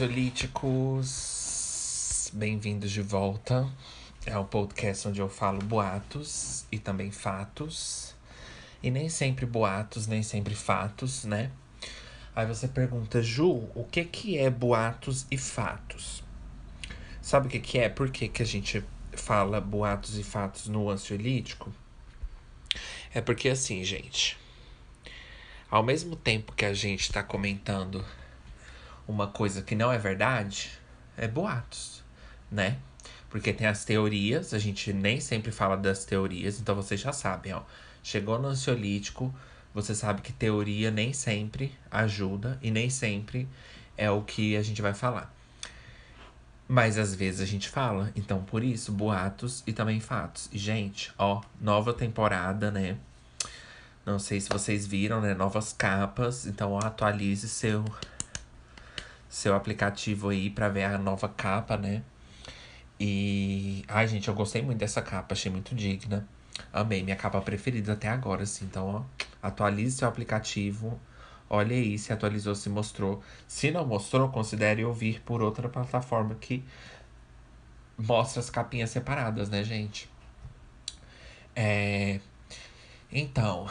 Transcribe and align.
ansiolíticos, 0.00 2.30
bem-vindos 2.32 2.90
de 2.90 3.02
volta. 3.02 3.70
É 4.24 4.34
o 4.38 4.46
podcast 4.46 5.08
onde 5.08 5.20
eu 5.20 5.28
falo 5.28 5.58
boatos 5.58 6.64
e 6.72 6.78
também 6.78 7.10
fatos. 7.10 8.14
E 8.82 8.90
nem 8.90 9.10
sempre 9.10 9.44
boatos, 9.44 10.06
nem 10.06 10.22
sempre 10.22 10.54
fatos, 10.54 11.24
né? 11.24 11.50
Aí 12.34 12.46
você 12.46 12.66
pergunta, 12.66 13.22
Ju, 13.22 13.68
o 13.74 13.84
que 13.84 14.02
que 14.06 14.38
é 14.38 14.48
boatos 14.48 15.26
e 15.30 15.36
fatos? 15.36 16.24
Sabe 17.20 17.48
o 17.48 17.50
que 17.50 17.60
que 17.60 17.78
é? 17.78 17.90
Por 17.90 18.10
que 18.10 18.26
que 18.26 18.42
a 18.42 18.46
gente 18.46 18.82
fala 19.12 19.60
boatos 19.60 20.16
e 20.16 20.22
fatos 20.22 20.66
no 20.66 20.88
ansiolítico? 20.88 21.70
É 23.12 23.20
porque 23.20 23.50
assim, 23.50 23.84
gente, 23.84 24.38
ao 25.70 25.82
mesmo 25.82 26.16
tempo 26.16 26.54
que 26.54 26.64
a 26.64 26.72
gente 26.72 27.02
está 27.02 27.22
comentando 27.22 28.02
uma 29.10 29.26
coisa 29.26 29.62
que 29.62 29.74
não 29.74 29.92
é 29.92 29.98
verdade, 29.98 30.70
é 31.16 31.26
boatos, 31.26 32.02
né? 32.50 32.78
Porque 33.28 33.52
tem 33.52 33.66
as 33.66 33.84
teorias, 33.84 34.54
a 34.54 34.58
gente 34.58 34.92
nem 34.92 35.20
sempre 35.20 35.52
fala 35.52 35.76
das 35.76 36.04
teorias, 36.04 36.60
então 36.60 36.74
vocês 36.74 37.00
já 37.00 37.12
sabem, 37.12 37.52
ó. 37.52 37.62
Chegou 38.02 38.38
no 38.38 38.48
ansiolítico, 38.48 39.34
você 39.74 39.94
sabe 39.94 40.22
que 40.22 40.32
teoria 40.32 40.90
nem 40.90 41.12
sempre 41.12 41.74
ajuda 41.90 42.58
e 42.62 42.70
nem 42.70 42.88
sempre 42.88 43.48
é 43.96 44.10
o 44.10 44.22
que 44.22 44.56
a 44.56 44.62
gente 44.62 44.80
vai 44.80 44.94
falar. 44.94 45.32
Mas 46.66 46.96
às 46.96 47.14
vezes 47.14 47.40
a 47.40 47.44
gente 47.44 47.68
fala, 47.68 48.12
então 48.14 48.42
por 48.42 48.62
isso, 48.62 48.92
boatos 48.92 49.62
e 49.66 49.72
também 49.72 50.00
fatos. 50.00 50.48
E, 50.52 50.58
gente, 50.58 51.12
ó, 51.18 51.42
nova 51.60 51.92
temporada, 51.92 52.70
né? 52.70 52.96
Não 54.06 54.18
sei 54.18 54.40
se 54.40 54.48
vocês 54.48 54.86
viram, 54.86 55.20
né? 55.20 55.34
Novas 55.34 55.72
capas. 55.72 56.46
Então, 56.46 56.72
ó, 56.72 56.78
atualize 56.78 57.48
seu 57.48 57.84
seu 59.30 59.54
aplicativo 59.54 60.28
aí 60.30 60.50
para 60.50 60.68
ver 60.68 60.84
a 60.84 60.98
nova 60.98 61.28
capa, 61.28 61.76
né? 61.76 62.02
E. 62.98 63.84
Ai, 63.88 64.06
gente, 64.08 64.28
eu 64.28 64.34
gostei 64.34 64.62
muito 64.62 64.78
dessa 64.78 65.00
capa, 65.00 65.34
achei 65.34 65.50
muito 65.50 65.74
digna. 65.74 66.28
Amei, 66.72 67.02
minha 67.02 67.16
capa 67.16 67.40
preferida 67.40 67.94
até 67.94 68.08
agora, 68.08 68.42
assim. 68.42 68.66
Então, 68.66 68.86
ó, 68.88 69.24
atualize 69.42 69.96
seu 69.98 70.08
aplicativo. 70.08 71.00
Olha 71.48 71.74
aí 71.74 71.98
se 71.98 72.12
atualizou, 72.12 72.54
se 72.54 72.68
mostrou. 72.68 73.22
Se 73.48 73.70
não 73.70 73.86
mostrou, 73.86 74.28
considere 74.30 74.84
ouvir 74.84 75.20
por 75.22 75.42
outra 75.42 75.68
plataforma 75.68 76.34
que 76.34 76.64
mostra 77.98 78.40
as 78.40 78.50
capinhas 78.50 78.90
separadas, 78.90 79.48
né, 79.48 79.64
gente? 79.64 80.10
É. 81.56 82.20
Então, 83.12 83.68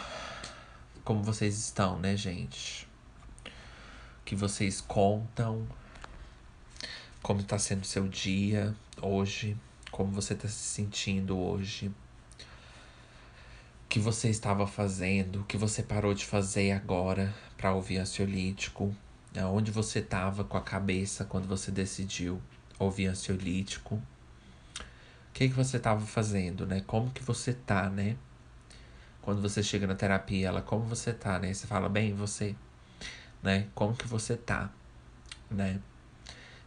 como 1.03 1.23
vocês 1.23 1.57
estão, 1.57 1.99
né, 1.99 2.17
gente? 2.17 2.88
Que 4.29 4.35
vocês 4.35 4.79
contam, 4.79 5.67
como 7.19 7.41
está 7.41 7.57
sendo 7.57 7.83
seu 7.83 8.07
dia 8.07 8.75
hoje, 9.01 9.57
como 9.89 10.11
você 10.11 10.33
está 10.33 10.47
se 10.47 10.53
sentindo 10.53 11.35
hoje, 11.35 11.87
o 11.87 11.93
que 13.89 13.99
você 13.99 14.29
estava 14.29 14.67
fazendo, 14.67 15.41
o 15.41 15.43
que 15.45 15.57
você 15.57 15.81
parou 15.81 16.13
de 16.13 16.27
fazer 16.27 16.73
agora 16.73 17.33
para 17.57 17.73
ouvir 17.73 17.97
ansiolítico, 17.97 18.95
aonde 19.35 19.71
você 19.71 19.97
estava 19.97 20.43
com 20.43 20.57
a 20.57 20.61
cabeça 20.61 21.25
quando 21.25 21.47
você 21.47 21.71
decidiu 21.71 22.39
ouvir 22.77 23.07
ansiolítico, 23.07 23.95
o 23.95 24.03
que, 25.33 25.49
que 25.49 25.55
você 25.55 25.77
estava 25.77 26.05
fazendo, 26.05 26.67
né? 26.67 26.83
Como 26.85 27.09
que 27.09 27.23
você 27.23 27.51
tá, 27.51 27.89
né? 27.89 28.15
Quando 29.23 29.41
você 29.41 29.63
chega 29.63 29.87
na 29.87 29.95
terapia, 29.95 30.49
ela, 30.49 30.61
como 30.61 30.85
você 30.85 31.13
tá, 31.13 31.39
né? 31.39 31.51
Você 31.51 31.65
fala, 31.65 31.89
bem, 31.89 32.13
você 32.13 32.55
né? 33.41 33.67
Como 33.73 33.95
que 33.95 34.07
você 34.07 34.35
tá, 34.35 34.69
né? 35.49 35.79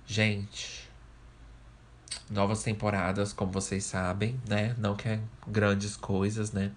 Gente, 0.06 0.88
novas 2.30 2.62
temporadas, 2.62 3.32
como 3.32 3.52
vocês 3.52 3.84
sabem, 3.84 4.40
né? 4.48 4.74
Não 4.78 4.96
que 4.96 5.08
é 5.08 5.20
grandes 5.46 5.96
coisas, 5.96 6.52
né? 6.52 6.72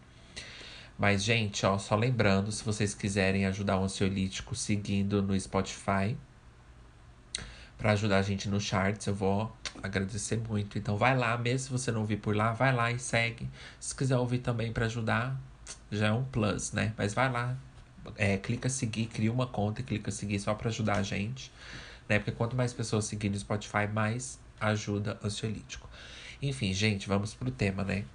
Mas, 0.98 1.24
gente, 1.24 1.66
ó, 1.66 1.78
só 1.78 1.96
lembrando, 1.96 2.52
se 2.52 2.64
vocês 2.64 2.94
quiserem 2.94 3.46
ajudar 3.46 3.78
o 3.78 3.84
ansiolítico 3.84 4.56
seguindo 4.56 5.22
no 5.22 5.38
Spotify, 5.40 6.18
para 7.78 7.92
ajudar 7.92 8.18
a 8.18 8.22
gente 8.22 8.48
no 8.48 8.60
charts, 8.60 9.06
eu 9.08 9.14
vou 9.14 9.54
agradecer 9.84 10.38
muito. 10.38 10.78
Então 10.78 10.98
vai 10.98 11.18
lá, 11.18 11.38
mesmo 11.38 11.60
se 11.60 11.72
você 11.72 11.92
não 11.92 12.02
ouvir 12.02 12.18
por 12.18 12.36
lá, 12.36 12.54
vai 12.54 12.74
lá 12.74 12.92
e 12.92 13.00
segue. 13.00 13.50
Se 13.80 13.94
quiser 13.94 14.18
ouvir 14.18 14.40
também 14.40 14.72
para 14.72 14.86
ajudar, 14.86 15.38
já 15.92 16.08
é 16.08 16.12
um 16.12 16.24
plus, 16.24 16.72
né? 16.72 16.94
Mas 16.98 17.14
vai 17.14 17.30
lá, 17.30 17.58
é, 18.16 18.38
clica 18.38 18.70
seguir, 18.70 19.08
cria 19.08 19.32
uma 19.32 19.48
conta 19.48 19.82
e 19.82 19.84
clica 19.84 20.12
seguir 20.12 20.40
só 20.40 20.54
para 20.54 20.70
ajudar 20.70 20.98
a 20.98 21.04
gente. 21.04 21.52
Né? 22.08 22.20
Porque 22.20 22.32
quanto 22.32 22.56
mais 22.56 22.74
pessoas 22.74 23.06
seguirem 23.06 23.34
no 23.34 23.40
Spotify, 23.40 23.88
mais 23.92 24.40
ajuda 24.60 25.20
ansiolítico. 25.24 25.90
Enfim, 26.42 26.74
gente, 26.74 27.08
vamos 27.08 27.34
pro 27.34 27.50
tema, 27.52 27.84
né? 27.84 28.06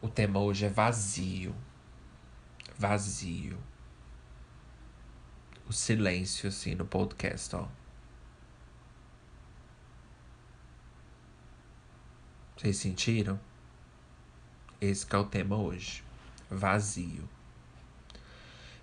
O 0.00 0.08
tema 0.08 0.40
hoje 0.40 0.66
é 0.66 0.68
vazio. 0.68 1.54
Vazio. 2.78 3.58
O 5.68 5.72
silêncio, 5.72 6.48
assim, 6.48 6.74
no 6.74 6.84
podcast, 6.84 7.56
ó. 7.56 7.68
Vocês 12.56 12.76
sentiram? 12.76 13.40
Esse 14.80 15.06
é 15.12 15.16
o 15.16 15.24
tema 15.24 15.56
hoje 15.56 16.04
vazio. 16.52 17.28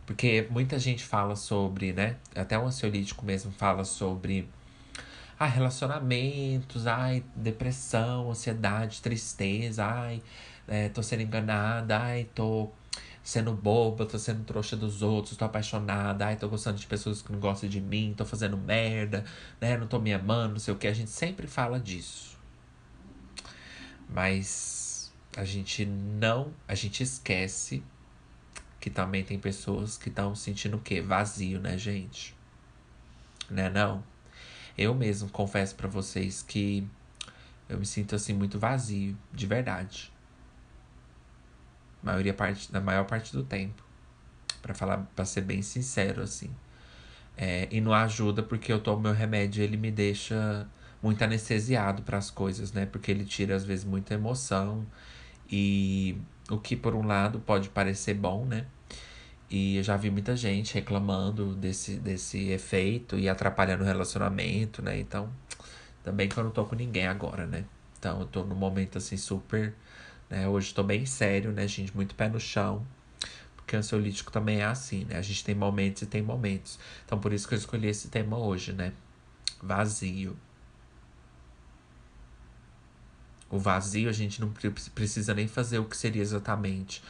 Porque 0.06 0.48
muita 0.50 0.80
gente 0.80 1.04
fala 1.04 1.36
sobre, 1.36 1.94
né? 1.94 2.16
Até 2.36 2.58
o 2.58 2.66
ansiolítico 2.66 3.24
mesmo 3.24 3.52
fala 3.52 3.84
sobre 3.84 4.50
ah, 5.40 5.46
relacionamentos, 5.46 6.88
ai, 6.88 7.24
depressão, 7.36 8.32
ansiedade, 8.32 9.02
tristeza, 9.02 9.86
ai, 9.86 10.22
é, 10.68 10.90
tô 10.90 11.04
sendo 11.04 11.22
enganada, 11.22 12.00
ai, 12.00 12.28
tô 12.36 12.70
sendo 13.24 13.54
boba, 13.54 14.06
tô 14.06 14.18
sendo 14.18 14.44
trouxa 14.44 14.76
dos 14.76 15.02
outros, 15.04 15.38
tô 15.38 15.46
apaixonada, 15.46 16.26
ai, 16.26 16.36
tô 16.36 16.50
gostando 16.50 16.78
de 16.80 16.88
pessoas 16.88 17.22
que 17.22 17.32
não 17.32 17.40
gostam 17.40 17.70
de 17.70 17.80
mim, 17.80 18.14
tô 18.18 18.26
fazendo 18.26 18.58
merda, 18.58 19.24
né? 19.62 19.78
Não 19.78 19.88
tô 19.88 20.00
me 20.00 20.14
amando, 20.14 20.54
não 20.54 20.60
sei 20.60 20.74
o 20.74 20.78
que. 20.78 20.88
A 20.88 20.94
gente 20.94 21.12
sempre 21.12 21.48
fala 21.48 21.80
disso. 21.80 22.38
Mas 24.10 24.79
a 25.40 25.46
gente 25.46 25.86
não, 25.86 26.54
a 26.68 26.76
gente 26.76 27.02
esquece 27.02 27.82
que 28.78 28.90
também 28.90 29.24
tem 29.24 29.40
pessoas 29.40 29.98
que 29.98 30.10
estão 30.10 30.36
sentindo 30.36 30.76
o 30.76 30.82
quê? 30.82 31.00
Vazio, 31.00 31.62
né, 31.62 31.78
gente? 31.78 32.36
Né, 33.50 33.70
não? 33.70 34.04
Eu 34.78 34.94
mesmo 34.94 35.30
confesso 35.30 35.76
para 35.76 35.88
vocês 35.88 36.42
que 36.42 36.86
eu 37.70 37.80
me 37.80 37.86
sinto 37.86 38.16
assim 38.16 38.34
muito 38.34 38.60
vazio, 38.60 39.18
de 39.32 39.48
verdade. 39.48 40.12
Maioria 42.04 42.34
parte, 42.34 42.70
na 42.74 42.82
maior 42.82 43.06
parte 43.06 43.32
do 43.32 43.44
tempo. 43.44 43.82
para 44.62 44.74
falar, 44.74 44.98
para 45.16 45.24
ser 45.24 45.42
bem 45.42 45.62
sincero 45.62 46.22
assim. 46.22 46.54
É, 47.38 47.70
e 47.72 47.80
não 47.80 47.94
ajuda 47.94 48.44
porque 48.44 48.74
eu 48.74 48.82
tomo 48.82 49.04
meu 49.04 49.14
remédio, 49.14 49.64
ele 49.64 49.78
me 49.78 49.90
deixa 49.90 50.68
muito 51.02 51.24
anestesiado 51.24 52.04
para 52.04 52.18
as 52.18 52.30
coisas, 52.30 52.74
né? 52.74 52.86
Porque 52.86 53.10
ele 53.10 53.24
tira 53.24 53.56
às 53.56 53.64
vezes 53.64 53.86
muita 53.86 54.16
emoção 54.16 54.86
e 55.52 56.18
o 56.50 56.58
que, 56.58 56.76
por 56.76 56.96
um 56.96 57.06
lado, 57.06 57.40
pode 57.40 57.70
parecer 57.70 58.14
bom, 58.14 58.46
né? 58.46 58.66
E 59.50 59.78
eu 59.78 59.84
já 59.84 59.98
vi 59.98 60.12
muita 60.12 60.36
gente 60.36 60.76
reclamando 60.76 61.56
desse, 61.56 61.96
desse 61.96 62.50
efeito 62.50 63.18
e 63.18 63.28
atrapalhando 63.28 63.84
o 63.84 63.86
relacionamento, 63.86 64.82
né? 64.82 65.00
Então, 65.00 65.30
também 66.04 66.30
que 66.30 66.38
eu 66.38 66.44
não 66.44 66.52
tô 66.52 66.66
com 66.66 66.76
ninguém 66.76 67.08
agora, 67.08 67.48
né? 67.48 67.66
Então, 67.98 68.22
eu 68.22 68.28
tô 68.28 68.44
num 68.44 68.56
momento 68.56 68.98
assim 68.98 69.18
super. 69.18 69.74
Né? 70.30 70.48
Hoje 70.48 70.74
tô 70.74 70.84
bem 70.84 71.06
sério, 71.06 71.52
né, 71.52 71.68
gente? 71.68 71.96
Muito 71.96 72.14
pé 72.16 72.30
no 72.30 72.40
chão. 72.40 72.86
Porque 73.56 73.76
o 73.76 73.80
ansiolítico 73.80 74.32
também 74.32 74.62
é 74.62 74.66
assim, 74.66 75.06
né? 75.06 75.18
A 75.18 75.22
gente 75.22 75.44
tem 75.44 75.56
momentos 75.56 76.04
e 76.04 76.06
tem 76.06 76.22
momentos. 76.22 76.80
Então, 77.06 77.20
por 77.20 77.34
isso 77.34 77.48
que 77.48 77.56
eu 77.56 77.58
escolhi 77.58 77.88
esse 77.88 78.10
tema 78.10 78.38
hoje, 78.38 78.72
né? 78.74 78.94
Vazio. 79.62 80.38
O 83.50 83.58
vazio 83.58 84.10
a 84.10 84.14
gente 84.14 84.40
não 84.40 84.54
precisa 84.94 85.34
nem 85.34 85.48
fazer 85.48 85.80
o 85.80 85.86
que 85.86 85.98
seria 85.98 86.22
exatamente. 86.22 87.04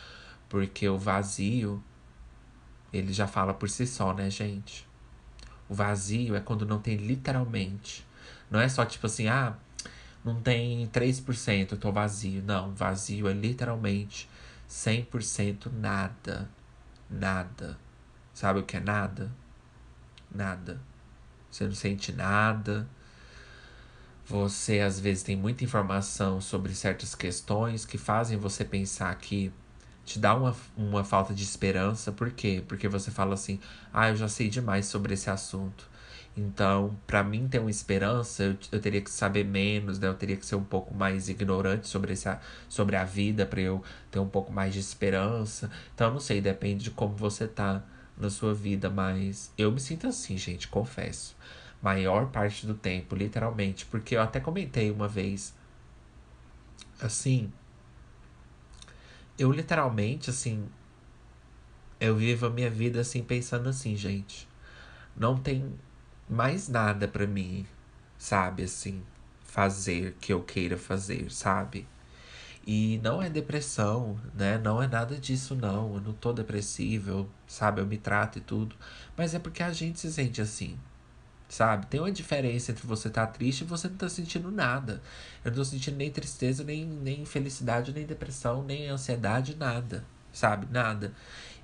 Porque 0.48 0.88
o 0.88 0.98
vazio, 0.98 1.84
ele 2.94 3.12
já 3.12 3.28
fala 3.28 3.54
por 3.54 3.70
si 3.70 3.86
só, 3.86 4.14
né, 4.14 4.30
gente? 4.30 4.88
O 5.68 5.76
vazio 5.76 6.36
é 6.36 6.40
quando 6.40 6.66
não 6.66 6.80
tem 6.80 6.96
literalmente. 6.96 8.08
Não 8.50 8.60
é 8.60 8.70
só 8.70 8.86
tipo 8.86 9.06
assim, 9.06 9.28
ah, 9.28 9.56
não 10.24 10.42
tem 10.42 10.88
3%, 10.88 11.74
eu 11.74 11.78
tô 11.78 11.92
vazio. 11.92 12.42
Não, 12.42 12.74
vazio 12.74 13.28
é 13.28 13.34
literalmente 13.34 14.30
100% 14.68 15.72
nada. 15.72 16.50
Nada. 17.10 17.78
Sabe 18.34 18.60
o 18.60 18.64
que 18.64 18.78
é 18.78 18.80
nada? 18.80 19.30
Nada. 20.34 20.80
Você 21.52 21.66
não 21.66 21.74
sente 21.74 22.14
nada 22.14 22.88
você 24.30 24.80
às 24.80 25.00
vezes 25.00 25.24
tem 25.24 25.36
muita 25.36 25.64
informação 25.64 26.40
sobre 26.40 26.76
certas 26.76 27.16
questões 27.16 27.84
que 27.84 27.98
fazem 27.98 28.38
você 28.38 28.64
pensar 28.64 29.14
que 29.16 29.52
te 30.06 30.20
dá 30.20 30.36
uma, 30.36 30.56
uma 30.78 31.04
falta 31.04 31.34
de 31.34 31.44
esperança. 31.44 32.12
Por 32.12 32.30
quê? 32.32 32.64
Porque 32.68 32.88
você 32.88 33.10
fala 33.10 33.34
assim: 33.34 33.60
ah, 33.92 34.10
eu 34.10 34.16
já 34.16 34.28
sei 34.28 34.48
demais 34.48 34.86
sobre 34.86 35.16
esse 35.16 35.32
assunto. 35.32 35.90
Então, 36.38 36.96
para 37.08 37.24
mim 37.24 37.48
ter 37.48 37.58
uma 37.58 37.72
esperança, 37.72 38.44
eu, 38.44 38.58
eu, 38.72 38.80
teria 38.80 39.02
que 39.02 39.10
saber 39.10 39.44
menos, 39.44 39.98
né? 39.98 40.08
Eu 40.08 40.14
teria 40.14 40.38
que 40.38 40.46
ser 40.46 40.56
um 40.56 40.64
pouco 40.64 40.94
mais 40.94 41.28
ignorante 41.28 41.88
sobre, 41.88 42.14
essa, 42.14 42.40
sobre 42.70 42.96
a 42.96 43.04
vida 43.04 43.48
para 43.48 43.62
eu 43.62 43.84
ter 44.12 44.20
um 44.20 44.30
pouco 44.30 44.54
mais 44.54 44.74
de 44.74 44.80
esperança. 44.80 45.72
Então, 45.96 46.14
não 46.14 46.20
sei, 46.20 46.40
depende 46.40 46.84
de 46.84 46.92
como 46.92 47.16
você 47.16 47.48
tá 47.48 47.84
na 48.16 48.30
sua 48.30 48.54
vida, 48.54 48.92
mas 48.92 49.52
eu 49.58 49.72
me 49.72 49.80
sinto 49.80 50.08
assim, 50.08 50.38
gente, 50.38 50.68
confesso. 50.68 51.36
Maior 51.82 52.28
parte 52.28 52.66
do 52.66 52.74
tempo, 52.74 53.16
literalmente, 53.16 53.86
porque 53.86 54.16
eu 54.16 54.22
até 54.22 54.40
comentei 54.40 54.92
uma 54.92 55.08
vez 55.08 55.56
assim, 57.02 57.52
eu 59.38 59.52
literalmente 59.52 60.30
assim, 60.30 60.68
eu 62.00 62.16
vivo 62.16 62.46
a 62.48 62.50
minha 62.50 62.70
vida 62.70 63.00
assim 63.00 63.24
pensando 63.24 63.70
assim, 63.70 63.96
gente, 63.96 64.48
não 65.16 65.38
tem 65.38 65.74
mais 66.30 66.68
nada 66.68 67.08
para 67.08 67.26
mim, 67.26 67.66
sabe, 68.18 68.64
assim, 68.64 69.02
fazer 69.44 70.16
que 70.20 70.32
eu 70.32 70.44
queira 70.44 70.78
fazer, 70.78 71.32
sabe? 71.32 71.88
E 72.68 73.00
não 73.04 73.22
é 73.22 73.30
depressão, 73.30 74.20
né? 74.36 74.58
Não 74.58 74.82
é 74.82 74.88
nada 74.88 75.18
disso, 75.18 75.56
não. 75.56 75.96
Eu 75.96 76.02
não 76.02 76.14
tô 76.14 76.32
depressivo, 76.32 77.28
sabe? 77.48 77.82
Eu 77.82 77.86
me 77.88 77.98
trato 77.98 78.38
e 78.38 78.42
tudo. 78.42 78.76
Mas 79.18 79.34
é 79.34 79.40
porque 79.40 79.64
a 79.64 79.72
gente 79.74 80.00
se 80.00 80.12
sente 80.14 80.42
assim, 80.42 80.78
sabe? 81.50 81.88
Tem 81.88 82.00
uma 82.00 82.12
diferença 82.12 82.72
entre 82.72 82.86
você 82.86 83.08
estar 83.08 83.26
tá 83.26 83.34
triste 83.34 83.62
e 83.62 83.66
você 83.66 83.90
não 83.90 83.98
tá 83.98 84.08
sentindo 84.08 84.52
nada. 84.52 85.02
Eu 85.44 85.52
não 85.52 85.58
tô 85.58 85.66
sentindo 85.66 85.98
nem 85.98 86.12
tristeza, 86.12 86.64
nem, 86.64 86.86
nem 86.86 87.26
felicidade, 87.26 87.92
nem 87.92 88.06
depressão, 88.06 88.64
nem 88.64 88.88
ansiedade, 88.88 89.56
nada, 89.58 90.06
sabe? 90.32 90.68
Nada. 90.72 91.12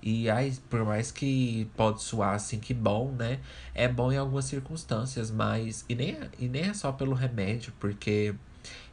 E 0.01 0.29
aí, 0.29 0.53
por 0.69 0.83
mais 0.83 1.11
que 1.11 1.69
pode 1.75 2.01
soar 2.01 2.35
assim 2.35 2.59
que 2.59 2.73
bom, 2.73 3.11
né? 3.11 3.39
É 3.73 3.87
bom 3.87 4.11
em 4.11 4.17
algumas 4.17 4.45
circunstâncias, 4.45 5.31
mas. 5.31 5.85
E 5.88 5.95
nem, 5.95 6.11
é, 6.11 6.29
e 6.39 6.47
nem 6.47 6.63
é 6.63 6.73
só 6.73 6.91
pelo 6.91 7.13
remédio, 7.13 7.73
porque 7.79 8.35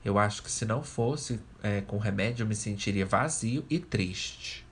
eu 0.05 0.19
acho 0.19 0.43
que 0.43 0.51
se 0.51 0.65
não 0.65 0.83
fosse 0.83 1.41
é, 1.63 1.81
com 1.81 1.99
remédio, 1.99 2.45
eu 2.45 2.47
me 2.47 2.55
sentiria 2.55 3.07
vazio 3.07 3.65
e 3.69 3.79
triste. 3.79 4.67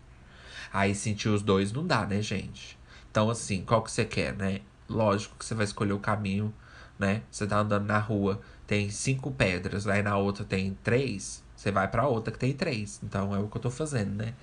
Aí 0.73 0.95
sentir 0.95 1.29
os 1.29 1.43
dois 1.43 1.73
não 1.73 1.87
dá, 1.87 2.07
né, 2.07 2.23
gente? 2.23 2.79
Então, 3.11 3.29
assim, 3.29 3.63
qual 3.65 3.83
que 3.83 3.91
você 3.91 4.05
quer, 4.05 4.35
né? 4.37 4.61
Lógico 4.91 5.37
que 5.39 5.45
você 5.45 5.55
vai 5.55 5.65
escolher 5.65 5.93
o 5.93 5.99
caminho, 5.99 6.53
né? 6.99 7.23
Você 7.31 7.47
tá 7.47 7.59
andando 7.59 7.87
na 7.87 7.99
rua, 7.99 8.41
tem 8.67 8.91
cinco 8.91 9.31
pedras, 9.31 9.87
aí 9.87 10.03
na 10.03 10.17
outra 10.17 10.45
tem 10.45 10.77
três, 10.83 11.43
você 11.57 11.71
vai 11.71 11.89
pra 11.89 12.07
outra 12.07 12.33
que 12.33 12.39
tem 12.39 12.53
três. 12.53 13.01
Então 13.03 13.35
é 13.35 13.39
o 13.39 13.49
que 13.49 13.57
eu 13.57 13.63
tô 13.63 13.71
fazendo, 13.71 14.15
né? 14.15 14.35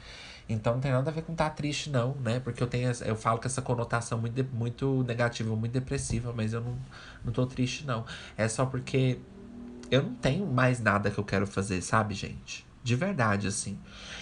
Então 0.50 0.74
não 0.74 0.80
tem 0.80 0.92
nada 0.92 1.12
a 1.12 1.14
ver 1.14 1.24
com 1.24 1.34
estar 1.34 1.50
tá 1.50 1.56
triste, 1.56 1.90
não, 1.90 2.16
né? 2.16 2.40
Porque 2.40 2.64
eu 2.64 2.68
tenho 2.68 2.90
eu 3.06 3.16
falo 3.16 3.40
com 3.40 3.48
essa 3.48 3.62
conotação 3.62 4.18
muito, 4.18 4.44
muito 4.54 5.04
negativa, 5.04 5.54
muito 5.56 5.74
depressiva, 5.74 6.34
mas 6.34 6.54
eu 6.54 6.62
não, 6.62 6.78
não 7.26 7.34
tô 7.34 7.46
triste, 7.46 7.86
não. 7.86 8.06
É 8.38 8.48
só 8.48 8.66
porque 8.66 9.20
eu 9.92 10.04
não 10.04 10.16
tenho 10.16 10.46
mais 10.46 10.80
nada 10.80 11.12
que 11.12 11.18
eu 11.18 11.24
quero 11.24 11.46
fazer, 11.46 11.82
sabe, 11.82 12.14
gente? 12.14 12.66
De 12.84 12.96
verdade, 12.96 13.48
assim. 13.48 13.78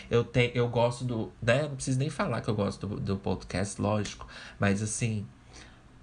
Eu, 0.10 0.24
tenho, 0.24 0.52
eu 0.56 0.68
gosto 0.68 1.06
do. 1.06 1.32
Né? 1.42 1.64
Não 1.64 1.76
preciso 1.76 2.00
nem 2.00 2.10
falar 2.10 2.42
que 2.42 2.50
eu 2.50 2.56
gosto 2.56 2.88
do, 2.88 3.00
do 3.00 3.18
podcast, 3.18 3.80
lógico. 3.80 4.28
Mas 4.60 4.82
assim, 4.82 5.28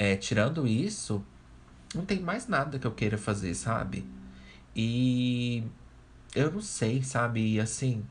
é, 0.03 0.17
tirando 0.17 0.67
isso, 0.67 1.25
não 1.95 2.05
tem 2.05 2.19
mais 2.19 2.49
nada 2.49 2.77
que 2.77 2.85
eu 2.85 2.91
queira 2.91 3.17
fazer, 3.17 3.55
sabe? 3.55 4.05
E 4.75 5.63
eu 6.35 6.51
não 6.51 6.61
sei, 6.61 7.03
sabe? 7.05 7.61
Assim, 7.61 8.05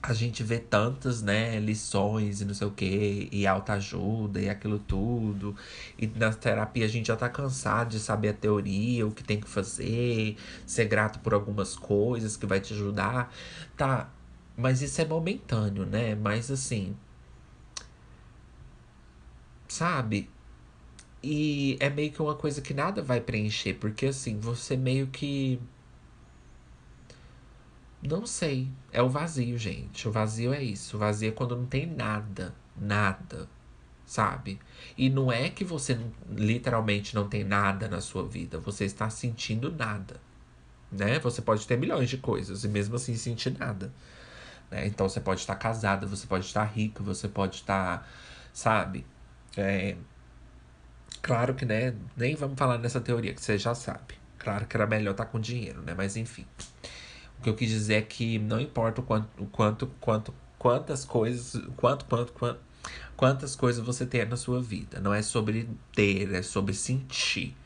a 0.00 0.14
gente 0.14 0.44
vê 0.44 0.60
tantas, 0.60 1.20
né, 1.20 1.58
lições 1.58 2.40
e 2.40 2.44
não 2.44 2.54
sei 2.54 2.68
o 2.68 2.70
que, 2.70 3.28
e 3.32 3.48
alta 3.48 3.72
ajuda 3.72 4.40
e 4.40 4.48
aquilo 4.48 4.78
tudo. 4.78 5.56
E 5.98 6.06
na 6.06 6.32
terapia 6.32 6.84
a 6.84 6.88
gente 6.88 7.08
já 7.08 7.16
tá 7.16 7.28
cansado 7.28 7.90
de 7.90 7.98
saber 7.98 8.28
a 8.28 8.34
teoria, 8.34 9.04
o 9.04 9.10
que 9.10 9.24
tem 9.24 9.40
que 9.40 9.48
fazer, 9.48 10.36
ser 10.64 10.84
grato 10.84 11.18
por 11.18 11.34
algumas 11.34 11.74
coisas 11.74 12.36
que 12.36 12.46
vai 12.46 12.60
te 12.60 12.74
ajudar. 12.74 13.34
Tá, 13.76 14.08
mas 14.56 14.82
isso 14.82 15.00
é 15.00 15.04
momentâneo, 15.04 15.84
né? 15.84 16.14
Mas 16.14 16.48
assim. 16.48 16.94
Sabe? 19.66 20.30
E 21.22 21.76
é 21.80 21.88
meio 21.88 22.10
que 22.12 22.20
uma 22.20 22.34
coisa 22.34 22.60
que 22.60 22.74
nada 22.74 23.02
vai 23.02 23.20
preencher, 23.20 23.74
porque 23.74 24.06
assim, 24.06 24.38
você 24.40 24.76
meio 24.76 25.06
que 25.06 25.60
não 28.02 28.26
sei. 28.26 28.68
É 28.92 29.00
o 29.00 29.08
vazio, 29.08 29.56
gente. 29.56 30.08
O 30.08 30.12
vazio 30.12 30.52
é 30.52 30.62
isso. 30.62 30.96
O 30.96 30.98
vazio 30.98 31.28
é 31.28 31.32
quando 31.32 31.56
não 31.56 31.66
tem 31.66 31.86
nada. 31.86 32.52
Nada. 32.76 33.48
Sabe? 34.04 34.58
E 34.98 35.08
não 35.08 35.30
é 35.30 35.48
que 35.48 35.64
você 35.64 35.98
literalmente 36.28 37.14
não 37.14 37.28
tem 37.28 37.44
nada 37.44 37.88
na 37.88 38.00
sua 38.00 38.26
vida. 38.26 38.58
Você 38.58 38.84
está 38.84 39.08
sentindo 39.08 39.70
nada. 39.70 40.20
Né? 40.90 41.18
Você 41.20 41.40
pode 41.40 41.66
ter 41.66 41.78
milhões 41.78 42.10
de 42.10 42.18
coisas 42.18 42.64
e 42.64 42.68
mesmo 42.68 42.96
assim 42.96 43.14
sentir 43.14 43.56
nada. 43.56 43.92
Né? 44.70 44.86
Então 44.86 45.08
você 45.08 45.20
pode 45.20 45.40
estar 45.40 45.54
casada, 45.54 46.06
você 46.06 46.26
pode 46.26 46.44
estar 46.44 46.64
rica, 46.64 47.02
você 47.02 47.28
pode 47.28 47.56
estar. 47.56 48.06
Sabe? 48.52 49.06
É... 49.56 49.96
Claro 51.22 51.54
que, 51.54 51.64
né? 51.64 51.94
Nem 52.16 52.34
vamos 52.34 52.58
falar 52.58 52.78
nessa 52.78 53.00
teoria 53.00 53.32
que 53.32 53.40
você 53.40 53.56
já 53.56 53.74
sabe. 53.74 54.14
Claro 54.38 54.66
que 54.66 54.76
era 54.76 54.86
melhor 54.86 55.12
estar 55.12 55.26
com 55.26 55.38
dinheiro, 55.40 55.80
né? 55.82 55.94
Mas 55.96 56.16
enfim. 56.16 56.44
O 57.38 57.42
que 57.42 57.48
eu 57.48 57.54
quis 57.54 57.70
dizer 57.70 57.94
é 57.94 58.02
que 58.02 58.38
não 58.38 58.60
importa 58.60 59.00
o 59.00 59.04
quanto, 59.04 59.28
o 59.42 59.46
quanto, 59.46 59.86
quanto, 60.00 60.34
quantas 60.58 61.04
coisas, 61.04 61.62
quanto, 61.76 62.04
quanto, 62.04 62.32
quanto, 62.32 62.60
quantas 63.16 63.56
coisas 63.56 63.84
você 63.84 64.04
tem 64.04 64.24
na 64.26 64.36
sua 64.36 64.60
vida. 64.60 65.00
Não 65.00 65.14
é 65.14 65.22
sobre 65.22 65.68
ter, 65.92 66.32
é 66.34 66.42
sobre 66.42 66.74
sentir, 66.74 67.56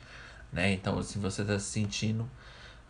né? 0.53 0.73
Então, 0.73 1.03
se 1.03 1.19
você 1.19 1.45
tá 1.45 1.59
se 1.59 1.67
sentindo 1.67 2.29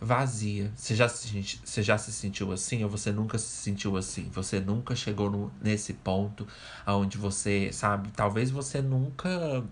vazia, 0.01 0.71
você 0.77 0.95
já 0.95 1.09
se, 1.09 1.61
você 1.65 1.83
já 1.83 1.97
se 1.97 2.13
sentiu 2.13 2.53
assim 2.53 2.85
ou 2.85 2.91
você 2.91 3.11
nunca 3.11 3.39
se 3.39 3.47
sentiu 3.47 3.97
assim? 3.97 4.29
Você 4.33 4.61
nunca 4.61 4.95
chegou 4.95 5.31
no, 5.31 5.53
nesse 5.61 5.95
ponto 5.95 6.47
aonde 6.85 7.17
você, 7.19 7.71
sabe? 7.73 8.11
Talvez 8.11 8.51
você 8.51 8.83
nunca, 8.83 9.65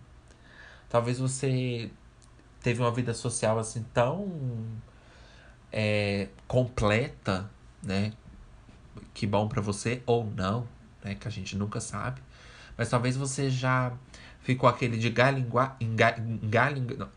talvez 0.94 1.18
você 1.18 1.90
teve 2.62 2.80
uma 2.80 2.92
vida 2.92 3.12
social 3.12 3.58
assim 3.58 3.84
tão 3.92 4.32
é, 5.72 6.28
completa, 6.46 7.50
né? 7.82 8.12
Que 9.12 9.26
bom 9.26 9.48
para 9.48 9.60
você 9.60 10.04
ou 10.06 10.24
não, 10.24 10.68
né? 11.02 11.16
Que 11.16 11.26
a 11.26 11.30
gente 11.32 11.56
nunca 11.56 11.80
sabe. 11.80 12.22
Mas 12.78 12.88
talvez 12.90 13.16
você 13.16 13.50
já 13.50 13.92
ficou 14.38 14.68
aquele 14.68 14.96
de 14.96 15.08
em 15.08 15.96
galho. 16.48 16.96
Não. 16.96 17.08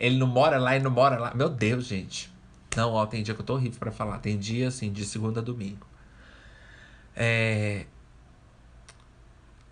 Ele 0.00 0.16
não 0.16 0.26
mora 0.26 0.58
lá 0.58 0.74
e 0.74 0.80
não 0.80 0.90
mora 0.90 1.18
lá. 1.18 1.34
Meu 1.34 1.50
Deus, 1.50 1.84
gente. 1.84 2.32
Não, 2.74 2.92
ó, 2.92 3.04
tem 3.04 3.22
dia 3.22 3.34
que 3.34 3.40
eu 3.42 3.44
tô 3.44 3.52
horrível 3.52 3.78
pra 3.78 3.92
falar. 3.92 4.16
Tem 4.16 4.38
dia, 4.38 4.68
assim, 4.68 4.90
de 4.90 5.04
segunda 5.04 5.40
a 5.40 5.42
domingo. 5.42 5.86
É... 7.14 7.84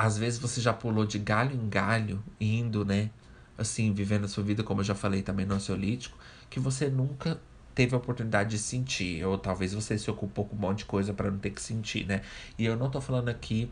Às 0.03 0.17
vezes 0.17 0.39
você 0.39 0.63
já 0.63 0.73
pulou 0.73 1.05
de 1.05 1.19
galho 1.19 1.55
em 1.55 1.69
galho, 1.69 2.25
indo, 2.41 2.87
né? 2.87 3.11
Assim, 3.59 3.93
vivendo 3.93 4.25
a 4.25 4.29
sua 4.29 4.43
vida, 4.43 4.63
como 4.63 4.81
eu 4.81 4.85
já 4.85 4.95
falei 4.95 5.21
também 5.21 5.45
no 5.45 5.55
ansiolítico, 5.55 6.17
que 6.49 6.59
você 6.59 6.89
nunca 6.89 7.39
teve 7.75 7.95
a 7.95 7.99
oportunidade 7.99 8.49
de 8.49 8.59
sentir, 8.59 9.23
ou 9.27 9.37
talvez 9.37 9.75
você 9.75 9.99
se 9.99 10.11
ocupou 10.11 10.47
com 10.47 10.57
um 10.57 10.59
monte 10.59 10.79
de 10.79 10.85
coisa 10.87 11.13
para 11.13 11.31
não 11.31 11.39
ter 11.39 11.51
que 11.51 11.61
sentir, 11.61 12.07
né? 12.07 12.23
E 12.59 12.65
eu 12.65 12.79
não 12.79 12.89
tô 12.89 12.99
falando 12.99 13.29
aqui 13.29 13.71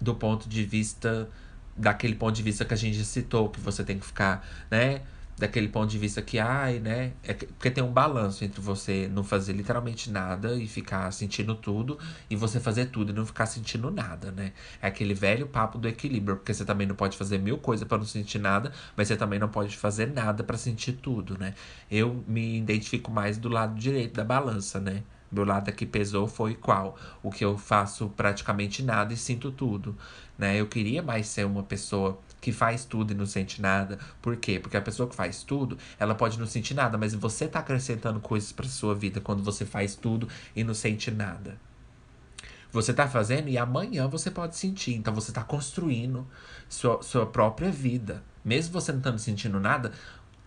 do 0.00 0.12
ponto 0.12 0.48
de 0.48 0.64
vista 0.64 1.28
daquele 1.76 2.16
ponto 2.16 2.34
de 2.34 2.42
vista 2.42 2.64
que 2.64 2.74
a 2.74 2.76
gente 2.76 3.04
citou, 3.04 3.48
que 3.48 3.60
você 3.60 3.84
tem 3.84 3.96
que 3.96 4.04
ficar, 4.04 4.44
né? 4.68 5.02
Daquele 5.40 5.68
ponto 5.68 5.90
de 5.90 5.96
vista 5.98 6.20
que, 6.20 6.38
ai, 6.38 6.78
né? 6.78 7.12
É 7.24 7.32
porque 7.32 7.70
tem 7.70 7.82
um 7.82 7.90
balanço 7.90 8.44
entre 8.44 8.60
você 8.60 9.08
não 9.10 9.24
fazer 9.24 9.54
literalmente 9.54 10.10
nada 10.10 10.54
e 10.54 10.66
ficar 10.66 11.10
sentindo 11.12 11.54
tudo, 11.54 11.98
e 12.28 12.36
você 12.36 12.60
fazer 12.60 12.86
tudo 12.86 13.10
e 13.10 13.14
não 13.14 13.24
ficar 13.24 13.46
sentindo 13.46 13.90
nada, 13.90 14.30
né? 14.30 14.52
É 14.82 14.86
aquele 14.88 15.14
velho 15.14 15.46
papo 15.46 15.78
do 15.78 15.88
equilíbrio, 15.88 16.36
porque 16.36 16.52
você 16.52 16.62
também 16.62 16.86
não 16.86 16.94
pode 16.94 17.16
fazer 17.16 17.38
mil 17.38 17.56
coisas 17.56 17.88
para 17.88 17.96
não 17.96 18.04
sentir 18.04 18.38
nada, 18.38 18.70
mas 18.94 19.08
você 19.08 19.16
também 19.16 19.38
não 19.38 19.48
pode 19.48 19.74
fazer 19.78 20.12
nada 20.12 20.44
para 20.44 20.58
sentir 20.58 20.92
tudo, 20.92 21.38
né? 21.38 21.54
Eu 21.90 22.22
me 22.28 22.58
identifico 22.58 23.10
mais 23.10 23.38
do 23.38 23.48
lado 23.48 23.74
direito 23.80 24.14
da 24.14 24.24
balança, 24.24 24.78
né? 24.78 25.02
Meu 25.32 25.44
lado 25.44 25.72
que 25.72 25.86
pesou 25.86 26.26
foi 26.26 26.54
qual? 26.54 26.98
O 27.22 27.30
que 27.30 27.44
eu 27.44 27.56
faço 27.56 28.10
praticamente 28.10 28.82
nada 28.82 29.14
e 29.14 29.16
sinto 29.16 29.50
tudo, 29.50 29.96
né? 30.36 30.60
Eu 30.60 30.66
queria 30.66 31.02
mais 31.02 31.28
ser 31.28 31.46
uma 31.46 31.62
pessoa 31.62 32.18
que 32.40 32.52
faz 32.52 32.84
tudo 32.84 33.12
e 33.12 33.16
não 33.16 33.26
sente 33.26 33.60
nada. 33.60 33.98
Por 34.22 34.36
quê? 34.36 34.58
Porque 34.58 34.76
a 34.76 34.82
pessoa 34.82 35.08
que 35.08 35.14
faz 35.14 35.42
tudo, 35.42 35.76
ela 35.98 36.14
pode 36.14 36.38
não 36.38 36.46
sentir 36.46 36.74
nada, 36.74 36.96
mas 36.96 37.14
você 37.14 37.46
tá 37.46 37.58
acrescentando 37.58 38.20
coisas 38.20 38.52
para 38.52 38.66
sua 38.66 38.94
vida 38.94 39.20
quando 39.20 39.42
você 39.42 39.64
faz 39.64 39.94
tudo 39.94 40.28
e 40.54 40.64
não 40.64 40.74
sente 40.74 41.10
nada. 41.10 41.58
Você 42.72 42.94
tá 42.94 43.08
fazendo 43.08 43.48
e 43.48 43.58
amanhã 43.58 44.06
você 44.06 44.30
pode 44.30 44.56
sentir. 44.56 44.94
Então 44.94 45.12
você 45.12 45.32
tá 45.32 45.42
construindo 45.42 46.26
sua, 46.68 47.02
sua 47.02 47.26
própria 47.26 47.70
vida. 47.70 48.22
Mesmo 48.44 48.72
você 48.72 48.92
não 48.92 49.00
estando 49.00 49.18
sentindo 49.18 49.58
nada, 49.58 49.92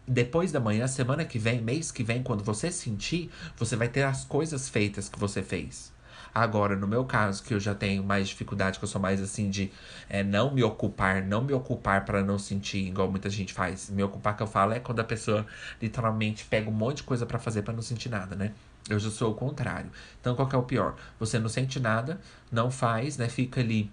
depois 0.08 0.52
da 0.52 0.60
manhã, 0.60 0.88
semana 0.88 1.26
que 1.26 1.38
vem, 1.38 1.62
mês 1.62 1.92
que 1.92 2.04
vem, 2.04 2.24
quando 2.24 2.44
você 2.44 2.72
sentir, 2.72 3.30
você 3.58 3.76
vai 3.76 3.88
ter 3.88 4.04
as 4.04 4.26
coisas 4.26 4.68
feitas 4.68 5.08
que 5.08 5.20
você 5.20 5.44
fez. 5.44 5.93
Agora, 6.34 6.75
no 6.75 6.88
meu 6.88 7.06
caso, 7.06 7.44
que 7.44 7.54
eu 7.54 7.60
já 7.60 7.75
tenho 7.75 8.04
mais 8.04 8.28
dificuldade, 8.28 8.80
que 8.80 8.86
eu 8.86 8.90
sou 8.90 9.00
mais 9.00 9.22
assim 9.22 9.50
de 9.50 9.72
é, 10.10 10.24
não 10.24 10.52
me 10.52 10.63
ocupar, 10.63 11.22
não 11.22 11.44
me 11.44 11.54
ocupar 11.54 12.06
para 12.06 12.24
não 12.24 12.40
sentir, 12.40 12.88
igual 12.88 13.10
muita 13.10 13.30
gente 13.30 13.54
faz. 13.54 13.90
Me 13.90 14.02
ocupar 14.02 14.36
que 14.36 14.42
eu 14.42 14.48
falo 14.48 14.74
é 14.74 14.80
quando 14.80 15.00
a 15.00 15.04
pessoa 15.04 15.46
literalmente 15.82 16.46
pega 16.46 16.70
um 16.70 16.74
monte 16.74 16.98
de 16.98 17.04
coisa 17.04 17.25
para 17.25 17.38
fazer 17.38 17.62
para 17.62 17.74
não 17.74 17.84
sentir 17.84 18.10
nada, 18.10 18.36
né? 18.36 18.52
Eu 18.90 19.00
já 19.00 19.10
sou 19.12 19.32
o 19.32 19.36
contrário. 19.36 19.92
Então, 20.20 20.36
qual 20.36 20.48
que 20.48 20.56
é 20.56 20.58
o 20.58 20.63
pior? 20.63 20.96
Você 21.20 21.40
não 21.40 21.50
sente 21.50 21.80
nada, 21.80 22.20
não 22.52 22.72
faz, 22.72 23.18
né? 23.18 23.30
Fica 23.30 23.62
ali 23.62 23.92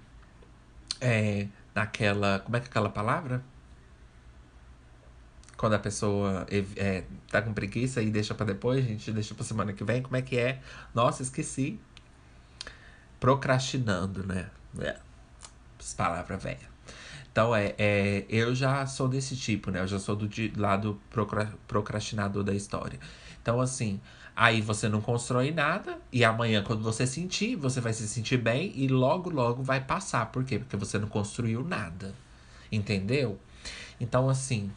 é, 1.00 1.46
naquela. 1.74 2.40
Como 2.40 2.56
é 2.56 2.60
que 2.60 2.66
é 2.66 2.70
aquela 2.70 2.88
palavra? 2.88 3.42
Quando 5.56 5.74
a 5.74 5.78
pessoa 5.78 6.46
é, 6.76 7.04
tá 7.28 7.42
com 7.42 7.52
preguiça 7.52 8.00
e 8.02 8.10
deixa 8.10 8.34
para 8.34 8.46
depois, 8.46 8.82
a 8.84 8.88
gente 8.88 9.12
deixa 9.12 9.34
pra 9.34 9.44
semana 9.44 9.72
que 9.74 9.84
vem. 9.84 10.02
Como 10.02 10.16
é 10.16 10.22
que 10.22 10.38
é? 10.38 10.60
Nossa, 10.94 11.22
esqueci. 11.22 11.78
Procrastinando, 13.20 14.26
né? 14.26 14.50
É. 14.80 14.96
Palavra 15.96 16.36
velha. 16.36 16.70
Então, 17.30 17.54
é, 17.54 17.74
é, 17.78 18.24
eu 18.28 18.54
já 18.54 18.84
sou 18.86 19.06
desse 19.08 19.36
tipo, 19.36 19.70
né? 19.70 19.80
Eu 19.80 19.86
já 19.86 19.98
sou 19.98 20.16
do 20.16 20.28
lado 20.56 21.00
procrastinador 21.68 22.42
da 22.42 22.52
história. 22.52 22.98
Então, 23.40 23.60
assim, 23.60 24.00
aí 24.34 24.60
você 24.60 24.88
não 24.88 25.00
constrói 25.00 25.52
nada, 25.52 25.98
e 26.12 26.24
amanhã, 26.24 26.62
quando 26.62 26.82
você 26.82 27.06
sentir, 27.06 27.54
você 27.56 27.80
vai 27.80 27.92
se 27.92 28.08
sentir 28.08 28.36
bem 28.36 28.72
e 28.74 28.88
logo, 28.88 29.30
logo 29.30 29.62
vai 29.62 29.80
passar. 29.80 30.26
Por 30.26 30.44
quê? 30.44 30.58
Porque 30.58 30.76
você 30.76 30.98
não 30.98 31.08
construiu 31.08 31.62
nada. 31.62 32.14
Entendeu? 32.72 33.38
Então, 34.00 34.28
assim, 34.28 34.70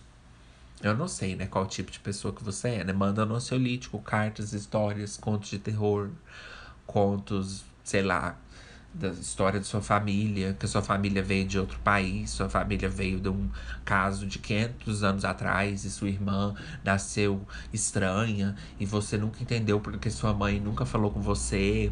eu 0.82 0.96
não 0.96 1.08
sei, 1.08 1.36
né, 1.36 1.48
qual 1.48 1.66
tipo 1.66 1.92
de 1.92 2.00
pessoa 2.00 2.34
que 2.34 2.44
você 2.44 2.70
é, 2.70 2.84
né? 2.84 2.94
Manda 2.94 3.26
no 3.26 3.36
ansiolítico 3.36 4.00
cartas, 4.00 4.54
histórias, 4.54 5.18
contos 5.18 5.50
de 5.50 5.58
terror, 5.58 6.10
contos, 6.86 7.64
sei 7.84 8.02
lá, 8.02 8.38
da 8.94 9.10
história 9.10 9.60
de 9.60 9.66
sua 9.66 9.82
família, 9.82 10.56
que 10.60 10.68
sua 10.68 10.82
família 10.82 11.24
veio 11.24 11.48
de 11.48 11.58
outro 11.58 11.80
país, 11.80 12.30
sua 12.30 12.48
família 12.48 12.88
veio 12.88 13.20
de 13.20 13.30
um 13.30 13.50
caso 13.84 14.28
de 14.28 14.38
500 14.38 15.04
anos 15.04 15.26
atrás 15.26 15.84
e 15.84 15.90
sua 15.90 16.10
irmã 16.10 16.54
nasceu 16.84 17.42
estranha 17.74 18.56
e 18.80 18.86
você 18.86 19.18
nunca 19.18 19.42
entendeu 19.42 19.80
porque 19.80 20.12
sua 20.12 20.34
mãe 20.34 20.60
nunca 20.60 20.86
falou 20.86 21.10
com 21.10 21.22
você. 21.22 21.92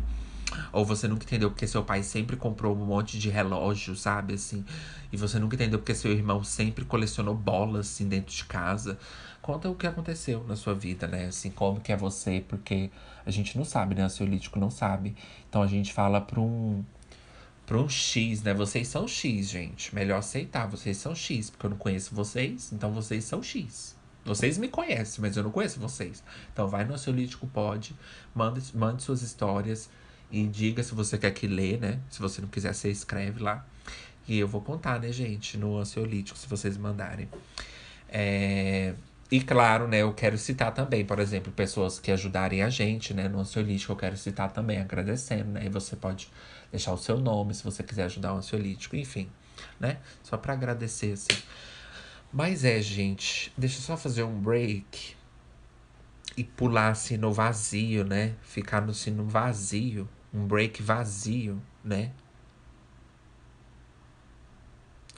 Ou 0.74 0.84
você 0.84 1.08
nunca 1.08 1.24
entendeu 1.24 1.50
porque 1.50 1.66
seu 1.66 1.82
pai 1.82 2.04
sempre 2.04 2.36
comprou 2.36 2.76
um 2.76 2.86
monte 2.86 3.18
de 3.18 3.30
relógio, 3.30 3.96
sabe? 3.96 4.34
Assim. 4.34 4.66
E 5.12 5.16
você 5.16 5.40
nunca 5.40 5.56
entendeu 5.56 5.80
porque 5.80 5.96
seu 5.96 6.12
irmão 6.12 6.44
sempre 6.44 6.84
colecionou 6.84 7.34
bolas, 7.34 7.88
assim, 7.88 8.08
dentro 8.08 8.36
de 8.36 8.44
casa. 8.44 9.00
Conta 9.42 9.70
o 9.70 9.76
que 9.76 9.88
aconteceu 9.88 10.44
na 10.44 10.56
sua 10.56 10.76
vida, 10.76 11.08
né? 11.08 11.26
Assim, 11.26 11.50
como 11.50 11.82
que 11.82 11.92
é 11.92 11.98
você, 11.98 12.44
porque 12.48 12.92
a 13.26 13.32
gente 13.32 13.58
não 13.58 13.66
sabe, 13.66 13.96
né? 13.96 14.04
O 14.04 14.06
ansiolítico 14.06 14.60
não 14.60 14.70
sabe. 14.70 15.16
Então 15.50 15.64
a 15.64 15.68
gente 15.68 15.92
fala 15.92 16.22
pra 16.22 16.40
um, 16.40 16.84
pra 17.66 17.78
um 17.78 17.90
X, 17.90 18.44
né? 18.44 18.54
Vocês 18.54 18.88
são 18.88 19.08
X, 19.08 19.50
gente. 19.50 19.96
Melhor 19.96 20.20
aceitar, 20.20 20.68
vocês 20.68 20.98
são 20.98 21.16
X, 21.16 21.50
porque 21.50 21.66
eu 21.66 21.72
não 21.72 21.78
conheço 21.78 22.14
vocês, 22.14 22.72
então 22.72 22.92
vocês 22.92 23.24
são 23.24 23.42
X. 23.42 23.96
Vocês 24.24 24.58
me 24.60 24.68
conhecem, 24.68 25.22
mas 25.22 25.36
eu 25.36 25.44
não 25.44 25.52
conheço 25.52 25.80
vocês. 25.80 26.24
Então 26.54 26.68
vai 26.68 26.86
no 26.86 26.94
Ansiolítico 26.94 27.48
Pode, 27.48 27.96
mande, 28.36 28.62
mande 28.78 29.02
suas 29.02 29.24
histórias 29.24 29.90
e 30.32 30.46
diga 30.46 30.84
se 30.84 30.94
você 30.94 31.18
quer 31.18 31.32
que 31.32 31.48
lê, 31.48 31.78
né? 31.78 32.00
Se 32.10 32.20
você 32.20 32.42
não 32.42 32.48
quiser, 32.48 32.74
você 32.74 32.92
escreve 32.92 33.42
lá. 33.42 33.66
E 34.28 34.38
eu 34.38 34.48
vou 34.48 34.62
contar, 34.62 35.00
né, 35.00 35.12
gente, 35.12 35.58
no 35.58 35.78
Ansiolítico, 35.78 36.38
se 36.38 36.48
vocês 36.48 36.78
mandarem. 36.78 37.28
É... 38.08 38.94
E 39.32 39.40
claro, 39.40 39.88
né, 39.88 40.02
eu 40.02 40.14
quero 40.14 40.38
citar 40.38 40.74
também, 40.74 41.06
por 41.06 41.18
exemplo, 41.18 41.54
pessoas 41.54 41.98
que 41.98 42.12
ajudarem 42.12 42.64
a 42.64 42.70
gente, 42.70 43.14
né, 43.14 43.30
no 43.30 43.40
ansiolítico, 43.40 43.94
eu 43.94 43.96
quero 43.96 44.18
citar 44.18 44.52
também, 44.52 44.78
agradecendo, 44.78 45.52
né? 45.52 45.66
E 45.66 45.70
você 45.70 45.96
pode 45.96 46.30
deixar 46.70 46.92
o 46.92 46.98
seu 46.98 47.18
nome 47.18 47.54
se 47.54 47.64
você 47.64 47.82
quiser 47.82 48.04
ajudar 48.04 48.34
o 48.34 48.38
ansiolítico, 48.38 48.98
enfim, 48.98 49.30
né? 49.80 50.00
Só 50.22 50.36
para 50.38 50.52
agradecer, 50.52 51.14
assim. 51.14 51.42
Mas 52.34 52.66
é, 52.66 52.82
gente, 52.82 53.54
deixa 53.58 53.78
eu 53.78 53.82
só 53.84 53.96
fazer 53.96 54.24
um 54.24 54.38
break 54.38 55.16
e 56.36 56.44
pular 56.44 56.90
assim 56.90 57.16
no 57.16 57.32
vazio, 57.32 58.04
né? 58.04 58.36
Ficar 58.42 58.82
no, 58.82 58.92
assim, 58.92 59.12
no 59.12 59.26
vazio, 59.26 60.10
um 60.34 60.46
break 60.46 60.84
vazio, 60.84 61.62
né? 61.84 62.12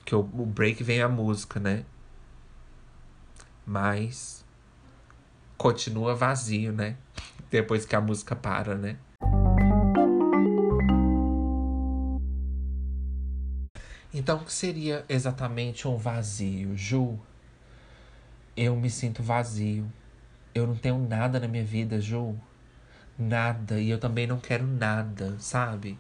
Que 0.06 0.14
o, 0.14 0.20
o 0.20 0.46
break 0.46 0.84
vem 0.84 1.02
a 1.02 1.10
música, 1.10 1.60
né? 1.60 1.84
Mas 3.66 4.44
continua 5.58 6.16
vazio, 6.16 6.72
né? 6.72 6.98
Depois 7.50 7.86
que 7.86 7.96
a 7.96 8.02
música 8.02 8.36
para, 8.36 8.76
né? 8.76 8.98
Então, 14.14 14.38
o 14.38 14.46
que 14.46 14.54
seria 14.54 15.04
exatamente 15.10 15.88
um 15.88 15.98
vazio, 15.98 16.78
Ju? 16.78 17.20
Eu 18.56 18.76
me 18.76 18.90
sinto 18.90 19.24
vazio. 19.24 19.92
Eu 20.54 20.68
não 20.68 20.76
tenho 20.76 21.00
nada 21.00 21.40
na 21.40 21.48
minha 21.48 21.64
vida, 21.64 22.00
Ju. 22.00 22.36
Nada. 23.18 23.80
E 23.80 23.90
eu 23.90 24.00
também 24.00 24.28
não 24.28 24.40
quero 24.40 24.68
nada, 24.68 25.36
sabe? 25.40 25.98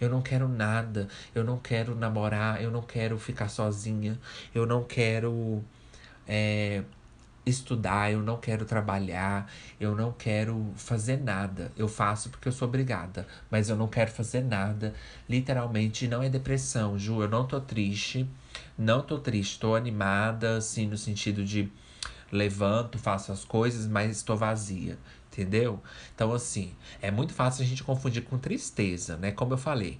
Eu 0.00 0.08
não 0.08 0.20
quero 0.20 0.48
nada. 0.48 1.06
Eu 1.32 1.44
não 1.44 1.56
quero 1.58 1.94
namorar. 1.94 2.60
Eu 2.60 2.72
não 2.72 2.82
quero 2.82 3.16
ficar 3.18 3.48
sozinha. 3.48 4.18
Eu 4.52 4.66
não 4.66 4.82
quero 4.82 5.62
é, 6.26 6.82
estudar, 7.46 8.12
eu 8.12 8.22
não 8.22 8.38
quero 8.38 8.64
trabalhar, 8.64 9.50
eu 9.78 9.94
não 9.94 10.12
quero 10.12 10.72
fazer 10.76 11.18
nada. 11.18 11.70
Eu 11.76 11.88
faço 11.88 12.30
porque 12.30 12.48
eu 12.48 12.52
sou 12.52 12.68
obrigada, 12.68 13.26
mas 13.50 13.68
eu 13.68 13.76
não 13.76 13.88
quero 13.88 14.10
fazer 14.10 14.42
nada. 14.42 14.94
Literalmente, 15.28 16.08
não 16.08 16.22
é 16.22 16.28
depressão, 16.28 16.98
Ju. 16.98 17.22
Eu 17.22 17.28
não 17.28 17.46
tô 17.46 17.60
triste, 17.60 18.26
não 18.78 19.02
tô 19.02 19.18
triste, 19.18 19.58
tô 19.58 19.74
animada, 19.74 20.56
assim, 20.56 20.86
no 20.86 20.96
sentido 20.96 21.44
de 21.44 21.70
levanto, 22.32 22.98
faço 22.98 23.30
as 23.32 23.44
coisas, 23.44 23.86
mas 23.86 24.16
estou 24.16 24.36
vazia. 24.36 24.98
Entendeu? 25.30 25.82
Então, 26.14 26.32
assim, 26.32 26.72
é 27.02 27.10
muito 27.10 27.34
fácil 27.34 27.64
a 27.64 27.66
gente 27.66 27.82
confundir 27.82 28.22
com 28.22 28.38
tristeza, 28.38 29.16
né? 29.16 29.32
Como 29.32 29.52
eu 29.52 29.58
falei, 29.58 29.98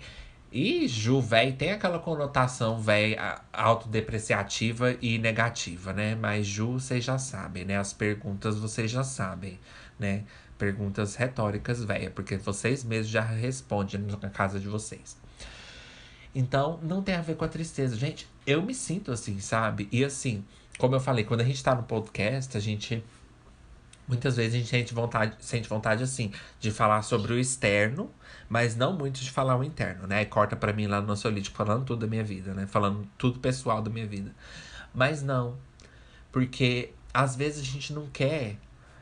e 0.54 0.86
Ju, 0.86 1.20
velho, 1.20 1.56
tem 1.56 1.72
aquela 1.72 1.98
conotação, 1.98 2.80
velho, 2.80 3.16
autodepreciativa 3.52 4.96
e 5.02 5.18
negativa, 5.18 5.92
né? 5.92 6.14
Mas 6.14 6.46
Ju, 6.46 6.74
vocês 6.74 7.02
já 7.02 7.18
sabem, 7.18 7.64
né? 7.64 7.76
As 7.76 7.92
perguntas 7.92 8.56
vocês 8.56 8.88
já 8.88 9.02
sabem, 9.02 9.58
né? 9.98 10.22
Perguntas 10.56 11.16
retóricas, 11.16 11.82
velho, 11.82 12.12
porque 12.12 12.36
vocês 12.36 12.84
mesmos 12.84 13.08
já 13.08 13.20
respondem 13.20 14.00
na 14.22 14.30
casa 14.30 14.60
de 14.60 14.68
vocês. 14.68 15.18
Então, 16.32 16.78
não 16.84 17.02
tem 17.02 17.16
a 17.16 17.20
ver 17.20 17.34
com 17.34 17.44
a 17.44 17.48
tristeza. 17.48 17.96
Gente, 17.96 18.28
eu 18.46 18.62
me 18.62 18.74
sinto 18.74 19.10
assim, 19.10 19.40
sabe? 19.40 19.88
E 19.90 20.04
assim, 20.04 20.44
como 20.78 20.94
eu 20.94 21.00
falei, 21.00 21.24
quando 21.24 21.40
a 21.40 21.44
gente 21.44 21.64
tá 21.64 21.74
no 21.74 21.82
podcast, 21.82 22.56
a 22.56 22.60
gente 22.60 23.02
Muitas 24.06 24.36
vezes 24.36 24.54
a 24.54 24.58
gente 24.58 24.68
sente 24.68 24.94
vontade, 24.94 25.36
sente 25.40 25.68
vontade 25.68 26.02
assim, 26.02 26.30
de 26.60 26.70
falar 26.70 27.02
sobre 27.02 27.32
o 27.32 27.38
externo, 27.38 28.10
mas 28.48 28.76
não 28.76 28.92
muito 28.92 29.20
de 29.20 29.30
falar 29.30 29.56
o 29.56 29.64
interno, 29.64 30.06
né? 30.06 30.18
Aí 30.18 30.26
corta 30.26 30.54
para 30.54 30.72
mim 30.72 30.86
lá 30.86 31.00
no 31.00 31.12
ansiolítico 31.12 31.56
falando 31.56 31.84
tudo 31.84 32.00
da 32.00 32.06
minha 32.06 32.24
vida, 32.24 32.52
né? 32.52 32.66
Falando 32.66 33.08
tudo 33.16 33.40
pessoal 33.40 33.80
da 33.80 33.90
minha 33.90 34.06
vida. 34.06 34.34
Mas 34.94 35.22
não. 35.22 35.56
Porque 36.30 36.92
às 37.14 37.34
vezes 37.36 37.62
a 37.62 37.64
gente 37.64 37.92
não 37.92 38.06
quer, 38.08 38.56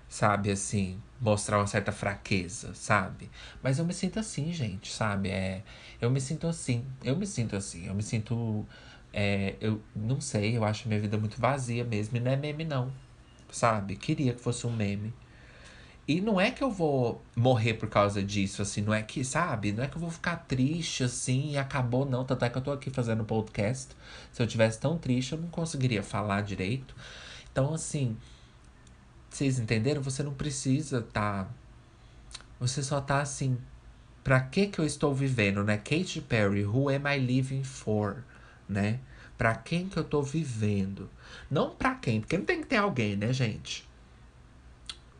sabe, 0.08 0.50
assim, 0.50 1.00
mostrar 1.20 1.58
uma 1.58 1.66
certa 1.66 1.90
fraqueza, 1.90 2.72
sabe? 2.74 3.30
Mas 3.62 3.78
eu 3.78 3.84
me 3.84 3.92
sinto 3.94 4.20
assim, 4.20 4.52
gente, 4.52 4.92
sabe? 4.92 5.30
É, 5.30 5.62
eu 6.00 6.10
me 6.10 6.20
sinto 6.20 6.46
assim. 6.46 6.86
Eu 7.02 7.16
me 7.16 7.26
sinto 7.26 7.56
assim. 7.56 7.86
Eu 7.86 7.94
me 7.94 8.02
sinto. 8.02 8.66
É, 9.12 9.56
eu 9.60 9.82
não 9.94 10.20
sei, 10.20 10.56
eu 10.56 10.64
acho 10.64 10.88
minha 10.88 11.00
vida 11.00 11.18
muito 11.18 11.40
vazia 11.40 11.84
mesmo. 11.84 12.16
E 12.16 12.20
não 12.20 12.30
é 12.32 12.36
meme, 12.36 12.64
não 12.64 12.92
sabe? 13.52 13.94
Queria 13.96 14.32
que 14.32 14.40
fosse 14.40 14.66
um 14.66 14.72
meme. 14.72 15.14
E 16.06 16.20
não 16.20 16.40
é 16.40 16.50
que 16.50 16.64
eu 16.64 16.70
vou 16.70 17.22
morrer 17.36 17.74
por 17.74 17.88
causa 17.88 18.22
disso, 18.22 18.60
assim, 18.60 18.82
não 18.82 18.92
é 18.92 19.02
que, 19.02 19.24
sabe? 19.24 19.72
Não 19.72 19.84
é 19.84 19.86
que 19.86 19.96
eu 19.96 20.00
vou 20.00 20.10
ficar 20.10 20.36
triste 20.36 21.04
assim 21.04 21.52
e 21.52 21.58
acabou, 21.58 22.04
não. 22.04 22.24
Tanto 22.24 22.44
é 22.44 22.50
que 22.50 22.58
eu 22.58 22.62
tô 22.62 22.72
aqui 22.72 22.90
fazendo 22.90 23.24
podcast. 23.24 23.94
Se 24.32 24.42
eu 24.42 24.46
tivesse 24.46 24.80
tão 24.80 24.98
triste, 24.98 25.32
eu 25.32 25.38
não 25.38 25.48
conseguiria 25.48 26.02
falar 26.02 26.40
direito. 26.42 26.94
Então, 27.52 27.72
assim, 27.72 28.16
vocês 29.30 29.58
entenderam? 29.58 30.02
Você 30.02 30.22
não 30.22 30.34
precisa 30.34 31.02
tá. 31.02 31.48
Você 32.58 32.82
só 32.82 33.00
tá 33.00 33.20
assim. 33.20 33.56
Pra 34.24 34.40
que 34.40 34.66
que 34.68 34.78
eu 34.78 34.86
estou 34.86 35.14
vivendo, 35.14 35.64
né? 35.64 35.76
Katy 35.78 36.20
Perry, 36.22 36.64
Who 36.64 36.88
am 36.88 37.06
I 37.06 37.18
living 37.18 37.64
for, 37.64 38.24
né? 38.68 39.00
Pra 39.38 39.54
quem 39.54 39.88
que 39.88 39.96
eu 39.96 40.04
tô 40.04 40.22
vivendo? 40.22 41.08
Não 41.50 41.70
pra 41.70 41.94
quem, 41.94 42.20
porque 42.20 42.38
não 42.38 42.44
tem 42.44 42.60
que 42.60 42.66
ter 42.66 42.76
alguém, 42.76 43.16
né, 43.16 43.32
gente? 43.32 43.88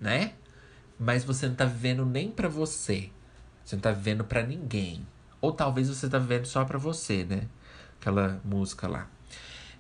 Né? 0.00 0.32
Mas 0.98 1.24
você 1.24 1.48
não 1.48 1.54
tá 1.54 1.64
vivendo 1.64 2.04
nem 2.06 2.30
pra 2.30 2.48
você. 2.48 3.10
Você 3.64 3.76
não 3.76 3.82
tá 3.82 3.92
vivendo 3.92 4.24
pra 4.24 4.42
ninguém. 4.42 5.06
Ou 5.40 5.52
talvez 5.52 5.88
você 5.88 6.08
tá 6.08 6.18
vivendo 6.18 6.46
só 6.46 6.64
pra 6.64 6.78
você, 6.78 7.24
né? 7.24 7.48
Aquela 8.00 8.40
música 8.44 8.86
lá. 8.86 9.08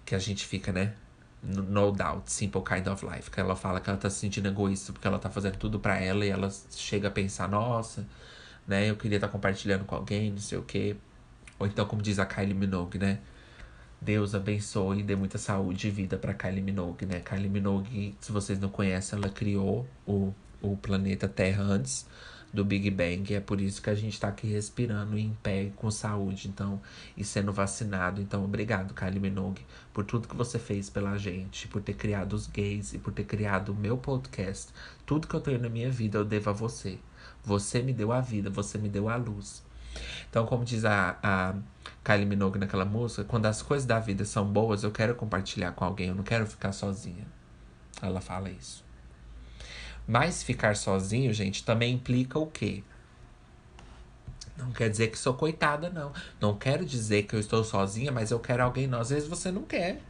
Que 0.04 0.14
a 0.14 0.18
gente 0.18 0.46
fica, 0.46 0.72
né? 0.72 0.94
No 1.42 1.92
Doubt, 1.92 2.30
Simple 2.30 2.62
Kind 2.62 2.86
of 2.86 3.06
Life. 3.06 3.30
Que 3.30 3.40
ela 3.40 3.56
fala 3.56 3.80
que 3.80 3.88
ela 3.88 3.98
tá 3.98 4.10
se 4.10 4.18
sentindo 4.18 4.48
egoísta 4.48 4.92
porque 4.92 5.06
ela 5.06 5.18
tá 5.18 5.30
fazendo 5.30 5.56
tudo 5.56 5.78
pra 5.78 5.98
ela 5.98 6.24
e 6.24 6.28
ela 6.28 6.48
chega 6.70 7.08
a 7.08 7.10
pensar, 7.10 7.48
nossa, 7.48 8.06
né? 8.66 8.90
Eu 8.90 8.96
queria 8.96 9.16
estar 9.16 9.28
tá 9.28 9.32
compartilhando 9.32 9.84
com 9.84 9.94
alguém, 9.94 10.30
não 10.32 10.38
sei 10.38 10.58
o 10.58 10.62
quê. 10.62 10.96
Ou 11.58 11.66
então, 11.66 11.86
como 11.86 12.02
diz 12.02 12.18
a 12.18 12.26
Kylie 12.26 12.54
Minogue, 12.54 12.98
né? 12.98 13.20
Deus 14.04 14.34
abençoe 14.34 14.98
e 14.98 15.02
dê 15.04 15.14
muita 15.14 15.38
saúde 15.38 15.86
e 15.86 15.90
vida 15.90 16.16
para 16.16 16.34
Kylie 16.34 16.60
Minogue, 16.60 17.06
né? 17.06 17.20
Kylie 17.20 17.48
Minogue, 17.48 18.16
se 18.20 18.32
vocês 18.32 18.58
não 18.58 18.68
conhecem, 18.68 19.16
ela 19.16 19.28
criou 19.28 19.86
o, 20.04 20.34
o 20.60 20.76
planeta 20.76 21.28
Terra 21.28 21.62
antes 21.62 22.04
do 22.52 22.64
Big 22.64 22.90
Bang. 22.90 23.32
É 23.32 23.38
por 23.38 23.60
isso 23.60 23.80
que 23.80 23.88
a 23.88 23.94
gente 23.94 24.18
tá 24.18 24.26
aqui 24.26 24.48
respirando 24.48 25.16
em 25.16 25.32
pé, 25.40 25.70
com 25.76 25.88
saúde, 25.88 26.48
então, 26.48 26.80
e 27.16 27.22
sendo 27.22 27.52
vacinado. 27.52 28.20
Então, 28.20 28.44
obrigado, 28.44 28.92
Kylie 28.92 29.20
Minogue, 29.20 29.64
por 29.94 30.04
tudo 30.04 30.26
que 30.26 30.34
você 30.34 30.58
fez 30.58 30.90
pela 30.90 31.16
gente, 31.16 31.68
por 31.68 31.80
ter 31.80 31.94
criado 31.94 32.32
os 32.32 32.48
gays 32.48 32.92
e 32.94 32.98
por 32.98 33.12
ter 33.12 33.24
criado 33.24 33.68
o 33.68 33.74
meu 33.76 33.96
podcast. 33.96 34.72
Tudo 35.06 35.28
que 35.28 35.34
eu 35.34 35.40
tenho 35.40 35.60
na 35.60 35.68
minha 35.68 35.92
vida 35.92 36.18
eu 36.18 36.24
devo 36.24 36.50
a 36.50 36.52
você. 36.52 36.98
Você 37.44 37.80
me 37.80 37.92
deu 37.92 38.10
a 38.10 38.20
vida, 38.20 38.50
você 38.50 38.78
me 38.78 38.88
deu 38.88 39.08
a 39.08 39.14
luz. 39.14 39.62
Então, 40.28 40.46
como 40.46 40.64
diz 40.64 40.84
a, 40.84 41.18
a 41.22 41.54
Kylie 42.04 42.26
Minogue 42.26 42.58
naquela 42.58 42.84
música, 42.84 43.24
quando 43.24 43.46
as 43.46 43.62
coisas 43.62 43.86
da 43.86 43.98
vida 43.98 44.24
são 44.24 44.46
boas, 44.46 44.82
eu 44.82 44.90
quero 44.90 45.14
compartilhar 45.14 45.72
com 45.72 45.84
alguém, 45.84 46.08
eu 46.08 46.14
não 46.14 46.24
quero 46.24 46.46
ficar 46.46 46.72
sozinha. 46.72 47.26
Ela 48.00 48.20
fala 48.20 48.50
isso. 48.50 48.84
Mas 50.06 50.42
ficar 50.42 50.76
sozinho, 50.76 51.32
gente, 51.32 51.64
também 51.64 51.94
implica 51.94 52.38
o 52.38 52.46
quê? 52.46 52.82
Não 54.56 54.70
quer 54.72 54.90
dizer 54.90 55.08
que 55.08 55.18
sou 55.18 55.34
coitada, 55.34 55.90
não. 55.90 56.12
Não 56.40 56.56
quero 56.56 56.84
dizer 56.84 57.24
que 57.24 57.34
eu 57.34 57.40
estou 57.40 57.64
sozinha, 57.64 58.12
mas 58.12 58.30
eu 58.30 58.38
quero 58.38 58.62
alguém 58.62 58.86
não. 58.86 59.00
Às 59.00 59.10
vezes 59.10 59.28
você 59.28 59.50
não 59.50 59.62
quer. 59.62 60.00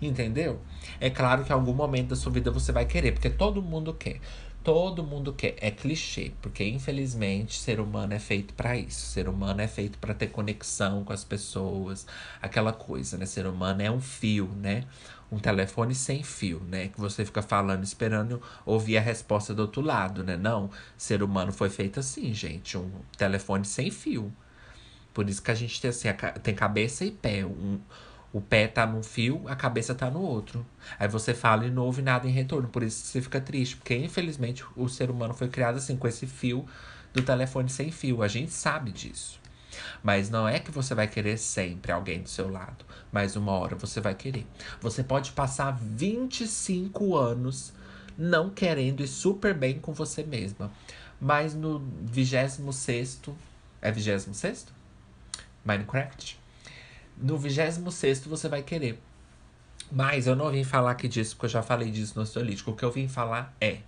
Entendeu? 0.00 0.60
É 1.00 1.10
claro 1.10 1.44
que 1.44 1.50
em 1.50 1.54
algum 1.54 1.74
momento 1.74 2.08
da 2.08 2.16
sua 2.16 2.30
vida 2.30 2.50
você 2.50 2.70
vai 2.70 2.86
querer, 2.86 3.12
porque 3.12 3.28
todo 3.28 3.60
mundo 3.60 3.92
quer. 3.92 4.20
Todo 4.68 5.02
mundo 5.02 5.32
quer. 5.32 5.56
É 5.62 5.70
clichê, 5.70 6.30
porque 6.42 6.62
infelizmente 6.62 7.58
ser 7.58 7.80
humano 7.80 8.12
é 8.12 8.18
feito 8.18 8.52
para 8.52 8.76
isso. 8.76 9.00
Ser 9.00 9.26
humano 9.26 9.62
é 9.62 9.66
feito 9.66 9.98
para 9.98 10.12
ter 10.12 10.26
conexão 10.26 11.04
com 11.04 11.12
as 11.14 11.24
pessoas, 11.24 12.06
aquela 12.42 12.70
coisa, 12.70 13.16
né? 13.16 13.24
Ser 13.24 13.46
humano 13.46 13.80
é 13.80 13.90
um 13.90 13.98
fio, 13.98 14.46
né? 14.60 14.84
Um 15.32 15.38
telefone 15.38 15.94
sem 15.94 16.22
fio, 16.22 16.60
né? 16.68 16.88
Que 16.88 17.00
você 17.00 17.24
fica 17.24 17.40
falando, 17.40 17.82
esperando 17.82 18.42
ouvir 18.66 18.98
a 18.98 19.00
resposta 19.00 19.54
do 19.54 19.62
outro 19.62 19.80
lado, 19.80 20.22
né? 20.22 20.36
Não, 20.36 20.70
ser 20.98 21.22
humano 21.22 21.50
foi 21.50 21.70
feito 21.70 21.98
assim, 21.98 22.34
gente, 22.34 22.76
um 22.76 22.90
telefone 23.16 23.64
sem 23.64 23.90
fio. 23.90 24.30
Por 25.14 25.30
isso 25.30 25.42
que 25.42 25.50
a 25.50 25.54
gente 25.54 25.80
tem 25.80 25.88
assim, 25.88 26.08
tem 26.42 26.54
cabeça 26.54 27.06
e 27.06 27.10
pé. 27.10 27.42
Um, 27.42 27.80
o 28.32 28.40
pé 28.40 28.66
tá 28.66 28.86
num 28.86 29.02
fio, 29.02 29.42
a 29.46 29.56
cabeça 29.56 29.94
tá 29.94 30.10
no 30.10 30.20
outro. 30.20 30.64
Aí 30.98 31.08
você 31.08 31.32
fala 31.32 31.66
e 31.66 31.70
não 31.70 31.84
ouve 31.84 32.02
nada 32.02 32.28
em 32.28 32.30
retorno. 32.30 32.68
Por 32.68 32.82
isso 32.82 33.06
você 33.06 33.22
fica 33.22 33.40
triste. 33.40 33.76
Porque, 33.76 33.94
infelizmente, 33.94 34.64
o 34.76 34.88
ser 34.88 35.10
humano 35.10 35.32
foi 35.32 35.48
criado 35.48 35.76
assim, 35.76 35.96
com 35.96 36.06
esse 36.06 36.26
fio 36.26 36.66
do 37.12 37.22
telefone 37.22 37.70
sem 37.70 37.90
fio. 37.90 38.22
A 38.22 38.28
gente 38.28 38.52
sabe 38.52 38.92
disso. 38.92 39.40
Mas 40.02 40.28
não 40.28 40.46
é 40.46 40.58
que 40.58 40.70
você 40.70 40.94
vai 40.94 41.06
querer 41.06 41.38
sempre 41.38 41.90
alguém 41.90 42.22
do 42.22 42.28
seu 42.28 42.50
lado. 42.50 42.84
Mas 43.10 43.34
uma 43.34 43.52
hora 43.52 43.76
você 43.76 44.00
vai 44.00 44.14
querer. 44.14 44.46
Você 44.80 45.02
pode 45.02 45.32
passar 45.32 45.70
25 45.70 47.16
anos 47.16 47.72
não 48.16 48.50
querendo 48.50 49.02
e 49.02 49.08
super 49.08 49.54
bem 49.54 49.78
com 49.78 49.92
você 49.92 50.22
mesma. 50.22 50.70
Mas 51.20 51.54
no 51.54 51.78
26. 52.02 53.22
É 53.80 53.90
26? 53.90 54.66
Minecraft? 55.64 56.37
No 57.20 57.36
26 57.36 58.26
você 58.26 58.48
vai 58.48 58.62
querer. 58.62 59.00
Mas 59.90 60.26
eu 60.26 60.36
não 60.36 60.50
vim 60.50 60.64
falar 60.64 60.90
aqui 60.90 61.08
disso, 61.08 61.34
porque 61.34 61.46
eu 61.46 61.50
já 61.50 61.62
falei 61.62 61.90
disso 61.90 62.12
no 62.16 62.22
Osteolítico. 62.22 62.70
O 62.70 62.76
que 62.76 62.84
eu 62.84 62.90
vim 62.90 63.08
falar 63.08 63.54
é. 63.60 63.78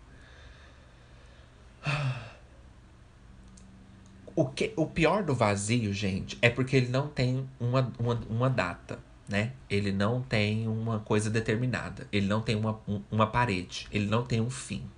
O, 4.34 4.46
que, 4.46 4.72
o 4.76 4.86
pior 4.86 5.22
do 5.22 5.34
vazio, 5.34 5.92
gente, 5.92 6.38
é 6.40 6.48
porque 6.48 6.76
ele 6.76 6.88
não 6.88 7.08
tem 7.08 7.46
uma, 7.58 7.92
uma, 7.98 8.14
uma 8.30 8.48
data, 8.48 8.98
né? 9.28 9.52
Ele 9.68 9.92
não 9.92 10.22
tem 10.22 10.66
uma 10.66 11.00
coisa 11.00 11.28
determinada. 11.28 12.06
Ele 12.10 12.26
não 12.26 12.40
tem 12.40 12.56
uma, 12.56 12.80
um, 12.88 13.02
uma 13.10 13.26
parede. 13.26 13.86
Ele 13.92 14.06
não 14.06 14.24
tem 14.24 14.40
um 14.40 14.48
fim. 14.48 14.88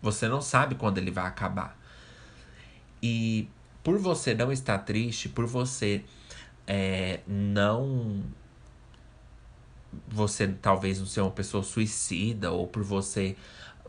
Você 0.00 0.28
não 0.28 0.40
sabe 0.40 0.76
quando 0.76 0.98
ele 0.98 1.10
vai 1.10 1.26
acabar. 1.26 1.76
E 3.02 3.48
por 3.82 3.98
você 3.98 4.34
não 4.34 4.52
estar 4.52 4.78
triste, 4.78 5.28
por 5.28 5.46
você 5.46 6.04
é, 6.66 7.20
não 7.26 8.22
você 10.08 10.48
talvez 10.48 10.98
não 10.98 11.06
ser 11.06 11.20
uma 11.20 11.30
pessoa 11.30 11.62
suicida 11.62 12.50
ou 12.50 12.66
por 12.66 12.82
você 12.82 13.36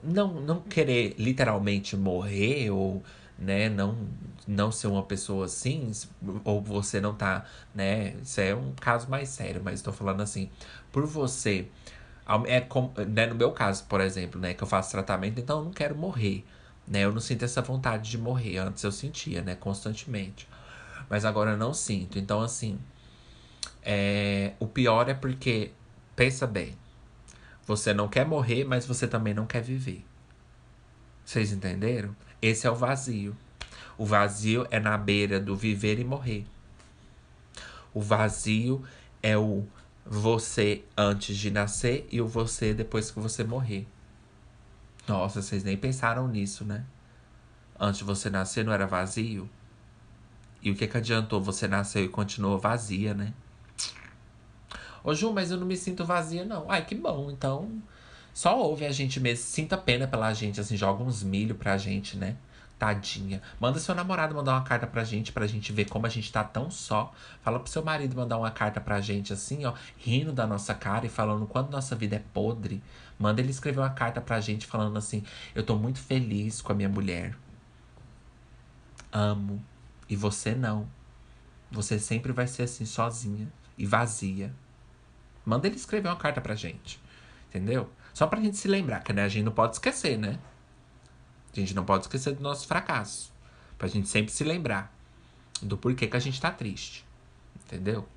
não, 0.04 0.40
não 0.42 0.62
querer 0.62 1.16
literalmente 1.18 1.98
morrer 1.98 2.70
ou 2.70 3.04
né 3.38 3.70
não 3.70 3.98
não 4.48 4.72
ser 4.72 4.88
uma 4.88 5.04
pessoa 5.04 5.46
assim 5.46 5.92
ou 6.44 6.62
você 6.62 7.02
não 7.02 7.14
tá 7.14 7.46
né 7.76 8.16
isso 8.22 8.40
é 8.40 8.56
um 8.56 8.72
caso 8.74 9.10
mais 9.10 9.30
sério 9.30 9.62
mas 9.64 9.76
estou 9.76 9.94
falando 9.94 10.22
assim 10.22 10.50
por 10.92 11.06
você 11.06 11.68
é 12.46 12.60
como, 12.62 12.94
né, 13.08 13.26
no 13.28 13.36
meu 13.36 13.52
caso 13.52 13.86
por 13.86 14.02
exemplo 14.02 14.40
né 14.40 14.54
que 14.54 14.64
eu 14.64 14.68
faço 14.68 14.92
tratamento 14.92 15.40
então 15.40 15.60
eu 15.60 15.66
não 15.66 15.72
quero 15.72 15.96
morrer 15.96 16.46
né 16.88 17.04
eu 17.04 17.12
não 17.12 17.20
sinto 17.20 17.44
essa 17.44 17.62
vontade 17.62 18.10
de 18.10 18.18
morrer 18.18 18.58
antes 18.58 18.84
eu 18.84 18.92
sentia 18.92 19.42
né 19.42 19.56
constantemente 19.56 20.48
mas 21.10 21.26
agora 21.26 21.52
eu 21.52 21.58
não 21.58 21.74
sinto. 21.74 22.20
Então, 22.20 22.42
assim, 22.42 22.80
é, 23.82 24.54
o 24.60 24.68
pior 24.68 25.10
é 25.10 25.14
porque, 25.14 25.72
pensa 26.16 26.46
bem, 26.46 26.78
você 27.66 27.94
não 27.94 28.08
quer 28.08 28.26
morrer, 28.26 28.64
mas 28.64 28.86
você 28.86 29.08
também 29.08 29.34
não 29.34 29.46
quer 29.46 29.62
viver. 29.62 30.06
Vocês 31.26 31.52
entenderam? 31.52 32.16
Esse 32.42 32.68
é 32.68 32.72
o 32.72 32.76
vazio. 32.76 33.36
O 33.98 34.06
vazio 34.06 34.66
é 34.72 34.80
na 34.80 34.98
beira 34.98 35.40
do 35.40 35.56
viver 35.56 36.00
e 36.00 36.04
morrer. 36.04 36.46
O 37.94 38.02
vazio 38.02 38.84
é 39.22 39.38
o 39.38 39.66
você 40.06 40.84
antes 40.96 41.36
de 41.36 41.52
nascer 41.52 42.08
e 42.12 42.22
o 42.22 42.28
você 42.28 42.74
depois 42.74 43.12
que 43.12 43.20
você 43.20 43.44
morrer. 43.44 43.86
Nossa, 45.08 45.42
vocês 45.42 45.64
nem 45.64 45.76
pensaram 45.76 46.28
nisso, 46.28 46.64
né? 46.64 46.86
Antes 47.80 48.00
de 48.00 48.04
você 48.06 48.30
nascer 48.30 48.64
não 48.64 48.72
era 48.72 48.86
vazio? 48.86 49.50
E 50.68 50.72
o 50.72 50.76
que 50.76 50.86
que 50.86 50.98
adiantou? 50.98 51.40
Você 51.40 51.66
nasceu 51.66 52.04
e 52.04 52.10
continuou 52.10 52.60
vazia, 52.60 53.14
né? 53.14 53.32
Ô 55.02 55.14
Ju, 55.14 55.32
mas 55.32 55.50
eu 55.50 55.58
não 55.58 55.66
me 55.66 55.78
sinto 55.78 56.04
vazia, 56.04 56.44
não. 56.44 56.70
Ai, 56.70 56.84
que 56.84 56.94
bom. 56.94 57.32
Então, 57.32 57.82
só 58.34 58.60
ouve 58.60 58.86
a 58.86 58.92
gente 58.92 59.18
mesmo. 59.18 59.46
Sinta 59.46 59.78
pena 59.78 60.10
pela 60.10 60.34
gente, 60.34 60.60
assim, 60.60 60.76
joga 60.76 61.02
uns 61.02 61.24
milho 61.24 61.56
pra 61.56 61.78
gente, 61.78 62.18
né? 62.18 62.36
Tadinha. 62.78 63.42
Manda 63.62 63.80
seu 63.80 63.96
namorado 63.96 64.36
mandar 64.36 64.56
uma 64.56 64.64
carta 64.64 64.86
pra 64.86 65.06
gente, 65.06 65.32
pra 65.32 65.48
gente 65.48 65.72
ver 65.72 65.86
como 65.86 66.06
a 66.06 66.10
gente 66.10 66.30
tá 66.34 66.44
tão 66.44 66.70
só. 66.70 67.14
Fala 67.42 67.62
pro 67.62 67.72
seu 67.72 67.82
marido 67.82 68.14
mandar 68.18 68.38
uma 68.38 68.52
carta 68.52 68.82
pra 68.82 69.00
gente, 69.00 69.32
assim, 69.32 69.64
ó, 69.64 69.74
rindo 69.98 70.34
da 70.34 70.46
nossa 70.46 70.74
cara 70.74 71.06
e 71.06 71.10
falando 71.10 71.48
quanto 71.48 71.72
nossa 71.72 71.96
vida 71.96 72.18
é 72.18 72.24
podre. 72.34 72.84
Manda 73.18 73.40
ele 73.40 73.52
escrever 73.52 73.80
uma 73.80 73.92
carta 73.92 74.20
pra 74.20 74.42
gente 74.42 74.66
falando 74.66 74.98
assim: 74.98 75.24
Eu 75.56 75.64
tô 75.64 75.78
muito 75.78 76.00
feliz 76.00 76.62
com 76.62 76.74
a 76.74 76.76
minha 76.76 76.90
mulher. 76.90 77.38
Amo. 79.14 79.64
E 80.10 80.16
você 80.16 80.56
não. 80.56 80.88
Você 81.72 82.00
sempre 82.00 82.32
vai 82.32 82.48
ser 82.48 82.64
assim, 82.64 82.86
sozinha 82.86 83.52
e 83.78 83.86
vazia. 83.86 84.54
Manda 85.46 85.68
ele 85.68 85.76
escrever 85.76 86.08
uma 86.08 86.16
carta 86.16 86.40
pra 86.42 86.56
gente. 86.56 87.00
Entendeu? 87.50 87.90
Só 88.14 88.26
pra 88.28 88.42
gente 88.42 88.58
se 88.58 88.68
lembrar, 88.68 89.02
que 89.02 89.14
né, 89.14 89.24
a 89.24 89.28
gente 89.28 89.44
não 89.44 89.52
pode 89.52 89.74
esquecer, 89.74 90.18
né? 90.18 90.40
A 91.54 91.60
gente 91.60 91.76
não 91.76 91.86
pode 91.86 92.06
esquecer 92.06 92.34
do 92.34 92.42
nosso 92.42 92.68
fracasso. 92.68 93.32
Pra 93.78 93.88
gente 93.88 94.08
sempre 94.08 94.32
se 94.32 94.44
lembrar 94.44 94.94
do 95.62 95.78
porquê 95.78 96.08
que 96.08 96.18
a 96.18 96.20
gente 96.20 96.40
tá 96.40 96.52
triste. 96.52 97.06
Entendeu? 97.66 98.08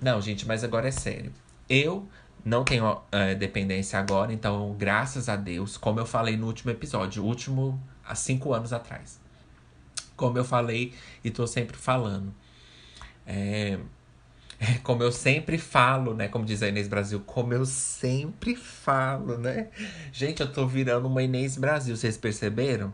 Não, 0.00 0.20
gente, 0.20 0.46
mas 0.46 0.62
agora 0.62 0.88
é 0.88 0.92
sério. 0.92 1.32
Eu 1.68 2.08
não 2.44 2.64
tenho 2.64 3.00
é, 3.10 3.34
dependência 3.34 3.98
agora, 3.98 4.32
então, 4.32 4.74
graças 4.78 5.28
a 5.28 5.36
Deus, 5.36 5.76
como 5.76 5.98
eu 5.98 6.06
falei 6.06 6.36
no 6.36 6.46
último 6.46 6.70
episódio, 6.70 7.24
último 7.24 7.80
há 8.04 8.14
cinco 8.14 8.54
anos 8.54 8.72
atrás 8.72 9.18
como 10.18 10.36
eu 10.36 10.44
falei 10.44 10.92
e 11.24 11.30
tô 11.30 11.46
sempre 11.46 11.76
falando. 11.78 12.34
É, 13.24 13.78
é, 14.58 14.74
como 14.82 15.02
eu 15.02 15.12
sempre 15.12 15.56
falo, 15.56 16.12
né? 16.12 16.28
Como 16.28 16.44
diz 16.44 16.62
a 16.62 16.68
Inês 16.68 16.88
Brasil, 16.88 17.20
como 17.20 17.54
eu 17.54 17.64
sempre 17.64 18.56
falo, 18.56 19.38
né? 19.38 19.68
Gente, 20.12 20.42
eu 20.42 20.52
tô 20.52 20.66
virando 20.66 21.06
uma 21.06 21.22
Inês 21.22 21.56
Brasil, 21.56 21.96
vocês 21.96 22.16
perceberam? 22.16 22.92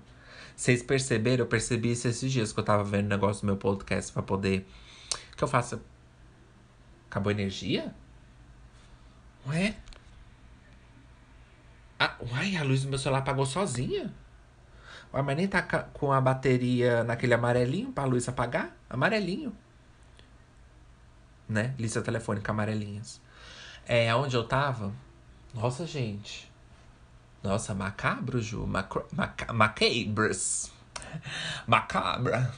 Vocês 0.54 0.82
perceberam? 0.82 1.44
Eu 1.44 1.48
percebi 1.48 1.92
isso 1.92 2.06
esses 2.06 2.30
dias 2.30 2.52
que 2.52 2.60
eu 2.60 2.64
tava 2.64 2.84
vendo 2.84 3.06
o 3.06 3.08
negócio 3.08 3.40
do 3.40 3.46
meu 3.46 3.56
podcast 3.56 4.12
pra 4.12 4.22
poder. 4.22 4.66
que 5.37 5.42
eu 5.42 5.48
faça? 5.48 5.80
Acabou 7.10 7.30
a 7.30 7.32
energia? 7.32 7.94
Ué? 9.48 9.74
Ah, 11.98 12.16
uai, 12.20 12.56
a 12.56 12.62
luz 12.62 12.82
do 12.82 12.88
meu 12.90 12.98
celular 12.98 13.20
apagou 13.20 13.46
sozinha? 13.46 14.12
Mas 15.22 15.37
nem 15.37 15.46
tá 15.46 15.62
com 15.62 16.12
a 16.12 16.20
bateria 16.20 17.05
naquele 17.05 17.35
amarelinho 17.35 17.92
pra 17.92 18.05
luz 18.05 18.29
apagar? 18.29 18.77
Amarelinho. 18.90 19.55
Né? 21.48 21.74
Lista 21.79 22.03
telefônica 22.03 22.50
amarelinhas. 22.50 23.20
É 23.87 24.14
onde 24.14 24.37
eu 24.37 24.44
tava. 24.44 24.92
Nossa, 25.55 25.87
gente. 25.87 26.50
Nossa, 27.42 27.74
macabro, 27.74 28.40
Ju. 28.40 28.66
Macro, 28.66 29.07
maca, 29.12 29.53
macabros. 29.53 30.72
Macabra. 31.66 32.53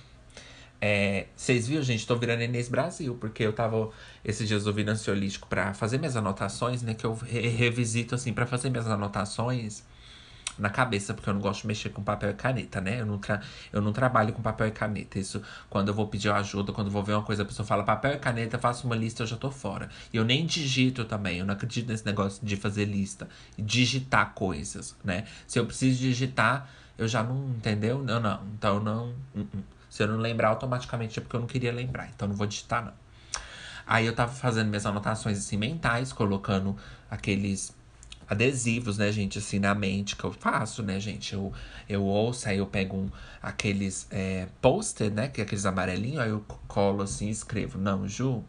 É, 0.81 1.27
vocês 1.35 1.67
viram, 1.67 1.83
gente? 1.83 2.07
Tô 2.07 2.17
virando 2.17 2.43
Inês 2.43 2.69
Brasil, 2.69 3.17
porque 3.21 3.43
eu 3.43 3.53
tava 3.53 3.91
esses 4.25 4.47
dias 4.47 4.67
ouvindo 4.67 4.91
ansiolítico 4.91 5.49
pra 5.49 5.75
fazer 5.75 5.99
minhas 5.99 6.17
anotações, 6.17 6.83
né? 6.83 6.95
Que 6.95 7.05
eu 7.05 7.15
re 7.15 7.49
revisito, 7.49 8.15
assim, 8.15 8.33
pra 8.33 8.47
fazer 8.47 8.71
minhas 8.71 8.87
anotações 8.87 9.83
na 10.59 10.71
cabeça, 10.71 11.13
porque 11.13 11.29
eu 11.29 11.35
não 11.35 11.41
gosto 11.41 11.63
de 11.63 11.67
mexer 11.69 11.91
com 11.91 12.03
papel 12.03 12.31
e 12.31 12.35
caneta, 12.35 12.81
né? 12.81 13.01
Eu 13.01 13.07
não, 13.07 13.21
eu 13.73 13.81
não 13.83 13.93
trabalho 13.93 14.33
com 14.33 14.43
papel 14.43 14.69
e 14.69 14.71
caneta. 14.71 15.19
Isso, 15.19 15.43
quando 15.69 15.89
eu 15.89 15.95
vou 15.95 16.09
pedir 16.09 16.31
ajuda, 16.31 16.73
quando 16.73 16.89
eu 16.89 16.93
vou 16.93 17.03
ver 17.03 17.15
uma 17.15 17.23
coisa, 17.23 17.43
a 17.43 17.47
pessoa 17.47 17.67
fala 17.67 17.83
papel 17.83 18.15
e 18.15 18.19
caneta, 18.19 18.59
faço 18.59 18.87
uma 18.87 18.97
lista, 18.97 19.23
eu 19.23 19.27
já 19.27 19.37
tô 19.37 19.51
fora. 19.51 19.89
E 20.13 20.17
eu 20.17 20.25
nem 20.25 20.47
digito 20.47 21.05
também, 21.05 21.39
eu 21.39 21.47
não 21.47 21.55
acredito 21.55 21.89
nesse 21.89 22.07
negócio 22.07 22.45
de 22.45 22.57
fazer 22.57 22.85
lista, 22.85 23.29
digitar 23.59 24.33
coisas, 24.35 24.97
né? 25.05 25.25
Se 25.47 25.59
eu 25.59 25.67
preciso 25.67 25.99
digitar, 26.01 26.69
eu 26.97 27.07
já 27.07 27.23
não, 27.23 27.49
entendeu? 27.51 28.03
Não, 28.03 28.21
não. 28.21 28.41
Então 28.55 28.81
não. 28.81 29.15
Uh 29.35 29.41
-uh. 29.41 29.63
Se 29.91 30.03
eu 30.03 30.09
não 30.09 30.19
lembrar 30.19 30.49
automaticamente 30.49 31.19
é 31.19 31.23
porque 31.23 31.37
eu 31.37 31.41
não 31.41 31.47
queria 31.47 31.73
lembrar, 31.73 32.09
então 32.15 32.29
não 32.29 32.35
vou 32.35 32.47
digitar, 32.47 32.85
não. 32.85 32.93
Aí 33.87 34.05
eu 34.05 34.15
tava 34.15 34.33
fazendo 34.33 34.69
minhas 34.69 34.85
anotações 34.85 35.39
assim 35.39 35.57
mentais, 35.57 36.13
colocando 36.13 36.77
aqueles 37.11 37.75
adesivos, 38.29 38.99
né, 38.99 39.11
gente, 39.13 39.39
assim, 39.39 39.59
na 39.59 39.75
mente 39.75 40.17
que 40.17 40.25
eu 40.25 40.33
faço, 40.33 40.83
né, 40.83 40.99
gente? 40.99 41.35
Eu, 41.35 41.53
eu 41.89 42.05
ouço, 42.05 42.49
aí 42.49 42.59
eu 42.59 42.67
pego 42.67 42.97
um, 42.97 43.11
aqueles 43.43 44.07
é, 44.11 44.49
poster, 44.61 45.13
né, 45.13 45.29
que 45.29 45.41
é 45.41 45.45
aqueles 45.45 45.67
amarelinhos, 45.67 46.21
aí 46.21 46.31
eu 46.31 46.45
colo 46.67 47.03
assim 47.03 47.29
e 47.29 47.31
escrevo. 47.31 47.79
Não, 47.79 48.09
Ju, 48.09 48.45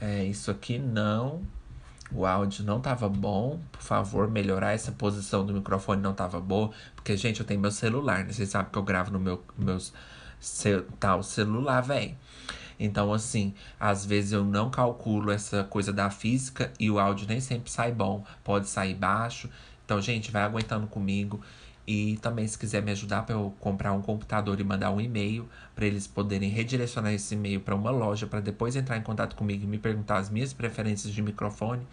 é, 0.00 0.24
isso 0.24 0.50
aqui 0.50 0.78
não. 0.78 1.42
O 2.12 2.24
áudio 2.24 2.64
não 2.64 2.80
tava 2.80 3.08
bom, 3.08 3.60
por 3.72 3.82
favor, 3.82 4.30
melhorar 4.30 4.72
essa 4.72 4.92
posição 4.92 5.44
do 5.44 5.52
microfone 5.52 6.00
não 6.00 6.14
tava 6.14 6.40
boa. 6.40 6.70
Porque, 6.94 7.16
gente, 7.16 7.40
eu 7.40 7.46
tenho 7.46 7.60
meu 7.60 7.72
celular, 7.72 8.24
né? 8.24 8.32
Vocês 8.32 8.48
sabem 8.48 8.70
que 8.70 8.78
eu 8.78 8.82
gravo 8.82 9.10
no 9.10 9.18
meu 9.18 9.42
meus, 9.58 9.92
tal 11.00 11.22
celular, 11.22 11.80
velho. 11.80 12.14
Então, 12.78 13.12
assim, 13.12 13.54
às 13.80 14.04
vezes 14.04 14.32
eu 14.32 14.44
não 14.44 14.70
calculo 14.70 15.30
essa 15.30 15.64
coisa 15.64 15.92
da 15.92 16.10
física 16.10 16.72
e 16.78 16.90
o 16.90 16.98
áudio 16.98 17.26
nem 17.26 17.40
sempre 17.40 17.70
sai 17.70 17.92
bom. 17.92 18.24
Pode 18.44 18.68
sair 18.68 18.94
baixo. 18.94 19.48
Então, 19.84 20.00
gente, 20.00 20.30
vai 20.30 20.42
aguentando 20.42 20.86
comigo. 20.86 21.40
E 21.86 22.18
também, 22.20 22.46
se 22.48 22.58
quiser 22.58 22.82
me 22.82 22.90
ajudar 22.90 23.22
para 23.22 23.36
eu 23.36 23.54
comprar 23.60 23.92
um 23.92 24.02
computador 24.02 24.58
e 24.58 24.64
mandar 24.64 24.90
um 24.90 25.00
e-mail 25.00 25.48
para 25.74 25.86
eles 25.86 26.06
poderem 26.06 26.50
redirecionar 26.50 27.12
esse 27.12 27.34
e-mail 27.34 27.60
para 27.60 27.76
uma 27.76 27.90
loja 27.90 28.26
para 28.26 28.40
depois 28.40 28.74
entrar 28.74 28.96
em 28.96 29.02
contato 29.02 29.36
comigo 29.36 29.62
e 29.62 29.66
me 29.68 29.78
perguntar 29.78 30.18
as 30.18 30.28
minhas 30.28 30.52
preferências 30.52 31.14
de 31.14 31.22
microfone, 31.22 31.86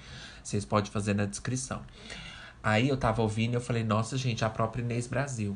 vocês 0.43 0.65
podem 0.65 0.91
fazer 0.91 1.13
na 1.13 1.25
descrição. 1.25 1.81
Aí 2.63 2.89
eu 2.89 2.97
tava 2.97 3.21
ouvindo 3.21 3.53
e 3.53 3.55
eu 3.55 3.61
falei, 3.61 3.83
nossa, 3.83 4.17
gente, 4.17 4.43
a 4.43 4.49
própria 4.49 4.81
Inês 4.81 5.05
Brasil. 5.05 5.55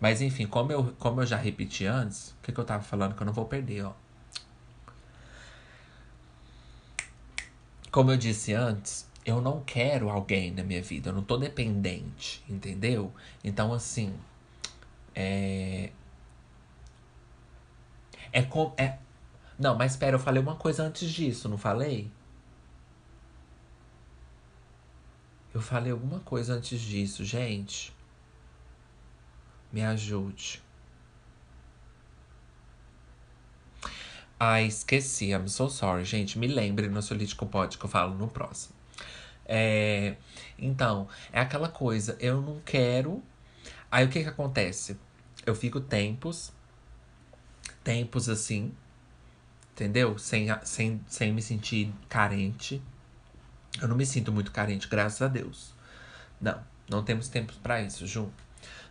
Mas 0.00 0.20
enfim, 0.20 0.46
como 0.46 0.70
eu, 0.70 0.94
como 0.98 1.20
eu 1.22 1.26
já 1.26 1.36
repeti 1.36 1.86
antes, 1.86 2.30
o 2.30 2.42
que, 2.42 2.52
que 2.52 2.60
eu 2.60 2.64
tava 2.64 2.84
falando 2.84 3.14
que 3.16 3.22
eu 3.22 3.26
não 3.26 3.32
vou 3.32 3.46
perder, 3.46 3.86
ó. 3.86 3.92
Como 7.92 8.10
eu 8.10 8.16
disse 8.16 8.54
antes, 8.54 9.06
eu 9.24 9.40
não 9.42 9.62
quero 9.62 10.08
alguém 10.10 10.50
na 10.50 10.64
minha 10.64 10.82
vida, 10.82 11.10
eu 11.10 11.14
não 11.14 11.22
tô 11.22 11.36
dependente, 11.36 12.42
entendeu? 12.48 13.12
Então, 13.44 13.72
assim. 13.72 14.14
É. 15.14 15.90
É 18.32 18.42
como. 18.42 18.74
É... 18.78 18.98
Não, 19.58 19.76
mas 19.76 19.92
espera, 19.92 20.16
eu 20.16 20.20
falei 20.20 20.42
uma 20.42 20.56
coisa 20.56 20.82
antes 20.82 21.10
disso, 21.10 21.48
não 21.50 21.58
falei? 21.58 22.10
Eu 25.54 25.60
falei 25.60 25.92
alguma 25.92 26.20
coisa 26.20 26.54
antes 26.54 26.80
disso, 26.80 27.24
gente. 27.24 27.92
Me 29.70 29.82
ajude. 29.84 30.62
Ai, 34.44 34.66
esqueci. 34.66 35.30
I'm 35.30 35.46
so 35.46 35.68
sorry, 35.68 36.04
gente. 36.04 36.36
Me 36.36 36.48
lembre 36.48 36.88
no 36.88 37.00
Solítico 37.00 37.46
Pod 37.46 37.78
que 37.78 37.84
eu 37.84 37.88
falo 37.88 38.16
no 38.16 38.26
próximo. 38.26 38.74
É, 39.46 40.16
então, 40.58 41.06
é 41.32 41.38
aquela 41.38 41.68
coisa. 41.68 42.16
Eu 42.18 42.42
não 42.42 42.60
quero. 42.64 43.22
Aí 43.88 44.04
o 44.04 44.08
que 44.08 44.20
que 44.20 44.28
acontece? 44.28 44.98
Eu 45.46 45.54
fico 45.54 45.80
tempos. 45.80 46.52
Tempos 47.84 48.28
assim. 48.28 48.74
Entendeu? 49.74 50.18
Sem, 50.18 50.48
sem, 50.64 51.00
sem 51.06 51.32
me 51.32 51.40
sentir 51.40 51.94
carente. 52.08 52.82
Eu 53.80 53.86
não 53.86 53.94
me 53.94 54.04
sinto 54.04 54.32
muito 54.32 54.50
carente, 54.50 54.88
graças 54.88 55.22
a 55.22 55.28
Deus. 55.28 55.72
Não, 56.40 56.60
não 56.90 57.04
temos 57.04 57.28
tempos 57.28 57.54
para 57.58 57.80
isso, 57.80 58.08
Ju. 58.08 58.28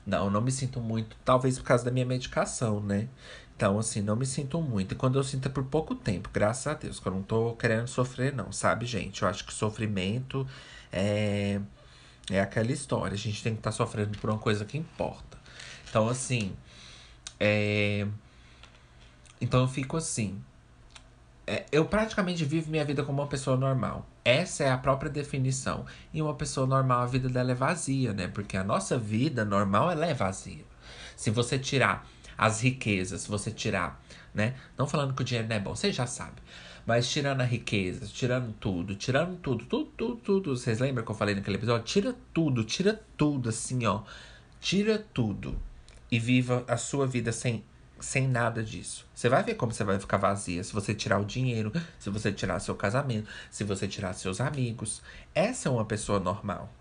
Não, 0.06 0.26
eu 0.26 0.32
não 0.32 0.42
me 0.42 0.52
sinto 0.52 0.80
muito, 0.80 1.16
talvez 1.26 1.60
por 1.60 1.66
causa 1.66 1.84
da 1.84 1.92
minha 1.92 2.06
medicação, 2.06 2.80
né? 2.80 3.10
Então, 3.62 3.78
assim, 3.78 4.02
não 4.02 4.16
me 4.16 4.26
sinto 4.26 4.60
muito. 4.60 4.94
E 4.94 4.98
quando 4.98 5.20
eu 5.20 5.24
sinto 5.24 5.46
é 5.46 5.52
por 5.52 5.64
pouco 5.64 5.94
tempo, 5.94 6.32
graças 6.34 6.66
a 6.66 6.74
Deus, 6.74 7.00
que 7.00 7.08
eu 7.08 7.12
não 7.12 7.22
tô 7.22 7.54
querendo 7.54 7.88
sofrer, 7.88 8.34
não, 8.34 8.52
sabe, 8.52 8.88
gente? 8.88 9.22
Eu 9.22 9.28
acho 9.28 9.46
que 9.46 9.54
sofrimento 9.54 10.48
é, 10.92 11.62
é 12.32 12.42
aquela 12.42 12.72
história. 12.72 13.14
A 13.14 13.18
gente 13.18 13.44
tem 13.44 13.54
que 13.54 13.60
estar 13.60 13.70
tá 13.70 13.78
sofrendo 13.78 14.18
por 14.18 14.32
uma 14.32 14.40
coisa 14.40 14.66
que 14.66 14.80
importa. 14.80 15.38
Então, 15.88 16.10
assim. 16.10 16.54
É... 17.40 18.08
Então 19.40 19.62
eu 19.62 19.68
fico 19.68 19.96
assim. 19.96 20.42
É, 21.46 21.64
eu 21.72 21.86
praticamente 21.86 22.44
vivo 22.44 22.72
minha 22.72 22.84
vida 22.84 23.04
como 23.04 23.22
uma 23.22 23.28
pessoa 23.28 23.56
normal. 23.56 24.08
Essa 24.26 24.64
é 24.64 24.72
a 24.72 24.78
própria 24.78 25.12
definição. 25.12 25.86
E 26.12 26.20
uma 26.20 26.34
pessoa 26.34 26.66
normal, 26.66 27.02
a 27.02 27.06
vida 27.06 27.30
dela 27.30 27.52
é 27.52 27.56
vazia, 27.56 28.12
né? 28.12 28.28
Porque 28.28 28.58
a 28.58 28.64
nossa 28.64 28.98
vida 28.98 29.46
normal, 29.46 29.92
ela 29.92 30.08
é 30.08 30.16
vazia. 30.16 30.66
Se 31.16 31.30
você 31.30 31.60
tirar 31.60 32.08
as 32.42 32.60
riquezas, 32.60 33.22
se 33.22 33.30
você 33.30 33.52
tirar, 33.52 34.04
né? 34.34 34.56
Não 34.76 34.88
falando 34.88 35.14
que 35.14 35.22
o 35.22 35.24
dinheiro 35.24 35.48
não 35.48 35.56
é 35.56 35.60
bom, 35.60 35.76
você 35.76 35.94
já 35.94 36.08
sabe. 36.08 36.42
Mas 36.88 37.08
tirando 37.08 37.42
a 37.42 37.44
riqueza, 37.44 38.08
tirando 38.08 38.52
tudo, 38.54 38.96
tirando 38.96 39.38
tudo, 39.38 39.64
tudo, 39.66 39.92
tudo, 39.96 40.16
tudo. 40.16 40.58
Vocês 40.58 40.80
lembram 40.80 41.06
que 41.06 41.12
eu 41.12 41.16
falei 41.16 41.36
naquele 41.36 41.58
episódio? 41.58 41.86
Tira 41.86 42.16
tudo, 42.34 42.64
tira 42.64 43.00
tudo, 43.16 43.50
assim, 43.50 43.86
ó. 43.86 44.02
Tira 44.60 44.98
tudo. 45.14 45.56
E 46.10 46.18
viva 46.18 46.66
a 46.68 46.78
sua 46.78 47.06
vida 47.06 47.32
sem, 47.32 47.64
sem 48.00 48.28
nada 48.28 48.64
disso. 48.64 49.06
Você 49.14 49.30
vai 49.30 49.44
ver 49.44 49.54
como 49.54 49.72
você 49.72 49.84
vai 49.84 50.00
ficar 50.00 50.18
vazia 50.18 50.64
se 50.64 50.74
você 50.74 50.96
tirar 50.96 51.20
o 51.20 51.26
dinheiro, 51.26 51.72
se 52.00 52.10
você 52.10 52.32
tirar 52.32 52.60
seu 52.60 52.74
casamento, 52.74 53.30
se 53.52 53.64
você 53.64 53.88
tirar 53.88 54.14
seus 54.14 54.42
amigos. 54.42 55.04
Essa 55.36 55.70
é 55.70 55.72
uma 55.72 55.86
pessoa 55.86 56.20
normal. 56.20 56.74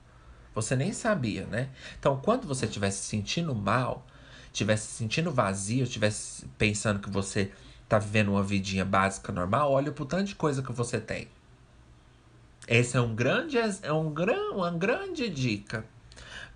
Você 0.54 0.74
nem 0.74 0.94
sabia, 0.94 1.44
né? 1.44 1.68
Então, 1.98 2.18
quando 2.18 2.48
você 2.48 2.64
estiver 2.64 2.90
se 2.90 3.04
sentindo 3.04 3.54
mal, 3.54 4.06
tivesse 4.52 4.88
se 4.88 4.94
sentindo 4.94 5.30
vazio, 5.30 5.86
tivesse 5.86 6.46
pensando 6.58 7.00
que 7.00 7.10
você 7.10 7.50
tá 7.88 7.98
vivendo 7.98 8.30
uma 8.30 8.42
vidinha 8.42 8.84
básica 8.84 9.32
normal, 9.32 9.72
olha 9.72 9.90
pro 9.90 10.04
tanto 10.04 10.24
de 10.24 10.34
coisa 10.34 10.62
que 10.62 10.72
você 10.72 11.00
tem. 11.00 11.28
Essa 12.66 12.98
é 12.98 13.00
um 13.00 13.14
grande, 13.14 13.58
é 13.82 13.92
um 13.92 14.12
gran, 14.12 14.52
uma 14.52 14.70
grande 14.70 15.28
dica. 15.28 15.84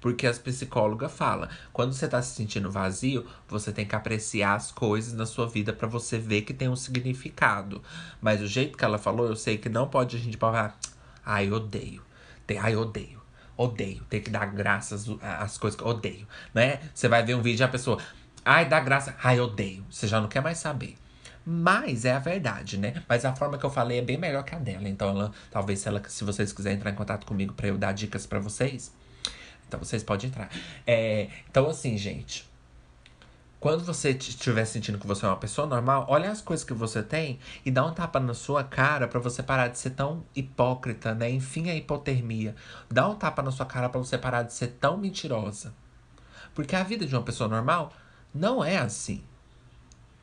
Porque 0.01 0.27
as 0.27 0.39
psicólogas 0.39 1.11
falam, 1.11 1.49
quando 1.73 1.93
você 1.93 2.05
está 2.05 2.21
se 2.21 2.37
sentindo 2.37 2.71
vazio, 2.71 3.27
você 3.49 3.73
tem 3.73 3.87
que 3.87 3.97
apreciar 3.97 4.55
as 4.55 4.71
coisas 4.71 5.15
na 5.15 5.25
sua 5.25 5.49
vida 5.49 5.73
para 5.73 5.89
você 5.89 6.19
ver 6.19 6.43
que 6.43 6.53
tem 6.53 6.69
um 6.69 6.77
significado. 6.77 7.83
Mas 8.21 8.43
o 8.43 8.47
jeito 8.47 8.77
que 8.77 8.85
ela 8.85 8.99
falou, 8.99 9.27
eu 9.27 9.35
sei 9.35 9.57
que 9.57 9.69
não 9.69 9.89
pode 9.89 10.17
a 10.17 10.21
gente 10.21 10.37
falar, 10.37 10.79
ai, 11.25 11.51
odeio. 11.51 12.03
Tem, 12.47 12.59
ai, 12.59 12.77
odeio. 12.77 13.24
Odeio 13.57 14.03
ter 14.05 14.21
que 14.21 14.31
dar 14.31 14.47
graças 14.47 15.07
às 15.21 15.57
coisas 15.59 15.79
que 15.79 15.87
odeio, 15.87 16.27
né? 16.53 16.81
Você 16.93 17.09
vai 17.09 17.23
ver 17.23 17.35
um 17.35 17.43
vídeo 17.43 17.63
e 17.63 17.65
a 17.65 17.69
pessoa, 17.69 17.99
ai, 18.45 18.69
dá 18.69 18.81
graça, 18.81 19.17
ai, 19.23 19.41
odeio. 19.41 19.85
Você 19.91 20.09
já 20.09 20.21
não 20.21 20.29
quer 20.29 20.41
mais 20.43 20.59
saber. 20.59 20.97
Mas 21.47 22.05
é 22.05 22.13
a 22.13 22.19
verdade, 22.19 22.79
né? 22.79 23.03
Mas 23.09 23.25
a 23.25 23.35
forma 23.35 23.59
que 23.59 23.65
eu 23.65 23.71
falei 23.71 23.99
é 23.99 24.03
bem 24.03 24.17
melhor 24.17 24.43
que 24.45 24.55
a 24.55 24.59
dela. 24.59 24.89
Então, 24.89 25.11
ela, 25.11 25.33
talvez 25.51 25.81
se, 25.81 25.89
ela, 25.89 26.03
se 26.09 26.25
vocês 26.25 26.53
quiserem 26.53 26.79
entrar 26.79 26.91
em 26.91 26.95
contato 26.95 27.27
comigo 27.27 27.53
para 27.53 27.69
eu 27.69 27.77
dar 27.77 27.93
dicas 27.93 28.27
para 28.27 28.39
vocês, 28.39 28.93
então 29.69 29.79
vocês 29.79 30.03
podem 30.03 30.31
entrar. 30.31 30.49
É, 30.87 31.29
então, 31.49 31.69
assim, 31.69 31.99
gente. 31.99 32.49
Quando 33.65 33.83
você 33.83 34.11
estiver 34.11 34.67
sentindo 34.67 34.99
que 34.99 35.07
você 35.07 35.25
é 35.25 35.29
uma 35.31 35.39
pessoa 35.39 35.67
normal, 35.67 36.05
olha 36.11 36.31
as 36.31 36.43
coisas 36.43 36.67
que 36.67 36.75
você 36.75 37.03
tem 37.03 37.39
e 37.65 37.71
dá 37.71 37.83
um 37.87 37.95
tapa 37.95 38.21
na 38.21 38.35
sua 38.35 38.63
cara 38.63 39.09
para 39.09 39.19
você 39.19 39.43
parar 39.43 39.69
de 39.69 39.79
ser 39.79 39.89
tão 39.89 40.23
hipócrita, 40.37 41.15
né? 41.15 41.31
Enfim, 41.31 41.71
a 41.71 41.75
hipotermia. 41.75 42.55
Dá 42.91 43.09
um 43.09 43.15
tapa 43.15 43.43
na 43.43 43.51
sua 43.51 43.65
cara 43.65 43.89
para 43.89 43.99
você 43.99 44.19
parar 44.19 44.43
de 44.43 44.53
ser 44.53 44.77
tão 44.79 44.99
mentirosa. 44.99 45.73
Porque 46.55 46.77
a 46.77 46.83
vida 46.83 47.07
de 47.07 47.17
uma 47.17 47.23
pessoa 47.23 47.49
normal 47.49 47.91
não 48.35 48.63
é 48.63 48.77
assim. 48.77 49.25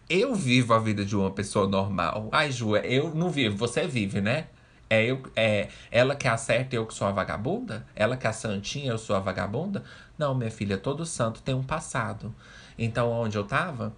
Eu 0.08 0.36
vivo 0.36 0.76
a 0.76 0.80
vida 0.80 1.04
de 1.04 1.16
uma 1.16 1.32
pessoa 1.32 1.68
normal. 1.68 2.30
Ai, 2.32 2.52
Ju, 2.52 2.78
eu 2.78 3.10
não 3.16 3.32
vivo, 3.32 3.58
você 3.58 3.88
vive, 3.88 4.22
né? 4.22 4.50
É, 4.88 5.04
eu, 5.04 5.24
é 5.36 5.70
ela 5.90 6.16
que 6.16 6.28
é 6.28 6.30
a 6.30 6.38
certa 6.38 6.76
e 6.76 6.78
eu 6.78 6.86
que 6.86 6.94
sou 6.94 7.08
a 7.08 7.12
vagabunda? 7.12 7.88
Ela 7.96 8.16
que 8.16 8.28
é 8.28 8.30
a 8.30 8.34
santinha 8.34 8.92
eu 8.92 9.00
sou 9.00 9.16
a 9.16 9.20
vagabunda? 9.20 9.84
Não, 10.16 10.36
minha 10.36 10.52
filha, 10.52 10.78
todo 10.78 11.08
santo 11.08 11.42
tem 11.42 11.56
um 11.56 11.64
passado. 11.64 12.36
Então, 12.84 13.12
onde 13.12 13.38
eu 13.38 13.44
tava, 13.44 13.94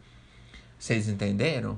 vocês 0.77 1.07
entenderam? 1.07 1.77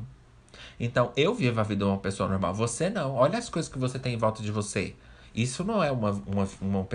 Então, 0.80 1.12
eu 1.16 1.36
vivo 1.36 1.60
a 1.60 1.64
vida 1.64 1.86
de 1.86 1.92
uma 1.92 2.00
pessoa 2.00 2.28
normal. 2.28 2.56
Você 2.56 2.90
não. 2.90 3.14
Olha 3.14 3.38
as 3.38 3.48
coisas 3.48 3.72
que 3.72 3.78
você 3.78 4.00
tem 4.00 4.16
em 4.16 4.18
volta 4.18 4.42
de 4.42 4.52
você. 4.52 4.96
Isso 5.34 5.64
não 5.64 5.84
é 5.84 5.92
uma, 5.92 6.12
uma, 6.26 6.48
uma, 6.60 6.88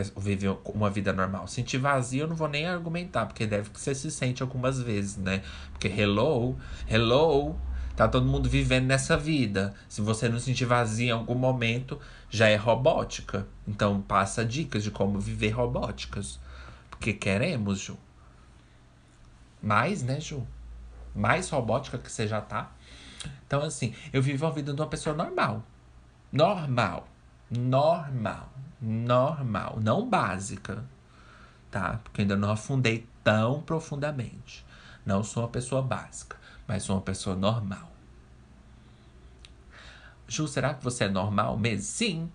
uma 0.64 0.90
vida 0.90 1.12
normal. 1.12 1.46
Sentir 1.46 1.78
vazio 1.78 2.22
eu 2.22 2.26
não 2.26 2.34
vou 2.34 2.48
nem 2.48 2.66
argumentar, 2.66 3.26
porque 3.26 3.46
deve 3.46 3.70
que 3.70 3.80
você 3.80 3.94
se 3.94 4.10
sente 4.10 4.42
algumas 4.42 4.82
vezes, 4.82 5.16
né? 5.16 5.42
Porque 5.70 5.86
hello, 5.86 6.56
hello, 6.88 7.54
tá 7.94 8.08
todo 8.08 8.26
mundo 8.26 8.48
vivendo 8.48 8.86
nessa 8.86 9.16
vida. 9.16 9.74
Se 9.88 10.00
você 10.00 10.28
não 10.28 10.40
sentir 10.40 10.64
vazio 10.64 11.06
em 11.08 11.10
algum 11.12 11.36
momento, 11.36 12.00
já 12.28 12.48
é 12.48 12.56
robótica. 12.56 13.46
Então 13.68 14.00
passa 14.00 14.44
dicas 14.44 14.82
de 14.82 14.90
como 14.90 15.20
viver 15.20 15.50
robóticas. 15.50 16.40
Porque 16.90 17.12
queremos, 17.12 17.78
Ju. 17.78 17.96
Mais, 19.62 20.02
né, 20.02 20.20
Ju? 20.20 20.46
Mais 21.14 21.48
robótica 21.50 21.98
que 21.98 22.10
você 22.10 22.26
já 22.26 22.40
tá. 22.40 22.70
Então, 23.46 23.62
assim, 23.62 23.94
eu 24.12 24.22
vivo 24.22 24.46
a 24.46 24.50
vida 24.50 24.72
de 24.72 24.80
uma 24.80 24.88
pessoa 24.88 25.14
normal. 25.14 25.62
Normal 26.32 27.06
normal. 27.50 28.48
Normal, 28.80 29.78
não 29.82 30.08
básica, 30.08 30.84
tá? 31.70 32.00
Porque 32.02 32.22
ainda 32.22 32.36
não 32.36 32.50
afundei 32.50 33.06
tão 33.22 33.60
profundamente. 33.60 34.64
Não 35.04 35.22
sou 35.22 35.42
uma 35.42 35.48
pessoa 35.50 35.82
básica, 35.82 36.36
mas 36.66 36.84
sou 36.84 36.96
uma 36.96 37.02
pessoa 37.02 37.36
normal. 37.36 37.90
Ju, 40.26 40.46
será 40.48 40.72
que 40.72 40.84
você 40.84 41.04
é 41.04 41.08
normal 41.08 41.58
mesmo? 41.58 41.84
Sim. 41.84 42.32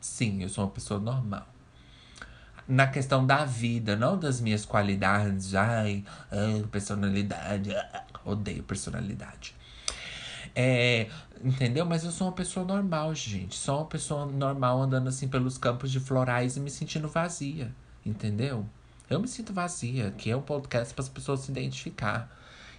Sim, 0.00 0.42
eu 0.42 0.48
sou 0.48 0.64
uma 0.64 0.70
pessoa 0.70 1.00
normal. 1.00 1.46
Na 2.68 2.86
questão 2.86 3.24
da 3.24 3.44
vida, 3.44 3.94
não 3.94 4.18
das 4.18 4.40
minhas 4.40 4.64
qualidades. 4.64 5.54
Ai, 5.54 6.04
ai 6.30 6.64
personalidade. 6.70 7.70
Odeio 8.24 8.62
personalidade. 8.62 9.54
É, 10.54 11.08
entendeu? 11.44 11.84
Mas 11.84 12.04
eu 12.04 12.10
sou 12.10 12.26
uma 12.26 12.32
pessoa 12.32 12.66
normal, 12.66 13.14
gente. 13.14 13.54
Sou 13.54 13.78
uma 13.78 13.86
pessoa 13.86 14.26
normal 14.26 14.82
andando 14.82 15.08
assim 15.08 15.28
pelos 15.28 15.58
campos 15.58 15.92
de 15.92 16.00
florais 16.00 16.56
e 16.56 16.60
me 16.60 16.70
sentindo 16.70 17.08
vazia. 17.08 17.72
Entendeu? 18.04 18.66
Eu 19.08 19.20
me 19.20 19.28
sinto 19.28 19.52
vazia, 19.52 20.10
que 20.12 20.30
é 20.30 20.36
um 20.36 20.42
podcast 20.42 20.92
para 20.92 21.02
as 21.02 21.08
pessoas 21.08 21.40
se 21.40 21.50
identificar. 21.50 22.30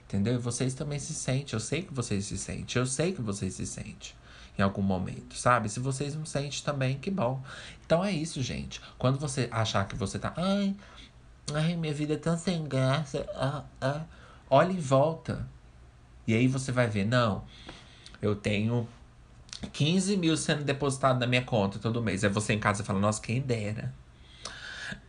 Entendeu? 0.06 0.36
E 0.36 0.38
vocês 0.38 0.73
também 0.73 1.00
se 1.00 1.13
sentem. 1.13 1.54
Eu 1.54 1.60
sei 1.60 1.84
que 1.84 1.93
vocês 1.93 2.26
se 2.26 2.38
sentem. 2.38 2.82
Eu 2.82 2.86
sei 2.86 3.13
que 3.13 3.21
vocês 3.21 3.54
se 3.54 3.65
sentem 3.65 4.13
em 4.58 4.62
algum 4.62 4.82
momento, 4.82 5.36
sabe? 5.36 5.70
Se 5.70 5.80
vocês 5.80 6.15
não 6.15 6.26
sentem 6.26 6.62
também, 6.63 6.98
que 6.98 7.12
bom. 7.12 7.41
Então 7.86 8.04
é 8.04 8.12
isso, 8.12 8.41
gente. 8.41 8.82
Quando 8.98 9.20
você 9.20 9.48
achar 9.52 9.88
que 9.88 9.96
você 9.96 10.17
tá. 10.17 10.34
Ai, 10.36 10.76
ai, 11.54 11.76
minha 11.76 11.93
vida 11.93 12.13
é 12.13 12.17
tão 12.17 12.38
sem 12.38 12.63
graça. 12.63 13.26
Ah, 13.36 13.63
ah. 13.80 14.02
Olha 14.50 14.72
em 14.72 14.80
volta. 14.80 15.48
E 16.26 16.34
aí 16.34 16.48
você 16.48 16.72
vai 16.72 16.88
ver, 16.88 17.06
não, 17.06 17.43
eu 18.22 18.36
tenho 18.36 18.88
15 19.72 20.17
mil 20.17 20.36
sendo 20.36 20.63
depositado 20.63 21.20
na 21.20 21.28
minha 21.28 21.41
conta 21.41 21.80
todo 21.80 22.02
mês. 22.02 22.24
Aí 22.24 22.30
você 22.30 22.54
em 22.54 22.60
casa 22.60 22.84
fala, 22.84 23.00
nossa, 23.00 23.22
quem 23.22 23.39
dera. 23.41 23.93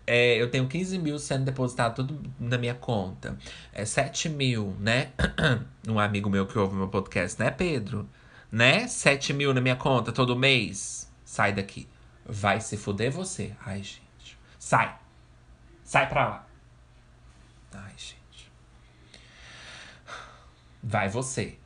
É, 0.07 0.41
eu 0.41 0.51
tenho 0.51 0.67
15 0.67 0.99
mil 0.99 1.19
sendo 1.19 1.45
depositado 1.45 1.97
tudo 1.97 2.31
na 2.39 2.57
minha 2.57 2.75
conta. 2.75 3.37
É 3.73 3.85
7 3.85 4.29
mil, 4.29 4.77
né? 4.81 5.11
Um 5.87 5.99
amigo 5.99 6.31
meu 6.31 6.47
que 6.47 6.59
ouve 6.59 6.77
meu 6.77 6.89
podcast, 6.89 7.39
né, 7.41 7.51
Pedro? 7.51 8.09
Né? 8.51 8.87
7 8.87 9.33
mil 9.33 9.53
na 9.53 9.61
minha 9.61 9.77
conta 9.77 10.13
todo 10.13 10.37
mês. 10.37 11.11
Sai 11.25 11.53
daqui. 11.53 11.89
Vai 12.25 12.61
se 12.61 12.77
fuder 12.77 13.11
você. 13.11 13.55
Ai, 13.65 13.79
gente. 13.79 14.39
Sai. 14.59 14.99
Sai 15.85 16.09
pra 16.09 16.29
lá. 16.29 16.47
Ai, 17.73 17.93
gente. 17.97 18.51
Vai 20.83 21.09
você. 21.09 21.59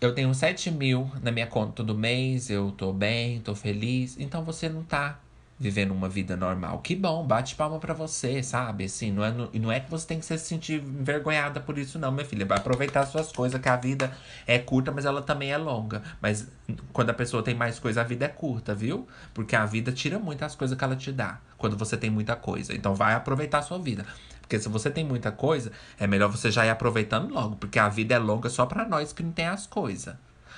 Eu 0.00 0.14
tenho 0.14 0.34
7 0.34 0.70
mil 0.70 1.10
na 1.22 1.30
minha 1.30 1.46
conta 1.46 1.74
todo 1.74 1.94
mês, 1.94 2.48
eu 2.48 2.72
tô 2.72 2.90
bem, 2.90 3.40
tô 3.40 3.54
feliz. 3.54 4.16
Então 4.18 4.42
você 4.42 4.68
não 4.68 4.82
tá 4.82 5.20
vivendo 5.60 5.90
uma 5.90 6.08
vida 6.08 6.38
normal. 6.38 6.78
Que 6.78 6.96
bom, 6.96 7.22
bate 7.22 7.54
palma 7.54 7.78
para 7.78 7.92
você, 7.92 8.42
sabe? 8.42 8.84
Assim, 8.84 9.12
não 9.12 9.22
é, 9.22 9.34
não 9.52 9.70
é 9.70 9.78
que 9.78 9.90
você 9.90 10.06
tem 10.06 10.18
que 10.18 10.24
se 10.24 10.38
sentir 10.38 10.82
envergonhada 10.82 11.60
por 11.60 11.76
isso, 11.76 11.98
não, 11.98 12.10
minha 12.10 12.24
filha. 12.24 12.46
Vai 12.46 12.56
aproveitar 12.56 13.04
suas 13.04 13.30
coisas, 13.30 13.60
que 13.60 13.68
a 13.68 13.76
vida 13.76 14.10
é 14.46 14.58
curta, 14.58 14.90
mas 14.90 15.04
ela 15.04 15.20
também 15.20 15.52
é 15.52 15.58
longa. 15.58 16.02
Mas 16.18 16.48
quando 16.94 17.10
a 17.10 17.14
pessoa 17.14 17.42
tem 17.42 17.54
mais 17.54 17.78
coisa, 17.78 18.00
a 18.00 18.04
vida 18.04 18.24
é 18.24 18.28
curta, 18.28 18.74
viu? 18.74 19.06
Porque 19.34 19.54
a 19.54 19.66
vida 19.66 19.92
tira 19.92 20.18
muitas 20.18 20.54
coisas 20.54 20.78
que 20.78 20.82
ela 20.82 20.96
te 20.96 21.12
dá. 21.12 21.38
Quando 21.58 21.76
você 21.76 21.94
tem 21.94 22.08
muita 22.08 22.34
coisa. 22.34 22.74
Então 22.74 22.94
vai 22.94 23.12
aproveitar 23.12 23.58
a 23.58 23.62
sua 23.62 23.78
vida. 23.78 24.06
Porque 24.40 24.58
se 24.58 24.68
você 24.70 24.90
tem 24.90 25.04
muita 25.04 25.30
coisa, 25.30 25.70
é 25.98 26.06
melhor 26.06 26.30
você 26.30 26.50
já 26.50 26.64
ir 26.64 26.70
aproveitando 26.70 27.34
logo. 27.34 27.56
Porque 27.56 27.78
a 27.78 27.88
vida 27.90 28.14
é 28.14 28.18
longa 28.18 28.48
só 28.48 28.64
para 28.64 28.88
nós 28.88 29.12
que 29.12 29.22
não 29.22 29.30
tem 29.30 29.46
as 29.46 29.66
coisas. 29.66 30.14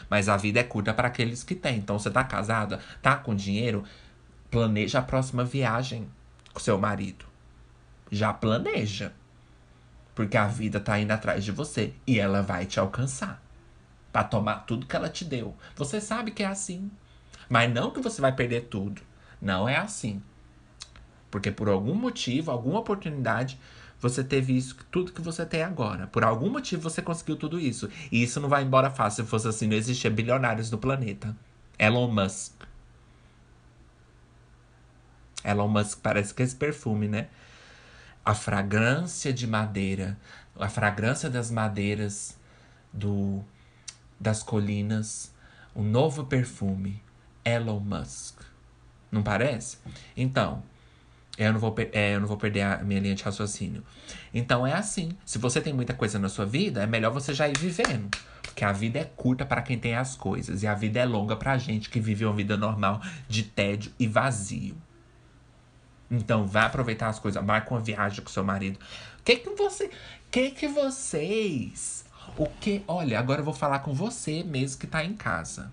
Mas 0.08 0.28
a 0.28 0.36
vida 0.36 0.60
é 0.60 0.62
curta 0.62 0.94
para 0.94 1.08
aqueles 1.08 1.42
que 1.42 1.56
têm. 1.56 1.78
Então 1.78 1.98
você 1.98 2.10
tá 2.10 2.22
casada, 2.22 2.78
tá 3.00 3.16
com 3.16 3.34
dinheiro, 3.34 3.82
planeja 4.52 4.98
a 4.98 5.02
próxima 5.02 5.44
viagem 5.46 6.06
com 6.52 6.60
seu 6.60 6.78
marido. 6.78 7.24
Já 8.10 8.34
planeja. 8.34 9.14
Porque 10.14 10.36
a 10.36 10.46
vida 10.46 10.78
tá 10.78 11.00
indo 11.00 11.10
atrás 11.10 11.42
de 11.42 11.50
você 11.50 11.94
e 12.06 12.18
ela 12.18 12.42
vai 12.42 12.66
te 12.66 12.78
alcançar 12.78 13.42
para 14.12 14.24
tomar 14.24 14.66
tudo 14.66 14.84
que 14.84 14.94
ela 14.94 15.08
te 15.08 15.24
deu. 15.24 15.56
Você 15.74 16.02
sabe 16.02 16.32
que 16.32 16.42
é 16.42 16.46
assim. 16.46 16.90
Mas 17.48 17.72
não 17.72 17.90
que 17.90 18.00
você 18.02 18.20
vai 18.20 18.30
perder 18.30 18.64
tudo. 18.64 19.00
Não 19.40 19.66
é 19.66 19.78
assim. 19.78 20.22
Porque 21.30 21.50
por 21.50 21.70
algum 21.70 21.94
motivo, 21.94 22.50
alguma 22.50 22.80
oportunidade, 22.80 23.58
você 23.98 24.22
teve 24.22 24.54
isso, 24.54 24.76
tudo 24.90 25.12
que 25.12 25.22
você 25.22 25.46
tem 25.46 25.62
agora. 25.62 26.08
Por 26.08 26.24
algum 26.24 26.50
motivo 26.50 26.82
você 26.82 27.00
conseguiu 27.00 27.36
tudo 27.36 27.58
isso. 27.58 27.88
E 28.10 28.22
isso 28.22 28.38
não 28.38 28.50
vai 28.50 28.62
embora 28.64 28.90
fácil. 28.90 29.24
Se 29.24 29.30
fosse 29.30 29.48
assim, 29.48 29.66
não 29.66 29.76
existia 29.76 30.10
bilionários 30.10 30.70
no 30.70 30.76
planeta. 30.76 31.34
Elon 31.78 32.08
Musk. 32.08 32.71
Elon 35.44 35.68
Musk 35.68 36.00
parece 36.00 36.32
que 36.34 36.42
é 36.42 36.44
esse 36.44 36.56
perfume, 36.56 37.08
né? 37.08 37.28
A 38.24 38.34
fragrância 38.34 39.32
de 39.32 39.46
madeira, 39.46 40.16
a 40.58 40.68
fragrância 40.68 41.28
das 41.28 41.50
madeiras 41.50 42.36
do 42.92 43.42
das 44.20 44.42
colinas, 44.42 45.32
um 45.74 45.82
novo 45.82 46.24
perfume, 46.24 47.02
Elon 47.44 47.80
Musk. 47.80 48.40
Não 49.10 49.22
parece? 49.22 49.78
Então, 50.16 50.62
eu 51.36 51.52
não, 51.52 51.58
vou, 51.58 51.74
é, 51.92 52.14
eu 52.14 52.20
não 52.20 52.26
vou 52.26 52.36
perder 52.36 52.62
a 52.62 52.78
minha 52.78 53.00
linha 53.00 53.14
de 53.14 53.22
raciocínio. 53.22 53.82
Então 54.34 54.66
é 54.66 54.74
assim. 54.74 55.10
Se 55.24 55.38
você 55.38 55.60
tem 55.60 55.72
muita 55.72 55.94
coisa 55.94 56.18
na 56.18 56.28
sua 56.28 56.44
vida, 56.44 56.82
é 56.82 56.86
melhor 56.86 57.10
você 57.10 57.32
já 57.32 57.48
ir 57.48 57.56
vivendo. 57.58 58.16
Porque 58.42 58.64
a 58.64 58.72
vida 58.72 58.98
é 58.98 59.04
curta 59.04 59.44
para 59.44 59.62
quem 59.62 59.78
tem 59.78 59.96
as 59.96 60.14
coisas. 60.14 60.62
E 60.62 60.66
a 60.66 60.74
vida 60.74 61.00
é 61.00 61.04
longa 61.04 61.34
pra 61.34 61.56
gente 61.56 61.88
que 61.88 61.98
vive 61.98 62.24
uma 62.24 62.34
vida 62.34 62.56
normal 62.56 63.00
de 63.28 63.44
tédio 63.44 63.90
e 63.98 64.06
vazio. 64.06 64.76
Então 66.12 66.46
vai 66.46 66.66
aproveitar 66.66 67.08
as 67.08 67.18
coisas. 67.18 67.42
Marca 67.42 67.72
uma 67.72 67.80
viagem 67.80 68.22
com 68.22 68.30
seu 68.30 68.44
marido. 68.44 68.78
O 69.18 69.22
que 69.22 69.36
que 69.36 69.50
você. 69.50 69.90
que 70.30 70.50
que 70.50 70.68
vocês. 70.68 72.04
O 72.36 72.46
que. 72.46 72.84
Olha, 72.86 73.18
agora 73.18 73.40
eu 73.40 73.44
vou 73.44 73.54
falar 73.54 73.78
com 73.78 73.94
você 73.94 74.44
mesmo 74.44 74.78
que 74.78 74.86
tá 74.86 75.02
em 75.02 75.14
casa. 75.14 75.72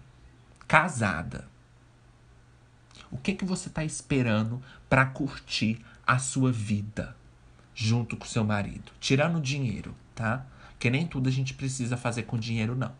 Casada. 0.65 1.45
O 3.11 3.17
que 3.17 3.33
que 3.33 3.43
você 3.43 3.69
tá 3.69 3.83
esperando 3.83 4.63
para 4.87 5.05
curtir 5.05 5.83
a 6.07 6.17
sua 6.17 6.51
vida 6.51 7.15
junto 7.75 8.15
com 8.15 8.25
seu 8.25 8.43
marido, 8.43 8.91
tirando 8.99 9.41
dinheiro, 9.41 9.95
tá? 10.13 10.45
Porque 10.71 10.89
nem 10.89 11.07
tudo 11.07 11.27
a 11.27 11.31
gente 11.31 11.53
precisa 11.53 11.97
fazer 11.97 12.23
com 12.23 12.37
dinheiro 12.37 12.75
não. 12.75 12.91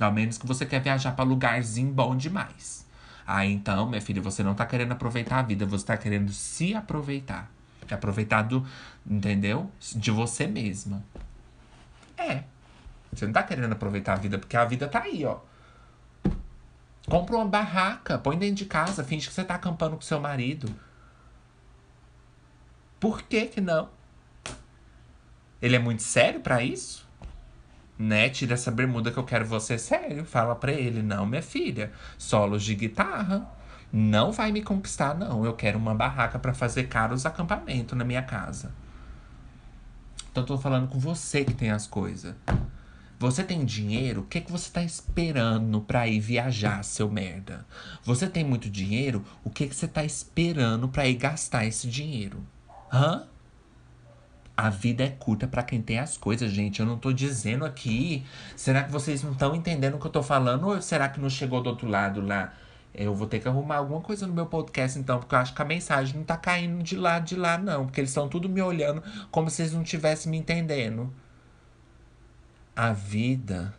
Ao 0.00 0.12
menos 0.12 0.38
que 0.38 0.46
você 0.46 0.64
quer 0.64 0.80
viajar 0.80 1.12
para 1.12 1.24
lugarzinho 1.24 1.92
bom 1.92 2.16
demais. 2.16 2.86
Aí 3.26 3.52
então, 3.52 3.88
minha 3.88 4.00
filha, 4.00 4.20
você 4.20 4.42
não 4.42 4.54
tá 4.54 4.66
querendo 4.66 4.92
aproveitar 4.92 5.38
a 5.38 5.42
vida, 5.42 5.64
você 5.64 5.86
tá 5.86 5.96
querendo 5.96 6.32
se 6.32 6.74
aproveitar. 6.74 7.50
É 7.88 7.94
aproveitar 7.94 8.42
do, 8.42 8.66
entendeu? 9.06 9.70
De 9.94 10.10
você 10.10 10.46
mesma. 10.46 11.04
É. 12.16 12.44
Você 13.12 13.26
não 13.26 13.32
tá 13.32 13.42
querendo 13.42 13.72
aproveitar 13.72 14.14
a 14.14 14.16
vida, 14.16 14.38
porque 14.38 14.56
a 14.56 14.64
vida 14.64 14.88
tá 14.88 15.02
aí, 15.02 15.24
ó. 15.24 15.40
Compra 17.06 17.36
uma 17.36 17.44
barraca, 17.44 18.18
põe 18.18 18.38
dentro 18.38 18.56
de 18.56 18.64
casa, 18.64 19.04
finge 19.04 19.28
que 19.28 19.34
você 19.34 19.44
tá 19.44 19.56
acampando 19.56 19.96
com 19.96 20.02
seu 20.02 20.20
marido. 20.20 20.74
Por 22.98 23.22
que 23.22 23.46
que 23.46 23.60
não? 23.60 23.90
Ele 25.60 25.76
é 25.76 25.78
muito 25.78 26.02
sério 26.02 26.40
para 26.40 26.62
isso? 26.62 27.06
Né? 27.98 28.28
Tira 28.28 28.54
essa 28.54 28.70
bermuda 28.70 29.10
que 29.10 29.18
eu 29.18 29.24
quero 29.24 29.44
você 29.44 29.78
sério. 29.78 30.24
Fala 30.24 30.54
pra 30.54 30.72
ele, 30.72 31.02
não, 31.02 31.26
minha 31.26 31.42
filha. 31.42 31.92
Solos 32.18 32.64
de 32.64 32.74
guitarra. 32.74 33.48
Não 33.92 34.32
vai 34.32 34.50
me 34.50 34.62
conquistar, 34.62 35.14
não. 35.14 35.44
Eu 35.44 35.52
quero 35.52 35.78
uma 35.78 35.94
barraca 35.94 36.38
para 36.38 36.54
fazer 36.54 36.84
caros 36.84 37.26
acampamentos 37.26 37.96
na 37.96 38.04
minha 38.04 38.22
casa. 38.22 38.72
Então, 40.30 40.42
eu 40.42 40.46
tô 40.46 40.58
falando 40.58 40.88
com 40.88 40.98
você 40.98 41.44
que 41.44 41.52
tem 41.52 41.70
as 41.70 41.86
coisas. 41.86 42.34
Você 43.18 43.44
tem 43.44 43.64
dinheiro? 43.64 44.22
O 44.22 44.24
que, 44.24 44.40
que 44.40 44.50
você 44.50 44.68
tá 44.68 44.82
esperando 44.82 45.80
pra 45.80 46.08
ir 46.08 46.18
viajar, 46.18 46.82
seu 46.82 47.08
merda? 47.08 47.64
Você 48.02 48.26
tem 48.26 48.42
muito 48.42 48.68
dinheiro? 48.68 49.24
O 49.44 49.50
que, 49.50 49.68
que 49.68 49.76
você 49.76 49.86
tá 49.86 50.02
esperando 50.02 50.88
pra 50.88 51.06
ir 51.06 51.14
gastar 51.14 51.64
esse 51.64 51.86
dinheiro? 51.86 52.42
Hã? 52.92 53.26
A 54.56 54.68
vida 54.68 55.04
é 55.04 55.08
curta 55.08 55.46
para 55.48 55.62
quem 55.62 55.80
tem 55.80 55.98
as 55.98 56.16
coisas, 56.16 56.50
gente. 56.50 56.80
Eu 56.80 56.86
não 56.86 56.98
tô 56.98 57.12
dizendo 57.12 57.64
aqui. 57.64 58.24
Será 58.54 58.84
que 58.84 58.92
vocês 58.92 59.22
não 59.22 59.32
estão 59.32 59.54
entendendo 59.54 59.94
o 59.94 59.98
que 59.98 60.06
eu 60.06 60.10
tô 60.10 60.22
falando? 60.22 60.68
Ou 60.68 60.82
será 60.82 61.08
que 61.08 61.18
não 61.20 61.30
chegou 61.30 61.62
do 61.62 61.70
outro 61.70 61.88
lado 61.88 62.20
lá 62.20 62.52
Eu 62.94 63.14
vou 63.14 63.26
ter 63.26 63.40
que 63.40 63.48
arrumar 63.48 63.76
alguma 63.76 64.00
coisa 64.02 64.26
no 64.26 64.34
meu 64.34 64.44
podcast, 64.46 64.98
então, 64.98 65.18
porque 65.18 65.34
eu 65.34 65.38
acho 65.38 65.54
que 65.54 65.62
a 65.62 65.64
mensagem 65.64 66.16
não 66.16 66.24
tá 66.24 66.36
caindo 66.36 66.82
de 66.82 66.96
lá, 66.96 67.18
de 67.18 67.34
lá, 67.34 67.56
não. 67.56 67.86
Porque 67.86 68.00
eles 68.00 68.10
estão 68.10 68.28
tudo 68.28 68.48
me 68.48 68.60
olhando 68.60 69.02
como 69.30 69.48
se 69.48 69.62
eles 69.62 69.72
não 69.72 69.82
estivessem 69.82 70.30
me 70.30 70.36
entendendo. 70.38 71.12
A 72.76 72.92
vida 72.92 73.74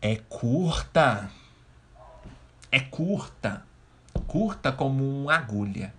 é 0.00 0.16
curta. 0.28 1.30
É 2.70 2.78
curta. 2.78 3.64
Curta 4.26 4.70
como 4.70 5.02
uma 5.02 5.34
agulha. 5.34 5.92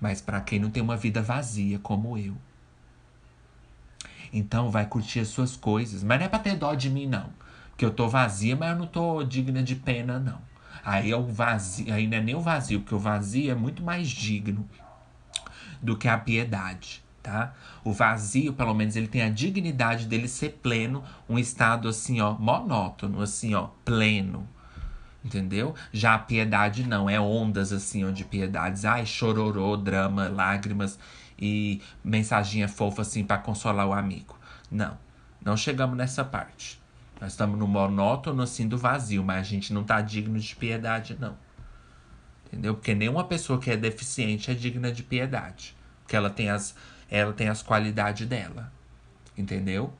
Mas 0.00 0.20
para 0.20 0.40
quem 0.40 0.58
não 0.58 0.70
tem 0.70 0.82
uma 0.82 0.96
vida 0.96 1.22
vazia 1.22 1.78
como 1.78 2.18
eu. 2.18 2.34
Então 4.32 4.70
vai 4.70 4.86
curtir 4.86 5.20
as 5.20 5.28
suas 5.28 5.56
coisas. 5.56 6.02
Mas 6.02 6.18
não 6.18 6.26
é 6.26 6.28
pra 6.28 6.38
ter 6.38 6.56
dó 6.56 6.74
de 6.74 6.90
mim, 6.90 7.06
não. 7.06 7.30
Porque 7.70 7.84
eu 7.84 7.90
tô 7.90 8.08
vazia, 8.08 8.56
mas 8.56 8.70
eu 8.70 8.76
não 8.76 8.86
tô 8.86 9.22
digna 9.22 9.62
de 9.62 9.76
pena, 9.76 10.18
não. 10.18 10.40
Aí 10.84 11.10
é 11.10 11.16
o 11.16 11.26
vazio, 11.26 11.92
aí 11.92 12.06
não 12.06 12.16
é 12.16 12.20
nem 12.20 12.34
o 12.34 12.40
vazio, 12.40 12.80
porque 12.80 12.94
o 12.94 12.98
vazio 12.98 13.50
é 13.50 13.54
muito 13.54 13.82
mais 13.82 14.08
digno 14.08 14.68
do 15.82 15.96
que 15.96 16.08
a 16.08 16.16
piedade, 16.16 17.02
tá? 17.22 17.54
O 17.84 17.92
vazio, 17.92 18.52
pelo 18.52 18.72
menos, 18.72 18.96
ele 18.96 19.08
tem 19.08 19.22
a 19.22 19.28
dignidade 19.28 20.06
dele 20.06 20.28
ser 20.28 20.60
pleno, 20.62 21.02
um 21.28 21.38
estado 21.38 21.88
assim, 21.88 22.20
ó, 22.20 22.34
monótono, 22.34 23.20
assim, 23.20 23.54
ó, 23.54 23.68
pleno. 23.84 24.48
Entendeu? 25.26 25.74
Já 25.92 26.14
a 26.14 26.18
piedade 26.20 26.86
não, 26.86 27.10
é 27.10 27.20
ondas 27.20 27.72
assim, 27.72 28.04
ó, 28.04 28.12
de 28.12 28.24
piedades. 28.24 28.84
Ai, 28.84 29.04
chororô, 29.04 29.76
drama, 29.76 30.28
lágrimas 30.28 31.00
e 31.36 31.82
mensaginha 32.04 32.68
fofa 32.68 33.02
assim 33.02 33.24
para 33.24 33.38
consolar 33.38 33.88
o 33.88 33.92
amigo. 33.92 34.38
Não, 34.70 34.96
não 35.44 35.56
chegamos 35.56 35.96
nessa 35.96 36.24
parte. 36.24 36.80
Nós 37.20 37.32
estamos 37.32 37.58
no 37.58 37.66
monótono, 37.66 38.40
assim, 38.40 38.68
do 38.68 38.78
vazio, 38.78 39.24
mas 39.24 39.38
a 39.38 39.42
gente 39.42 39.72
não 39.72 39.82
tá 39.82 40.00
digno 40.00 40.38
de 40.38 40.54
piedade, 40.54 41.16
não. 41.18 41.36
Entendeu? 42.46 42.74
Porque 42.74 42.94
nenhuma 42.94 43.24
pessoa 43.24 43.58
que 43.58 43.68
é 43.68 43.76
deficiente 43.76 44.48
é 44.48 44.54
digna 44.54 44.92
de 44.92 45.02
piedade. 45.02 45.74
Porque 46.04 46.14
ela 46.14 46.30
tem 46.30 46.50
as, 46.50 46.76
ela 47.10 47.32
tem 47.32 47.48
as 47.48 47.62
qualidades 47.62 48.28
dela. 48.28 48.72
Entendeu? 49.36 49.92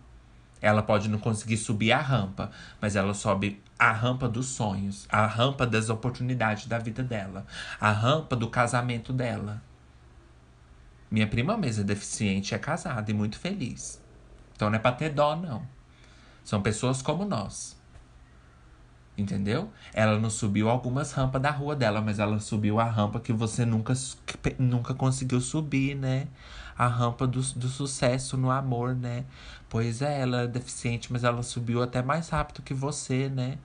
Ela 0.62 0.84
pode 0.84 1.08
não 1.08 1.18
conseguir 1.18 1.56
subir 1.56 1.90
a 1.90 2.00
rampa, 2.00 2.52
mas 2.80 2.94
ela 2.94 3.12
sobe 3.12 3.60
a 3.78 3.92
rampa 3.92 4.28
dos 4.28 4.46
sonhos, 4.46 5.06
a 5.10 5.26
rampa 5.26 5.66
das 5.66 5.90
oportunidades 5.90 6.66
da 6.66 6.78
vida 6.78 7.02
dela, 7.02 7.46
a 7.80 7.90
rampa 7.90 8.34
do 8.34 8.48
casamento 8.48 9.12
dela. 9.12 9.62
Minha 11.10 11.26
prima 11.26 11.56
mesmo 11.56 11.82
é 11.82 11.86
deficiente, 11.86 12.54
é 12.54 12.58
casada 12.58 13.10
e 13.10 13.14
muito 13.14 13.38
feliz. 13.38 14.02
Então 14.54 14.70
não 14.70 14.76
é 14.76 14.78
pra 14.78 14.92
ter 14.92 15.10
dó, 15.10 15.36
não. 15.36 15.62
São 16.42 16.62
pessoas 16.62 17.02
como 17.02 17.24
nós. 17.24 17.76
Entendeu? 19.16 19.72
Ela 19.94 20.18
não 20.18 20.28
subiu 20.28 20.68
algumas 20.68 21.12
rampas 21.12 21.40
da 21.40 21.50
rua 21.50 21.74
dela, 21.74 22.02
mas 22.02 22.18
ela 22.18 22.38
subiu 22.38 22.78
a 22.78 22.84
rampa 22.84 23.18
que 23.18 23.32
você 23.32 23.64
nunca, 23.64 23.94
nunca 24.58 24.94
conseguiu 24.94 25.40
subir, 25.40 25.94
né? 25.94 26.28
A 26.76 26.86
rampa 26.86 27.26
do, 27.26 27.40
do 27.40 27.68
sucesso 27.68 28.36
no 28.36 28.50
amor, 28.50 28.94
né? 28.94 29.24
Pois 29.68 30.00
é, 30.00 30.20
ela 30.20 30.42
é 30.42 30.46
deficiente, 30.46 31.12
mas 31.12 31.24
ela 31.24 31.42
subiu 31.42 31.82
até 31.82 32.02
mais 32.02 32.28
rápido 32.28 32.62
que 32.62 32.72
você, 32.72 33.28
né? 33.28 33.58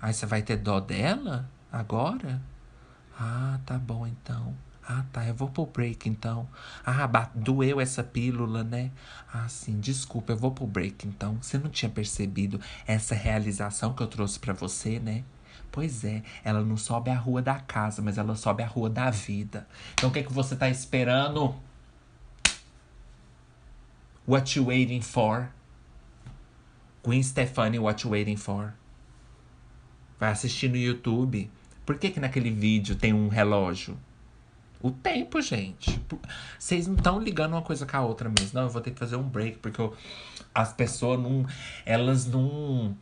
Aí 0.00 0.12
você 0.12 0.26
vai 0.26 0.42
ter 0.42 0.56
dó 0.56 0.80
dela 0.80 1.48
agora? 1.70 2.40
Ah, 3.18 3.58
tá 3.64 3.78
bom 3.78 4.06
então. 4.06 4.54
Ah, 4.86 5.04
tá, 5.12 5.26
eu 5.26 5.34
vou 5.34 5.48
pro 5.48 5.64
break 5.64 6.08
então. 6.08 6.46
Ah, 6.84 7.06
doeu 7.34 7.80
essa 7.80 8.02
pílula, 8.04 8.62
né? 8.62 8.90
Ah, 9.32 9.48
sim, 9.48 9.80
desculpa, 9.80 10.32
eu 10.32 10.36
vou 10.36 10.50
pro 10.50 10.66
break 10.66 11.06
então. 11.06 11.38
Você 11.40 11.56
não 11.58 11.70
tinha 11.70 11.90
percebido 11.90 12.60
essa 12.86 13.14
realização 13.14 13.94
que 13.94 14.02
eu 14.02 14.06
trouxe 14.06 14.38
para 14.38 14.52
você, 14.52 14.98
né? 14.98 15.24
Pois 15.72 16.04
é, 16.04 16.22
ela 16.44 16.62
não 16.62 16.76
sobe 16.76 17.10
a 17.10 17.16
rua 17.16 17.42
da 17.42 17.58
casa, 17.58 18.02
mas 18.02 18.18
ela 18.18 18.36
sobe 18.36 18.62
a 18.62 18.66
rua 18.66 18.90
da 18.90 19.10
vida. 19.10 19.66
Então 19.94 20.10
o 20.10 20.12
que, 20.12 20.20
é 20.20 20.22
que 20.22 20.32
você 20.32 20.54
tá 20.54 20.68
esperando? 20.68 21.54
What 24.26 24.58
you 24.58 24.66
waiting 24.66 25.02
for? 25.02 25.50
Gwen 27.02 27.22
Stefani, 27.22 27.78
what 27.78 28.04
you 28.04 28.10
waiting 28.10 28.36
for? 28.36 28.74
Vai 30.18 30.30
assistir 30.30 30.68
no 30.68 30.76
YouTube. 30.76 31.50
Por 31.84 31.98
que 31.98 32.10
que 32.10 32.20
naquele 32.20 32.50
vídeo 32.50 32.96
tem 32.96 33.12
um 33.12 33.28
relógio? 33.28 33.98
o 34.84 34.90
tempo, 34.90 35.40
gente. 35.40 35.98
Vocês 36.58 36.86
não 36.86 36.94
estão 36.94 37.18
ligando 37.18 37.52
uma 37.52 37.62
coisa 37.62 37.86
com 37.86 37.96
a 37.96 38.02
outra 38.02 38.28
mesmo. 38.28 38.50
Não, 38.52 38.64
eu 38.64 38.68
vou 38.68 38.82
ter 38.82 38.90
que 38.90 38.98
fazer 38.98 39.16
um 39.16 39.22
break, 39.22 39.56
porque 39.60 39.80
eu, 39.80 39.96
as 40.54 40.74
pessoas 40.74 41.18
não. 41.18 41.46
Elas 41.86 42.26
não. 42.26 42.94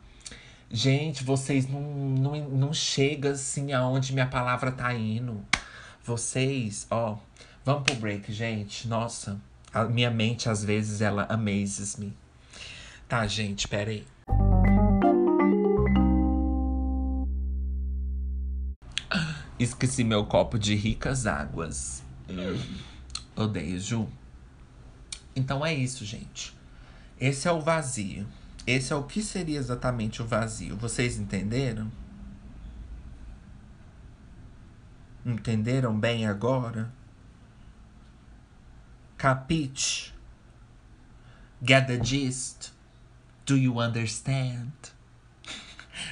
Gente, 0.71 1.25
vocês 1.25 1.67
não, 1.67 1.81
não, 1.81 2.49
não 2.49 2.73
chegam 2.73 3.33
assim 3.33 3.73
aonde 3.73 4.13
minha 4.13 4.27
palavra 4.27 4.71
tá 4.71 4.93
indo. 4.93 5.45
Vocês, 6.05 6.87
ó. 6.89 7.17
Vamos 7.65 7.83
pro 7.83 7.95
break, 7.95 8.31
gente. 8.31 8.87
Nossa, 8.87 9.37
a 9.73 9.85
minha 9.85 10.11
mente 10.11 10.49
às 10.49 10.63
vezes 10.63 11.01
ela 11.01 11.23
amazes 11.23 11.95
me. 11.97 12.13
Tá, 13.07 13.25
gente, 13.25 13.67
pera 13.67 13.89
aí. 13.89 14.05
Esqueci 19.59 20.03
meu 20.03 20.25
copo 20.25 20.59
de 20.59 20.75
ricas 20.75 21.25
águas. 21.25 22.03
Odeio, 23.35 23.79
Ju. 23.79 24.09
Então 25.35 25.65
é 25.65 25.73
isso, 25.73 26.05
gente. 26.05 26.53
Esse 27.19 27.47
é 27.47 27.51
o 27.51 27.61
vazio. 27.61 28.27
Esse 28.67 28.93
é 28.93 28.95
o 28.95 29.03
que 29.03 29.21
seria 29.21 29.57
exatamente 29.57 30.21
o 30.21 30.25
vazio. 30.25 30.75
Vocês 30.77 31.17
entenderam? 31.17 31.91
Entenderam 35.25 35.97
bem 35.97 36.27
agora? 36.27 36.91
Capite? 39.23 40.11
Get 41.63 41.87
the 41.87 41.97
gist? 41.97 42.73
Do 43.45 43.55
you 43.55 43.79
understand? 43.79 44.73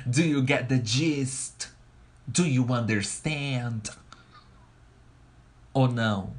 Do 0.10 0.24
you 0.24 0.42
get 0.42 0.70
the 0.70 0.78
gist? 0.78 1.72
Do 2.26 2.48
you 2.48 2.64
understand? 2.72 3.90
Ou 5.74 5.90
não? 5.90 6.34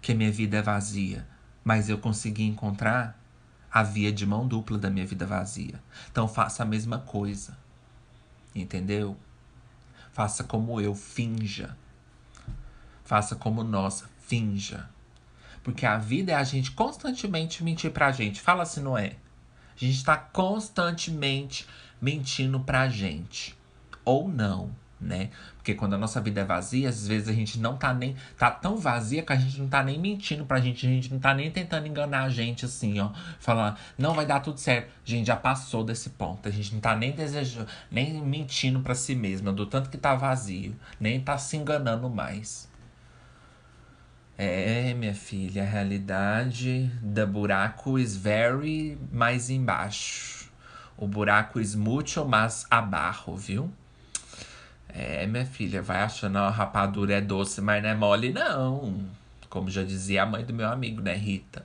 Que 0.00 0.14
minha 0.14 0.30
vida 0.30 0.58
é 0.58 0.62
vazia, 0.62 1.26
mas 1.64 1.88
eu 1.88 1.98
consegui 1.98 2.44
encontrar 2.44 3.20
a 3.72 3.82
via 3.82 4.12
de 4.12 4.24
mão 4.24 4.46
dupla 4.46 4.78
da 4.78 4.88
minha 4.88 5.04
vida 5.04 5.26
vazia. 5.26 5.82
Então 6.12 6.28
faça 6.28 6.62
a 6.62 6.66
mesma 6.66 7.00
coisa. 7.00 7.58
Entendeu? 8.54 9.16
Faça 10.12 10.44
como 10.44 10.80
eu, 10.80 10.94
finja. 10.94 11.76
Faça 13.02 13.34
como 13.34 13.64
nós, 13.64 14.04
finja. 14.20 14.88
Porque 15.62 15.84
a 15.84 15.98
vida 15.98 16.32
é 16.32 16.34
a 16.34 16.44
gente 16.44 16.70
constantemente 16.70 17.62
mentir 17.62 17.90
pra 17.90 18.12
gente. 18.12 18.40
Fala 18.40 18.64
se 18.64 18.80
não 18.80 18.96
é. 18.96 19.16
A 19.74 19.84
gente 19.84 20.04
tá 20.04 20.16
constantemente 20.16 21.66
mentindo 22.00 22.60
pra 22.60 22.88
gente 22.88 23.56
ou 24.04 24.28
não, 24.28 24.70
né? 25.00 25.30
Porque 25.56 25.74
quando 25.74 25.94
a 25.94 25.98
nossa 25.98 26.20
vida 26.20 26.40
é 26.40 26.44
vazia, 26.44 26.88
às 26.88 27.06
vezes 27.06 27.28
a 27.28 27.32
gente 27.32 27.58
não 27.58 27.76
tá 27.76 27.92
nem. 27.92 28.16
tá 28.38 28.50
tão 28.50 28.78
vazia 28.78 29.22
que 29.22 29.32
a 29.32 29.36
gente 29.36 29.60
não 29.60 29.68
tá 29.68 29.82
nem 29.82 29.98
mentindo 29.98 30.46
pra 30.46 30.60
gente, 30.60 30.86
a 30.86 30.88
gente 30.88 31.12
não 31.12 31.20
tá 31.20 31.34
nem 31.34 31.50
tentando 31.50 31.86
enganar 31.86 32.24
a 32.24 32.30
gente 32.30 32.64
assim, 32.64 32.98
ó. 32.98 33.10
Falar, 33.38 33.78
não 33.98 34.14
vai 34.14 34.24
dar 34.24 34.40
tudo 34.40 34.58
certo. 34.58 34.90
A 35.06 35.10
gente 35.10 35.26
já 35.26 35.36
passou 35.36 35.84
desse 35.84 36.10
ponto. 36.10 36.48
A 36.48 36.50
gente 36.50 36.72
não 36.72 36.80
tá 36.80 36.96
nem 36.96 37.12
desejando, 37.12 37.68
nem 37.90 38.22
mentindo 38.22 38.80
pra 38.80 38.94
si 38.94 39.14
mesma, 39.14 39.52
do 39.52 39.66
tanto 39.66 39.90
que 39.90 39.98
tá 39.98 40.14
vazio. 40.14 40.74
Nem 40.98 41.20
tá 41.20 41.36
se 41.36 41.56
enganando 41.56 42.08
mais. 42.08 42.69
É, 44.42 44.94
minha 44.94 45.14
filha, 45.14 45.64
a 45.64 45.66
realidade 45.66 46.90
do 47.02 47.26
buraco 47.26 47.98
is 47.98 48.16
very 48.16 48.96
mais 49.12 49.50
embaixo. 49.50 50.50
O 50.96 51.06
buraco 51.06 51.60
is 51.60 51.74
mucho 51.74 52.24
mais 52.24 52.66
abaixo, 52.70 53.36
viu? 53.36 53.70
É, 54.88 55.26
minha 55.26 55.44
filha, 55.44 55.82
vai 55.82 56.00
achando 56.00 56.38
a 56.38 56.48
rapadura 56.48 57.16
é 57.16 57.20
doce, 57.20 57.60
mas 57.60 57.82
não 57.82 57.90
é 57.90 57.94
mole, 57.94 58.32
não. 58.32 59.04
Como 59.50 59.68
já 59.68 59.82
dizia 59.82 60.22
a 60.22 60.26
mãe 60.26 60.42
do 60.42 60.54
meu 60.54 60.70
amigo, 60.70 61.02
né, 61.02 61.12
Rita? 61.12 61.62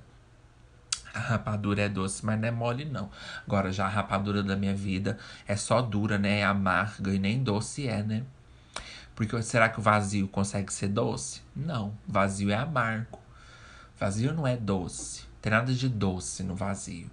A 1.13 1.19
rapadura 1.19 1.83
é 1.83 1.87
doce, 1.87 2.25
mas 2.25 2.37
não 2.37 2.49
é 2.49 2.51
mole, 2.51 2.83
não. 2.83 3.09
Agora, 3.47 3.71
já 3.71 3.85
a 3.85 3.89
rapadura 3.89 4.43
da 4.43 4.57
minha 4.57 4.75
vida 4.75 5.17
é 5.47 5.55
só 5.55 5.81
dura, 5.81 6.17
né? 6.17 6.39
É 6.39 6.43
amarga 6.43 7.13
e 7.13 7.19
nem 7.19 7.41
doce 7.41 7.87
é, 7.87 8.03
né? 8.03 8.23
Porque 9.15 9.41
será 9.41 9.69
que 9.69 9.79
o 9.79 9.81
vazio 9.81 10.27
consegue 10.27 10.73
ser 10.73 10.89
doce? 10.89 11.41
Não, 11.55 11.93
vazio 12.05 12.51
é 12.51 12.55
amargo. 12.55 13.19
Vazio 13.97 14.33
não 14.33 14.45
é 14.45 14.57
doce. 14.57 15.23
Tem 15.41 15.51
nada 15.51 15.73
de 15.73 15.87
doce 15.87 16.43
no 16.43 16.53
vazio. 16.53 17.09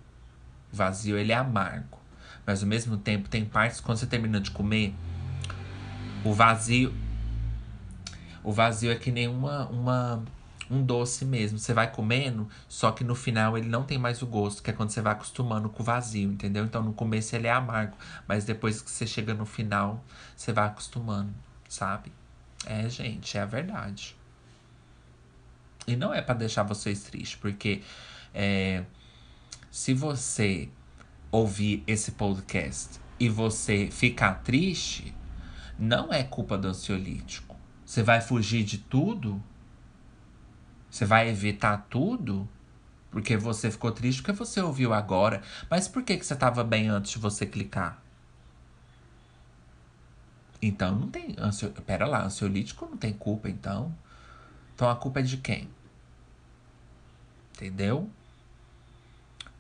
O 0.73 0.77
vazio, 0.77 1.17
ele 1.17 1.33
é 1.33 1.37
amargo. 1.37 1.99
Mas 2.45 2.63
ao 2.63 2.69
mesmo 2.69 2.97
tempo, 2.97 3.29
tem 3.29 3.45
partes, 3.45 3.81
quando 3.81 3.99
você 3.99 4.07
termina 4.07 4.41
de 4.41 4.51
comer, 4.51 4.93
o 6.25 6.33
vazio. 6.33 6.93
O 8.43 8.51
vazio 8.51 8.91
é 8.91 8.97
que 8.97 9.13
nem 9.13 9.29
uma, 9.29 9.69
uma, 9.69 10.25
um 10.69 10.83
doce 10.83 11.25
mesmo. 11.25 11.59
Você 11.59 11.73
vai 11.73 11.93
comendo, 11.93 12.49
só 12.69 12.91
que 12.91 13.05
no 13.05 13.15
final 13.15 13.57
ele 13.57 13.69
não 13.69 13.85
tem 13.85 13.99
mais 13.99 14.23
o 14.23 14.27
gosto, 14.27 14.63
que 14.63 14.71
é 14.71 14.73
quando 14.73 14.91
você 14.91 15.01
vai 15.01 15.13
acostumando 15.13 15.69
com 15.69 15.83
o 15.83 15.87
vazio, 15.87 16.33
entendeu? 16.33 16.65
Então 16.65 16.83
no 16.83 16.93
começo 16.93 17.37
ele 17.37 17.47
é 17.47 17.53
amargo, 17.53 17.97
mas 18.27 18.45
depois 18.45 18.83
que 18.83 18.91
você 18.91 19.07
chega 19.07 19.35
no 19.35 19.47
final, 19.47 20.03
você 20.35 20.53
vai 20.53 20.67
acostumando, 20.67 21.33
sabe? 21.73 22.13
É, 22.67 22.89
gente, 22.89 23.39
é 23.39 23.41
a 23.41 23.47
verdade. 23.47 24.15
E 25.87 25.97
não 25.97 26.13
é 26.13 26.21
para 26.21 26.35
deixar 26.35 26.63
vocês 26.63 27.03
tristes, 27.03 27.37
porque 27.41 27.83
é, 28.35 28.85
se 29.71 29.95
você 29.95 30.69
ouvir 31.31 31.83
esse 31.87 32.13
podcast 32.13 33.01
e 33.19 33.29
você 33.29 33.89
ficar 33.91 34.43
triste, 34.43 35.15
não 35.79 36.13
é 36.13 36.23
culpa 36.23 36.59
do 36.59 36.69
ansiolítico. 36.69 37.57
Você 37.85 38.03
vai 38.03 38.21
fugir 38.21 38.65
de 38.65 38.79
tudo? 38.79 39.43
Você 40.91 41.07
vai 41.07 41.29
evitar 41.31 41.87
tudo? 41.89 42.47
Porque 43.11 43.37
você 43.37 43.71
ficou 43.71 43.93
triste 43.93 44.23
porque 44.23 44.37
você 44.37 44.61
ouviu 44.61 44.93
agora. 44.93 45.41
Mas 45.71 45.89
por 45.89 46.03
que, 46.03 46.19
que 46.19 46.25
você 46.25 46.35
estava 46.35 46.63
bem 46.63 46.89
antes 46.89 47.13
de 47.13 47.19
você 47.19 47.47
clicar? 47.47 48.02
Então 50.63 50.95
não 50.95 51.09
tem. 51.09 51.35
Ansio... 51.39 51.71
Pera 51.87 52.07
lá, 52.07 52.25
ansiolítico 52.25 52.87
não 52.87 52.97
tem 52.97 53.13
culpa, 53.13 53.49
então. 53.51 53.93
Então 54.75 54.89
a 54.89 54.97
culpa 54.97 55.21
é 55.21 55.23
de 55.23 55.37
quem? 55.39 55.69
Entendeu? 57.55 58.09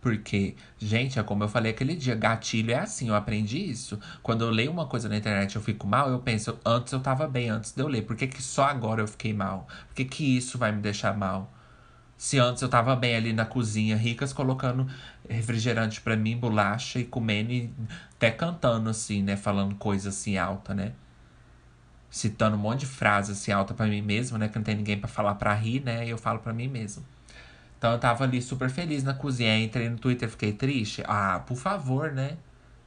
Porque, 0.00 0.56
gente, 0.78 1.18
é 1.18 1.22
como 1.22 1.44
eu 1.44 1.48
falei 1.48 1.70
aquele 1.70 1.94
dia, 1.94 2.16
gatilho 2.16 2.72
é 2.72 2.78
assim, 2.78 3.08
eu 3.08 3.14
aprendi 3.14 3.58
isso. 3.70 4.00
Quando 4.20 4.44
eu 4.44 4.50
leio 4.50 4.72
uma 4.72 4.86
coisa 4.86 5.08
na 5.08 5.16
internet 5.16 5.54
eu 5.54 5.62
fico 5.62 5.86
mal, 5.86 6.10
eu 6.10 6.18
penso, 6.18 6.58
antes 6.66 6.92
eu 6.92 7.00
tava 7.00 7.28
bem, 7.28 7.50
antes 7.50 7.72
de 7.72 7.80
eu 7.80 7.86
ler. 7.88 8.02
Por 8.02 8.16
que, 8.16 8.26
que 8.26 8.42
só 8.42 8.64
agora 8.64 9.00
eu 9.00 9.06
fiquei 9.08 9.32
mal? 9.32 9.68
Por 9.88 9.94
que, 9.94 10.04
que 10.04 10.36
isso 10.36 10.58
vai 10.58 10.72
me 10.72 10.82
deixar 10.82 11.16
mal? 11.16 11.52
Se 12.22 12.38
antes 12.38 12.62
eu 12.62 12.68
tava 12.68 12.94
bem 12.94 13.16
ali 13.16 13.32
na 13.32 13.44
cozinha, 13.44 13.96
ricas 13.96 14.32
colocando 14.32 14.86
refrigerante 15.28 16.00
para 16.00 16.16
mim, 16.16 16.36
bolacha 16.36 17.00
e 17.00 17.04
comendo 17.04 17.50
e 17.50 17.68
até 18.14 18.30
cantando 18.30 18.88
assim, 18.88 19.20
né? 19.20 19.36
Falando 19.36 19.74
coisa 19.74 20.10
assim 20.10 20.38
alta, 20.38 20.72
né? 20.72 20.92
Citando 22.08 22.54
um 22.54 22.60
monte 22.60 22.80
de 22.80 22.86
frases 22.86 23.36
assim 23.36 23.50
alta 23.50 23.74
para 23.74 23.86
mim 23.86 24.00
mesmo, 24.00 24.38
né? 24.38 24.48
Que 24.48 24.54
não 24.54 24.62
tem 24.62 24.76
ninguém 24.76 24.96
para 25.00 25.08
falar 25.08 25.34
para 25.34 25.52
rir, 25.52 25.80
né? 25.80 26.06
E 26.06 26.10
eu 26.10 26.16
falo 26.16 26.38
para 26.38 26.52
mim 26.52 26.68
mesmo. 26.68 27.04
Então 27.76 27.90
eu 27.90 27.98
tava 27.98 28.22
ali 28.22 28.40
super 28.40 28.70
feliz 28.70 29.02
na 29.02 29.14
cozinha. 29.14 29.58
Entrei 29.58 29.90
no 29.90 29.98
Twitter, 29.98 30.28
fiquei 30.28 30.52
triste. 30.52 31.02
Ah, 31.08 31.42
por 31.44 31.56
favor, 31.56 32.12
né? 32.12 32.36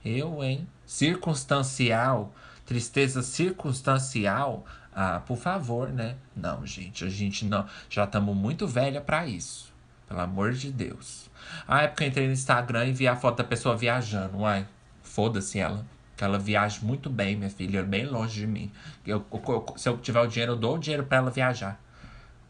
Eu, 0.05 0.41
hein? 0.41 0.65
Circunstancial. 0.85 2.33
Tristeza 2.65 3.21
circunstancial. 3.21 4.65
Ah, 4.95 5.19
por 5.19 5.37
favor, 5.37 5.89
né? 5.89 6.15
Não, 6.33 6.65
gente, 6.65 7.03
a 7.03 7.09
gente 7.09 7.43
não. 7.43 7.67
Já 7.89 8.05
estamos 8.05 8.33
muito 8.33 8.65
velha 8.65 9.01
para 9.01 9.27
isso. 9.27 9.73
Pelo 10.07 10.21
amor 10.21 10.53
de 10.53 10.71
Deus. 10.71 11.29
Ah, 11.67 11.81
é 11.81 11.87
porque 11.87 12.05
eu 12.05 12.07
entrei 12.07 12.27
no 12.27 12.33
Instagram 12.33 12.85
e 12.85 12.93
vi 12.93 13.05
a 13.05 13.15
foto 13.15 13.39
da 13.39 13.43
pessoa 13.43 13.75
viajando. 13.75 14.37
Uai, 14.37 14.65
foda-se 15.03 15.59
ela. 15.59 15.85
Que 16.15 16.23
ela 16.23 16.39
viaja 16.39 16.79
muito 16.81 17.09
bem, 17.09 17.35
minha 17.35 17.49
filha, 17.49 17.83
bem 17.83 18.05
longe 18.05 18.39
de 18.39 18.47
mim. 18.47 18.71
Eu, 19.05 19.25
eu, 19.33 19.65
se 19.75 19.89
eu 19.89 19.97
tiver 19.97 20.21
o 20.21 20.27
dinheiro, 20.27 20.53
eu 20.53 20.55
dou 20.55 20.75
o 20.75 20.79
dinheiro 20.79 21.05
para 21.05 21.17
ela 21.17 21.29
viajar. 21.29 21.77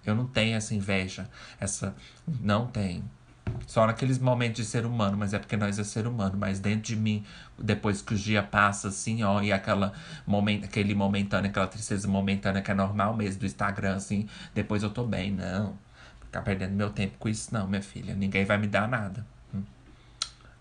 Eu 0.05 0.13
não 0.13 0.27
tenho 0.27 0.55
essa 0.55 0.75
inveja, 0.75 1.27
essa. 1.59 1.95
Não 2.27 2.67
tenho. 2.67 3.03
Só 3.67 3.85
naqueles 3.85 4.19
momentos 4.19 4.63
de 4.63 4.65
ser 4.65 4.85
humano, 4.85 5.17
mas 5.17 5.33
é 5.33 5.39
porque 5.39 5.57
nós 5.57 5.79
é 5.79 5.83
ser 5.83 6.07
humano. 6.07 6.35
Mas 6.37 6.59
dentro 6.59 6.83
de 6.83 6.95
mim, 6.95 7.25
depois 7.57 8.01
que 8.01 8.13
o 8.13 8.17
dia 8.17 8.43
passa, 8.43 8.89
assim, 8.89 9.23
ó, 9.23 9.41
e 9.41 9.51
aquela 9.51 9.93
momento, 10.25 10.65
aquele 10.65 10.93
momentâneo, 10.93 11.49
aquela 11.49 11.67
tristeza 11.67 12.07
momentânea 12.07 12.61
que 12.61 12.71
é 12.71 12.73
normal 12.73 13.15
mesmo 13.15 13.39
do 13.39 13.45
Instagram, 13.45 13.95
assim, 13.95 14.27
depois 14.53 14.83
eu 14.83 14.89
tô 14.89 15.03
bem. 15.03 15.31
Não. 15.31 15.77
Ficar 16.21 16.41
perdendo 16.41 16.73
meu 16.73 16.89
tempo 16.89 17.17
com 17.17 17.27
isso, 17.27 17.53
não, 17.53 17.67
minha 17.67 17.81
filha. 17.81 18.13
Ninguém 18.13 18.45
vai 18.45 18.57
me 18.57 18.67
dar 18.67 18.87
nada. 18.87 19.25
Hum. 19.53 19.63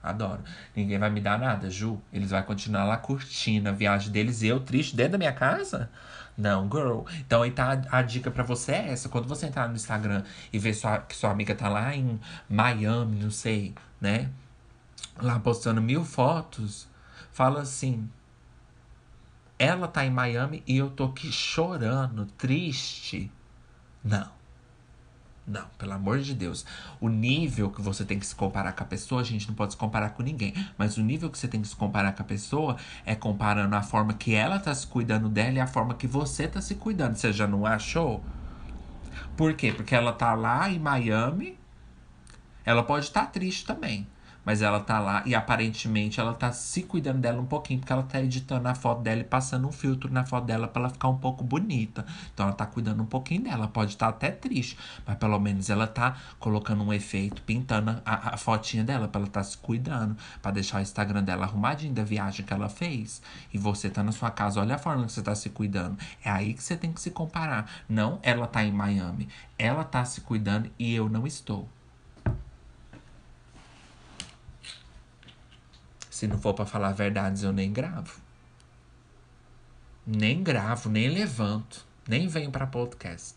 Adoro. 0.03 0.43
Ninguém 0.75 0.99
vai 0.99 1.11
me 1.11 1.21
dar 1.21 1.39
nada, 1.39 1.71
Ju. 1.71 2.01
Eles 2.13 2.31
vão 2.31 2.43
continuar 2.43 2.85
lá 2.85 2.97
curtindo 2.97 3.69
a 3.69 3.73
viagem 3.73 4.11
deles 4.11 4.43
e 4.43 4.49
eu 4.49 4.61
triste 4.61 4.97
dentro 4.97 5.13
da 5.13 5.19
minha 5.19 5.33
casa. 5.33 5.91
Não, 6.37 6.69
girl. 6.69 7.03
Então 7.21 7.43
aí 7.43 7.51
tá 7.51 7.83
a, 7.91 8.03
dica 8.03 8.31
para 8.31 8.43
você 8.43 8.73
é 8.73 8.93
essa. 8.93 9.09
Quando 9.09 9.29
você 9.29 9.47
entrar 9.47 9.69
no 9.69 9.77
Instagram 9.77 10.25
e 10.53 10.59
ver 10.59 10.75
sua, 10.75 10.99
que 10.99 11.15
sua 11.15 11.31
amiga 11.31 11.55
tá 11.55 11.69
lá 11.69 11.95
em 11.95 12.21
Miami, 12.49 13.23
não 13.23 13.31
sei, 13.31 13.75
né? 14.01 14.31
Lá 15.21 15.39
postando 15.39 15.81
mil 15.81 16.05
fotos, 16.05 16.89
fala 17.33 17.61
assim. 17.63 18.09
Ela 19.59 19.87
tá 19.87 20.05
em 20.05 20.11
Miami 20.11 20.63
e 20.67 20.77
eu 20.77 20.91
tô 20.91 21.05
aqui 21.05 21.31
chorando, 21.31 22.27
triste. 22.27 23.31
Não. 24.03 24.34
Não, 25.47 25.67
pelo 25.77 25.93
amor 25.93 26.21
de 26.21 26.35
Deus. 26.35 26.65
O 26.99 27.09
nível 27.09 27.71
que 27.71 27.83
você 27.83 28.03
tem 28.05 28.19
que 28.19 28.27
se 28.27 28.35
comparar 28.35 28.73
com 28.73 28.83
a 28.83 28.87
pessoa, 28.87 29.21
a 29.21 29.25
gente 29.25 29.47
não 29.47 29.55
pode 29.55 29.73
se 29.73 29.77
comparar 29.77 30.11
com 30.11 30.23
ninguém. 30.23 30.55
Mas 30.79 30.97
o 30.97 31.03
nível 31.03 31.29
que 31.29 31.39
você 31.39 31.47
tem 31.47 31.61
que 31.61 31.69
se 31.69 31.77
comparar 31.77 32.13
com 32.13 32.23
a 32.23 32.25
pessoa 32.25 32.77
é 33.05 33.15
comparando 33.15 33.77
a 33.77 33.83
forma 33.83 34.15
que 34.15 34.35
ela 34.35 34.59
tá 34.59 34.75
se 34.75 34.87
cuidando 34.87 35.29
dela 35.29 35.59
e 35.59 35.61
a 35.61 35.67
forma 35.67 35.95
que 35.95 36.07
você 36.07 36.49
tá 36.49 36.63
se 36.63 36.75
cuidando. 36.77 37.17
Você 37.17 37.31
já 37.31 37.47
não 37.47 37.67
achou? 37.67 38.25
Por 39.37 39.55
quê? 39.55 39.71
Porque 39.71 39.95
ela 39.95 40.13
tá 40.13 40.33
lá 40.35 40.71
em 40.71 40.79
Miami. 40.79 41.59
Ela 42.65 42.83
pode 42.83 43.07
estar 43.07 43.23
tá 43.23 43.27
triste 43.27 43.67
também. 43.67 44.07
Mas 44.45 44.63
ela 44.63 44.81
tá 44.81 44.99
lá 44.99 45.23
e 45.25 45.35
aparentemente 45.35 46.21
ela 46.21 46.35
tá 46.35 46.53
se 46.53 46.83
cuidando 46.83 47.21
dela 47.21 47.41
um 47.41 47.47
pouquinho, 47.47 47.81
porque 47.81 47.93
ela 47.93 48.03
tá 48.03 48.21
editando 48.21 48.69
a 48.69 48.75
foto 48.75 49.03
dela 49.03 49.21
e 49.21 49.25
passando 49.25 49.67
um 49.67 49.73
filtro 49.73 50.13
na 50.13 50.25
foto 50.25 50.45
dela 50.45 50.69
para 50.69 50.83
ela 50.83 50.91
ficar 50.91 51.09
um 51.09 51.17
pouco 51.17 51.43
bonita. 51.43 52.05
Então 52.33 52.47
ela 52.47 52.55
tá 52.55 52.67
cuidando 52.67 53.03
um 53.03 53.07
pouquinho 53.07 53.43
dela. 53.43 53.69
Pode 53.69 53.93
estar 53.93 54.07
tá 54.07 54.11
até 54.11 54.31
triste, 54.31 54.77
mas 55.07 55.17
pelo 55.17 55.39
menos 55.39 55.71
ela 55.71 55.87
tá 55.87 56.17
colocando 56.39 56.83
um 56.83 56.93
efeito, 56.93 57.43
pintando 57.43 58.03
a, 58.05 58.35
a 58.35 58.37
fotinha 58.37 58.85
dela 58.85 59.09
para 59.09 59.23
ela 59.23 59.31
tá 59.31 59.43
se 59.43 59.57
cuidando, 59.59 60.17
para 60.43 60.53
deixar 60.53 60.79
o 60.79 60.83
Instagram 60.83 61.23
dela 61.23 61.45
arrumadinho 61.45 61.95
da 61.95 62.05
viagem 62.05 62.45
que 62.45 62.53
ela 62.53 62.69
fez. 62.69 63.23
E 63.53 63.59
você 63.59 63.89
tá 63.89 64.03
na 64.03 64.13
sua 64.13 64.31
casa, 64.31 64.61
olha 64.61 64.75
a 64.75 64.79
forma 64.79 65.07
que 65.07 65.13
você 65.13 65.23
tá 65.23 65.35
se 65.35 65.51
cuidando. 65.51 65.97
É 66.25 66.31
aí 66.31 66.55
que 66.55 66.63
você 66.63 66.77
tem 66.77 66.93
que 66.93 67.01
se 67.01 67.11
comparar. 67.11 67.71
Não 67.89 68.19
ela 68.23 68.47
tá 68.47 68.65
em 68.65 68.73
Miami. 68.73 69.29
Ela 69.59 69.85
tá 69.85 70.05
se 70.05 70.21
cuidando 70.21 70.71
e 70.79 70.95
eu 70.95 71.09
não 71.09 71.27
estou. 71.27 71.69
Se 76.25 76.29
não 76.29 76.39
for 76.39 76.55
para 76.55 76.65
falar 76.65 76.93
verdades, 76.93 77.43
eu 77.43 77.53
nem 77.53 77.71
gravo. 77.71 78.19
Nem 80.07 80.43
gravo, 80.43 80.89
nem 80.89 81.11
levanto, 81.11 81.85
nem 82.09 82.27
venho 82.29 82.51
para 82.51 82.67
podcast. 82.67 83.35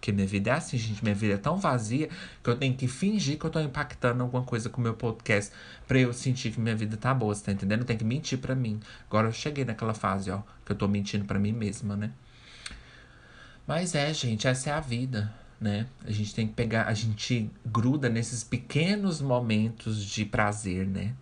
Que 0.00 0.12
minha 0.12 0.24
vida 0.24 0.50
é 0.50 0.52
assim, 0.52 0.78
gente. 0.78 1.02
Minha 1.02 1.16
vida 1.16 1.34
é 1.34 1.36
tão 1.36 1.56
vazia 1.56 2.08
que 2.44 2.48
eu 2.48 2.56
tenho 2.56 2.76
que 2.76 2.86
fingir 2.86 3.36
que 3.40 3.44
eu 3.44 3.50
tô 3.50 3.58
impactando 3.58 4.22
alguma 4.22 4.44
coisa 4.44 4.70
com 4.70 4.80
o 4.80 4.84
meu 4.84 4.94
podcast 4.94 5.52
pra 5.88 5.98
eu 5.98 6.12
sentir 6.12 6.52
que 6.52 6.60
minha 6.60 6.76
vida 6.76 6.96
tá 6.96 7.12
boa, 7.12 7.34
você 7.34 7.46
tá 7.46 7.50
entendendo? 7.50 7.80
Eu 7.80 7.86
tenho 7.86 7.98
que 7.98 8.04
mentir 8.04 8.38
pra 8.38 8.54
mim. 8.54 8.78
Agora 9.08 9.26
eu 9.26 9.32
cheguei 9.32 9.64
naquela 9.64 9.94
fase, 9.94 10.30
ó, 10.30 10.42
que 10.64 10.70
eu 10.70 10.76
tô 10.76 10.86
mentindo 10.86 11.24
pra 11.24 11.40
mim 11.40 11.50
mesma, 11.50 11.96
né? 11.96 12.12
Mas 13.66 13.96
é, 13.96 14.14
gente, 14.14 14.46
essa 14.46 14.70
é 14.70 14.72
a 14.74 14.78
vida 14.78 15.34
né? 15.60 15.86
A 16.04 16.10
gente 16.10 16.34
tem 16.34 16.46
que 16.46 16.54
pegar, 16.54 16.84
a 16.84 16.94
gente 16.94 17.50
gruda 17.66 18.08
nesses 18.08 18.44
pequenos 18.44 19.20
momentos 19.20 20.04
de 20.04 20.24
prazer, 20.24 20.86
né? 20.86 21.14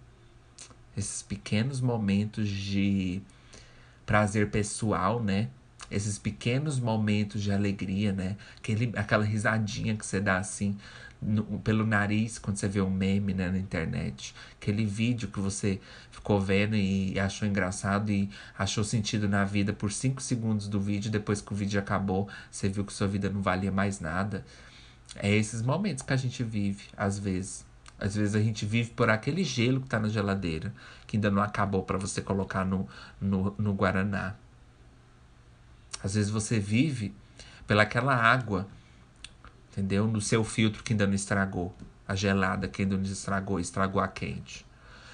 Esses 0.97 1.23
pequenos 1.23 1.81
momentos 1.81 2.49
de 2.49 3.21
prazer 4.05 4.51
pessoal, 4.51 5.23
né? 5.23 5.49
Esses 5.91 6.19
pequenos 6.19 6.81
momentos 6.81 7.43
de 7.43 7.53
alegria, 7.53 8.13
né? 8.13 8.37
Aquele, 8.57 8.93
aquela 8.97 9.25
risadinha 9.25 9.97
que 9.97 10.05
você 10.05 10.21
dá 10.21 10.39
assim 10.39 10.77
no, 11.21 11.45
pelo 11.61 11.87
nariz 11.87 12.39
quando 12.39 12.57
você 12.57 12.69
vê 12.69 12.81
um 12.81 12.91
meme 12.91 13.35
né, 13.35 13.51
na 13.51 13.59
internet. 13.59 14.35
Aquele 14.61 14.85
vídeo 14.85 15.29
que 15.29 15.41
você 15.41 15.81
ficou 16.11 16.41
vendo 16.41 16.77
e 16.77 17.19
achou 17.19 17.47
engraçado 17.49 18.11
e 18.11 18.31
achou 18.59 18.85
sentido 18.85 19.29
na 19.29 19.45
vida 19.45 19.73
por 19.73 19.93
cinco 19.93 20.23
segundos 20.23 20.69
do 20.69 20.81
vídeo. 20.81 21.11
Depois 21.11 21.41
que 21.41 21.53
o 21.53 21.57
vídeo 21.57 21.81
acabou, 21.81 22.29
você 22.51 22.69
viu 22.69 22.85
que 22.85 22.93
sua 22.93 23.07
vida 23.09 23.31
não 23.31 23.43
valia 23.43 23.73
mais 23.73 24.01
nada. 24.01 24.45
É 25.17 25.31
esses 25.35 25.63
momentos 25.63 26.03
que 26.03 26.13
a 26.13 26.17
gente 26.17 26.43
vive, 26.43 26.85
às 26.97 27.19
vezes. 27.19 27.65
Às 27.99 28.15
vezes 28.15 28.35
a 28.35 28.41
gente 28.41 28.67
vive 28.67 28.91
por 28.91 29.09
aquele 29.09 29.43
gelo 29.43 29.81
que 29.81 29.89
tá 29.89 29.99
na 29.99 30.09
geladeira, 30.09 30.73
que 31.07 31.17
ainda 31.17 31.31
não 31.31 31.43
acabou 31.43 31.83
para 31.83 31.97
você 31.97 32.21
colocar 32.21 32.65
no, 32.65 32.87
no, 33.19 33.55
no 33.59 33.73
Guaraná. 33.73 34.35
Às 36.05 36.15
vezes 36.15 36.31
você 36.31 36.59
vive 36.59 37.15
pelaquela 37.67 38.15
água 38.15 38.69
entendeu? 39.77 40.07
No 40.07 40.21
seu 40.21 40.43
filtro 40.43 40.83
que 40.83 40.95
ainda 40.95 41.07
não 41.07 41.15
estragou. 41.15 41.77
A 42.09 42.15
gelada 42.15 42.67
que 42.67 42.83
ainda 42.83 42.97
não 42.97 43.05
estragou, 43.05 43.61
estragou 43.61 44.01
a 44.01 44.09
quente. 44.09 44.65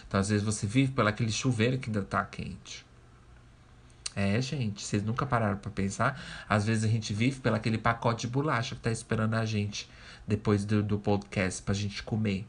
Então, 0.07 0.21
às 0.21 0.29
vezes, 0.29 0.45
você 0.45 0.67
vive 0.67 0.93
pelo 0.93 1.09
aquele 1.09 1.33
chuveiro 1.33 1.79
que 1.79 1.89
ainda 1.89 2.03
tá 2.03 2.25
quente. 2.25 2.87
É, 4.15 4.41
gente, 4.41 4.85
vocês 4.85 5.03
nunca 5.03 5.25
pararam 5.25 5.57
para 5.57 5.71
pensar? 5.71 6.21
Às 6.47 6.67
vezes 6.67 6.85
a 6.85 6.89
gente 6.89 7.15
vive 7.15 7.41
pelo 7.41 7.57
aquele 7.57 7.79
pacote 7.79 8.27
de 8.27 8.33
bolacha 8.33 8.75
que 8.75 8.83
tá 8.83 8.91
esperando 8.91 9.35
a 9.35 9.47
gente 9.47 9.89
depois 10.29 10.67
do, 10.67 10.83
do 10.83 10.99
podcast 10.99 11.63
pra 11.63 11.73
gente 11.73 12.03
comer. 12.03 12.47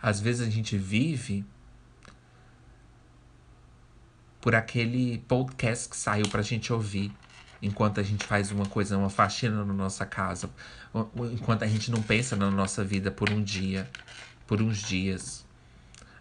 Às 0.00 0.20
vezes 0.20 0.46
a 0.46 0.50
gente 0.50 0.76
vive 0.76 1.44
por 4.42 4.54
aquele 4.54 5.18
podcast 5.26 5.88
que 5.88 5.96
saiu 5.96 6.28
pra 6.28 6.42
gente 6.42 6.72
ouvir 6.72 7.10
enquanto 7.60 8.00
a 8.00 8.02
gente 8.02 8.24
faz 8.24 8.50
uma 8.50 8.66
coisa, 8.66 8.96
uma 8.96 9.10
faxina 9.10 9.64
na 9.64 9.72
nossa 9.72 10.06
casa, 10.06 10.48
enquanto 11.32 11.64
a 11.64 11.66
gente 11.66 11.90
não 11.90 12.02
pensa 12.02 12.36
na 12.36 12.50
nossa 12.50 12.84
vida 12.84 13.10
por 13.10 13.30
um 13.30 13.42
dia, 13.42 13.88
por 14.46 14.62
uns 14.62 14.78
dias. 14.78 15.44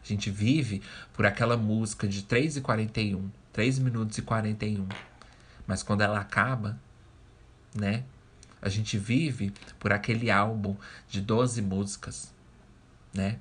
A 0.03 0.07
gente 0.07 0.31
vive 0.31 0.81
por 1.13 1.25
aquela 1.25 1.57
música 1.57 2.07
de 2.07 2.23
3 2.23 2.57
e 2.57 2.61
41, 2.61 3.29
3 3.51 3.79
minutos 3.79 4.17
e 4.17 4.21
41. 4.21 4.87
Mas 5.65 5.83
quando 5.83 6.01
ela 6.01 6.19
acaba, 6.19 6.79
né? 7.75 8.03
A 8.61 8.69
gente 8.69 8.97
vive 8.97 9.53
por 9.77 9.93
aquele 9.93 10.31
álbum 10.31 10.75
de 11.07 11.21
12 11.21 11.61
músicas, 11.61 12.33
né? 13.13 13.37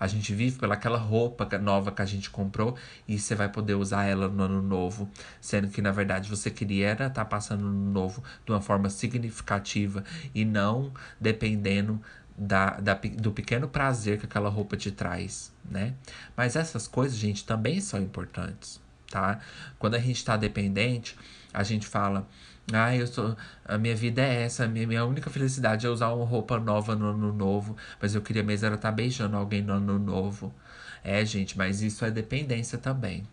A 0.00 0.06
gente 0.06 0.34
vive 0.34 0.58
pelaquela 0.58 0.96
roupa 0.96 1.46
nova 1.58 1.92
que 1.92 2.00
a 2.00 2.06
gente 2.06 2.30
comprou 2.30 2.74
e 3.06 3.18
você 3.18 3.34
vai 3.34 3.50
poder 3.50 3.74
usar 3.74 4.06
ela 4.06 4.26
no 4.28 4.42
ano 4.42 4.62
novo, 4.62 5.06
sendo 5.42 5.68
que 5.68 5.82
na 5.82 5.92
verdade 5.92 6.30
você 6.30 6.50
queria 6.50 6.92
estar 6.92 7.10
tá 7.10 7.24
passando 7.24 7.60
no 7.60 7.68
ano 7.68 7.92
novo 7.92 8.24
de 8.46 8.50
uma 8.50 8.62
forma 8.62 8.88
significativa 8.88 10.02
e 10.34 10.42
não 10.44 10.90
dependendo 11.20 12.00
da, 12.36 12.70
da, 12.80 12.94
do 12.94 13.32
pequeno 13.32 13.68
prazer 13.68 14.18
que 14.18 14.24
aquela 14.24 14.48
roupa 14.48 14.74
te 14.74 14.90
traz, 14.90 15.52
né? 15.62 15.92
Mas 16.34 16.56
essas 16.56 16.88
coisas, 16.88 17.18
gente, 17.18 17.44
também 17.44 17.82
são 17.82 18.00
importantes, 18.00 18.80
tá? 19.10 19.40
Quando 19.78 19.96
a 19.96 19.98
gente 19.98 20.16
está 20.16 20.38
dependente, 20.38 21.14
a 21.52 21.62
gente 21.62 21.86
fala, 21.86 22.26
ah, 22.72 22.94
eu 22.94 23.06
sou. 23.06 23.36
A 23.64 23.78
minha 23.78 23.94
vida 23.94 24.22
é 24.22 24.42
essa. 24.42 24.64
A 24.64 24.68
minha, 24.68 24.86
minha 24.86 25.04
única 25.04 25.30
felicidade 25.30 25.86
é 25.86 25.90
usar 25.90 26.12
uma 26.12 26.24
roupa 26.24 26.58
nova 26.58 26.94
no 26.94 27.10
ano 27.10 27.32
novo. 27.32 27.76
Mas 28.00 28.14
eu 28.14 28.22
queria 28.22 28.42
mesmo 28.42 28.66
era 28.66 28.74
estar 28.74 28.90
tá 28.90 28.94
beijando 28.94 29.36
alguém 29.36 29.62
no 29.62 29.74
ano 29.74 29.98
novo. 29.98 30.54
É, 31.02 31.24
gente, 31.24 31.56
mas 31.56 31.82
isso 31.82 32.04
é 32.04 32.10
dependência 32.10 32.78
também. 32.78 33.26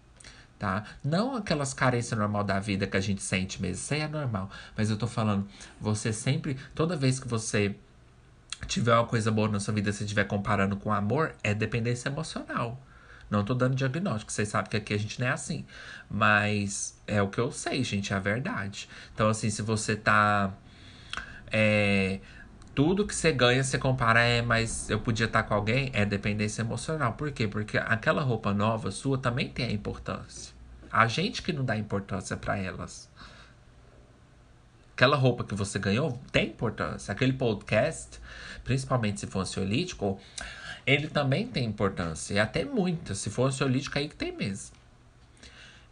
Tá? 0.58 0.86
Não 1.04 1.36
aquelas 1.36 1.74
carências 1.74 2.18
normal 2.18 2.44
da 2.44 2.60
vida 2.60 2.88
que 2.88 2.98
a 2.98 3.00
gente 3.02 3.22
sente 3.22 3.62
mesmo. 3.62 3.76
Isso 3.76 3.94
aí 3.94 4.02
é 4.02 4.08
normal. 4.08 4.50
Mas 4.76 4.90
eu 4.90 4.98
tô 4.98 5.08
falando, 5.08 5.48
você 5.80 6.12
sempre. 6.12 6.58
Toda 6.74 6.96
vez 6.96 7.20
que 7.20 7.28
você 7.28 7.76
tiver 8.66 8.96
uma 8.96 9.06
coisa 9.06 9.32
boa 9.32 9.48
na 9.48 9.60
sua 9.60 9.74
vida, 9.74 9.92
se 9.92 10.04
estiver 10.04 10.24
comparando 10.26 10.76
com 10.76 10.92
amor, 10.92 11.36
é 11.44 11.54
dependência 11.54 12.10
emocional. 12.10 12.82
Não 13.30 13.44
tô 13.44 13.54
dando 13.54 13.76
diagnóstico, 13.76 14.32
vocês 14.32 14.48
sabem 14.48 14.72
que 14.72 14.78
aqui 14.78 14.94
a 14.94 14.98
gente 15.00 15.20
não 15.20 15.28
é 15.28 15.32
assim. 15.32 15.66
Mas 16.10 16.97
é 17.08 17.22
o 17.22 17.30
que 17.30 17.40
eu 17.40 17.52
sei, 17.52 17.84
gente, 17.84 18.14
é 18.14 18.16
a 18.16 18.20
verdade. 18.20 18.88
Então, 19.14 19.30
assim, 19.30 19.50
se 19.50 19.62
você 19.62 19.96
tá. 19.96 20.54
É, 21.50 22.20
tudo 22.76 23.08
que 23.08 23.16
você 23.16 23.32
ganha, 23.32 23.64
você 23.64 23.78
compara, 23.80 24.22
é, 24.22 24.42
mas 24.42 24.90
eu 24.90 25.00
podia 25.00 25.26
estar 25.26 25.42
tá 25.42 25.50
com 25.50 25.56
alguém, 25.56 25.90
é 25.94 26.06
dependência 26.06 26.62
emocional. 26.62 27.14
Por 27.14 27.32
quê? 27.32 27.48
Porque 27.48 27.78
aquela 27.78 28.22
roupa 28.22 28.54
nova 28.54 28.92
sua 28.92 29.18
também 29.18 29.50
tem 29.50 29.66
a 29.66 29.72
importância. 29.72 30.54
A 30.92 31.08
gente 31.08 31.42
que 31.42 31.52
não 31.52 31.66
dá 31.66 31.76
importância 31.76 32.38
para 32.38 32.58
elas. 32.58 33.10
Aquela 34.94 35.16
roupa 35.16 35.44
que 35.44 35.56
você 35.56 35.80
ganhou 35.80 36.22
tem 36.32 36.50
importância. 36.50 37.12
Aquele 37.12 37.34
podcast, 37.34 38.20
principalmente 38.64 39.22
se 39.22 39.28
for 39.28 39.40
ansiolítico, 39.40 40.20
ele 40.86 41.08
também 41.08 41.48
tem 41.48 41.66
importância, 41.66 42.34
e 42.34 42.40
até 42.40 42.64
muita. 42.64 43.14
Se 43.14 43.30
for 43.30 43.48
ansiolítico, 43.48 43.98
aí 43.98 44.08
que 44.08 44.16
tem 44.16 44.32
mesmo. 44.32 44.77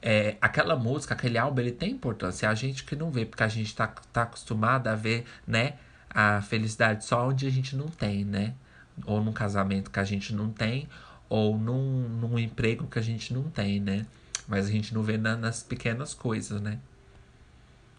É, 0.08 0.38
aquela 0.40 0.76
música, 0.76 1.16
aquele 1.16 1.36
álbum, 1.36 1.62
ele 1.62 1.72
tem 1.72 1.94
importância. 1.94 2.46
É 2.46 2.50
a 2.50 2.54
gente 2.54 2.84
que 2.84 2.96
não 2.96 3.10
vê, 3.10 3.26
porque 3.26 3.42
a 3.42 3.48
gente 3.48 3.76
tá, 3.76 3.88
tá 3.88 4.22
acostumado 4.22 4.88
a 4.88 4.94
ver, 4.94 5.26
né, 5.48 5.74
a 6.08 6.44
felicidade 6.44 7.04
só 7.04 7.28
onde 7.28 7.48
a 7.48 7.50
gente 7.50 7.76
não 7.76 7.88
tem, 7.88 8.24
né? 8.24 8.54
Ou 9.04 9.24
num 9.24 9.34
casamento 9.34 9.90
que 9.90 10.00
a 10.00 10.04
gente 10.04 10.32
não 10.32 10.52
tem, 10.52 10.88
ou 11.28 11.58
num, 11.58 12.08
num 12.08 12.38
emprego 12.38 12.86
que 12.86 13.00
a 13.00 13.02
gente 13.02 13.34
não 13.34 13.50
tem, 13.50 13.80
né? 13.80 14.06
Mas 14.48 14.68
a 14.68 14.70
gente 14.70 14.94
não 14.94 15.02
vê 15.02 15.18
na, 15.18 15.36
nas 15.36 15.64
pequenas 15.64 16.14
coisas, 16.14 16.62
né? 16.62 16.78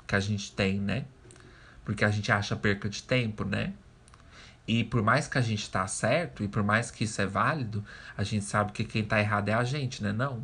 Que 0.07 0.15
a 0.15 0.21
gente 0.21 0.53
tem, 0.53 0.79
né? 0.79 1.07
Porque 1.85 2.05
a 2.05 2.11
gente 2.11 2.31
acha 2.31 2.55
perca 2.55 2.89
de 2.89 3.03
tempo, 3.03 3.45
né? 3.45 3.73
E 4.67 4.85
por 4.85 5.03
mais 5.03 5.27
que 5.27 5.39
a 5.39 5.43
gente 5.43 5.69
tá 5.69 5.87
certo, 5.89 6.45
e 6.45 6.49
por 6.49 6.63
mais 6.63 6.91
que 6.91 7.03
isso 7.03 7.21
é 7.21 7.27
válido, 7.27 7.85
a 8.17 8.23
gente 8.23 8.45
sabe 8.45 8.71
que 8.71 8.85
quem 8.85 9.05
tá 9.05 9.19
errado 9.21 9.49
é 9.49 9.55
a 9.55 9.65
gente, 9.65 10.03
né? 10.05 10.13
Não. 10.13 10.43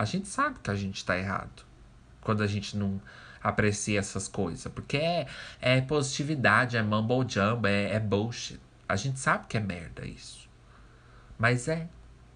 A 0.00 0.06
gente 0.06 0.28
sabe 0.28 0.58
que 0.60 0.70
a 0.70 0.74
gente 0.74 1.04
tá 1.04 1.18
errado. 1.18 1.62
Quando 2.22 2.42
a 2.42 2.46
gente 2.46 2.74
não 2.74 2.98
aprecia 3.42 3.98
essas 3.98 4.26
coisas. 4.26 4.72
Porque 4.72 4.96
é, 4.96 5.26
é 5.60 5.78
positividade, 5.82 6.78
é 6.78 6.82
mumble 6.82 7.28
jumbo, 7.28 7.66
é, 7.66 7.92
é 7.92 8.00
bullshit. 8.00 8.58
A 8.88 8.96
gente 8.96 9.18
sabe 9.18 9.46
que 9.46 9.58
é 9.58 9.60
merda 9.60 10.06
isso. 10.06 10.48
Mas 11.38 11.68
é. 11.68 11.86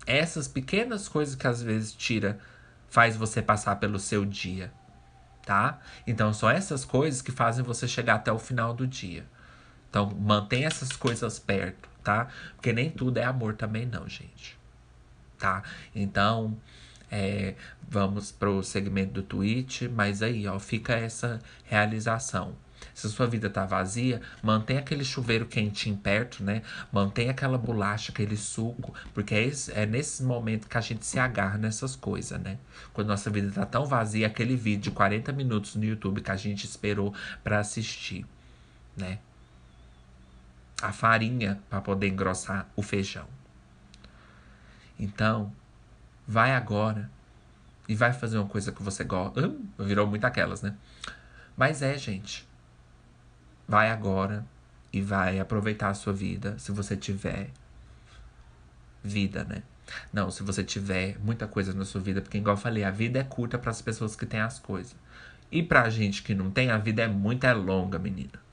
Essas 0.07 0.47
pequenas 0.47 1.09
coisas 1.09 1.35
que 1.35 1.47
às 1.47 1.63
vezes 1.63 1.95
tira, 1.95 2.39
faz 2.87 3.17
você 3.17 3.41
passar 3.41 3.77
pelo 3.77 3.99
seu 3.99 4.27
dia. 4.27 4.71
Tá? 5.47 5.81
Então 6.07 6.35
são 6.35 6.51
essas 6.51 6.85
coisas 6.85 7.23
que 7.23 7.33
fazem 7.33 7.65
você 7.65 7.89
chegar 7.89 8.17
até 8.17 8.31
o 8.31 8.39
final 8.39 8.75
do 8.75 8.87
dia. 8.87 9.25
Então, 9.89 10.11
mantenha 10.11 10.67
essas 10.67 10.93
coisas 10.93 11.39
perto, 11.39 11.89
tá? 12.03 12.29
Porque 12.57 12.75
nem 12.75 12.91
tudo 12.91 13.17
é 13.17 13.25
amor 13.25 13.55
também, 13.55 13.87
não, 13.87 14.07
gente. 14.07 14.59
Tá? 15.39 15.63
Então, 15.95 16.59
é, 17.15 17.55
vamos 17.89 18.33
pro 18.33 18.61
segmento 18.63 19.13
do 19.13 19.23
tweet, 19.23 19.89
mas 19.89 20.21
aí, 20.21 20.49
ó, 20.49 20.59
fica 20.59 20.95
essa 20.95 21.39
realização. 21.65 22.57
Se 22.93 23.07
a 23.07 23.11
sua 23.11 23.27
vida 23.27 23.49
tá 23.49 23.65
vazia, 23.65 24.21
mantenha 24.43 24.81
aquele 24.81 25.05
chuveiro 25.05 25.47
quentinho 25.47 25.97
perto, 25.97 26.43
né? 26.43 26.63
Mantenha 26.93 27.31
aquela 27.31 27.57
bolacha, 27.57 28.11
aquele 28.11 28.37
suco, 28.37 28.93
porque 29.15 29.33
é, 29.33 29.45
esse, 29.45 29.73
é 29.73 29.87
nesse 29.87 30.25
momento 30.25 30.69
que 30.69 30.77
a 30.77 30.81
gente 30.81 31.07
se 31.07 31.19
agarra 31.19 31.57
nessas 31.57 31.95
coisas, 31.95 32.41
né? 32.41 32.59
Quando 32.93 33.09
nossa 33.09 33.31
vida 33.31 33.51
tá 33.53 33.65
tão 33.65 33.87
vazia, 33.87 34.27
aquele 34.27 34.57
vídeo 34.57 34.83
de 34.83 34.91
40 34.91 35.33
minutos 35.33 35.77
no 35.77 35.85
YouTube 35.85 36.21
que 36.21 36.31
a 36.33 36.37
gente 36.37 36.65
esperou 36.65 37.15
para 37.45 37.61
assistir, 37.61 38.27
né? 38.97 39.19
a 40.83 40.93
farinha 40.93 41.59
para 41.71 41.81
poder 41.81 42.09
engrossar 42.09 42.69
o 42.77 42.83
feijão. 42.83 43.27
Então, 44.99 45.53
vai 46.27 46.53
agora 46.53 47.11
e 47.89 47.95
vai 47.95 48.13
fazer 48.13 48.39
uma 48.39 48.49
coisa 48.49 48.73
que 48.73 48.83
você 48.83 49.05
gosta. 49.05 49.47
Uh, 49.47 49.61
virou 49.79 50.07
muito 50.07 50.25
aquelas, 50.25 50.63
né? 50.63 50.75
Mas 51.57 51.83
é, 51.83 51.97
gente. 51.97 52.47
Vai 53.67 53.91
agora 53.91 54.45
e 54.93 55.01
vai 55.01 55.41
aproveitar 55.41 55.89
a 55.89 55.95
sua 55.95 56.13
vida, 56.13 56.59
se 56.59 56.71
você 56.71 56.97
tiver 56.97 57.51
vida, 59.03 59.45
né? 59.45 59.63
Não, 60.13 60.31
se 60.31 60.43
você 60.43 60.63
tiver 60.63 61.19
muita 61.19 61.47
coisa 61.47 61.73
na 61.75 61.85
sua 61.85 62.01
vida, 62.01 62.21
porque 62.21 62.39
igual 62.39 62.57
eu 62.57 62.61
falei, 62.61 62.85
a 62.85 62.91
vida 62.91 63.19
é 63.19 63.25
curta 63.25 63.59
para 63.59 63.71
as 63.71 63.83
pessoas 63.83 64.15
que 64.15 64.25
têm 64.25 64.41
as 64.41 64.59
coisas. 64.59 64.95
E 65.51 65.63
pra 65.63 65.89
gente 65.91 66.23
que 66.23 66.35
não 66.35 66.51
tem, 66.51 66.71
a 66.71 66.79
vida 66.79 67.03
é 67.03 67.09
muito 67.09 67.45
é 67.45 67.53
longa, 67.53 67.99
menina. 67.99 68.44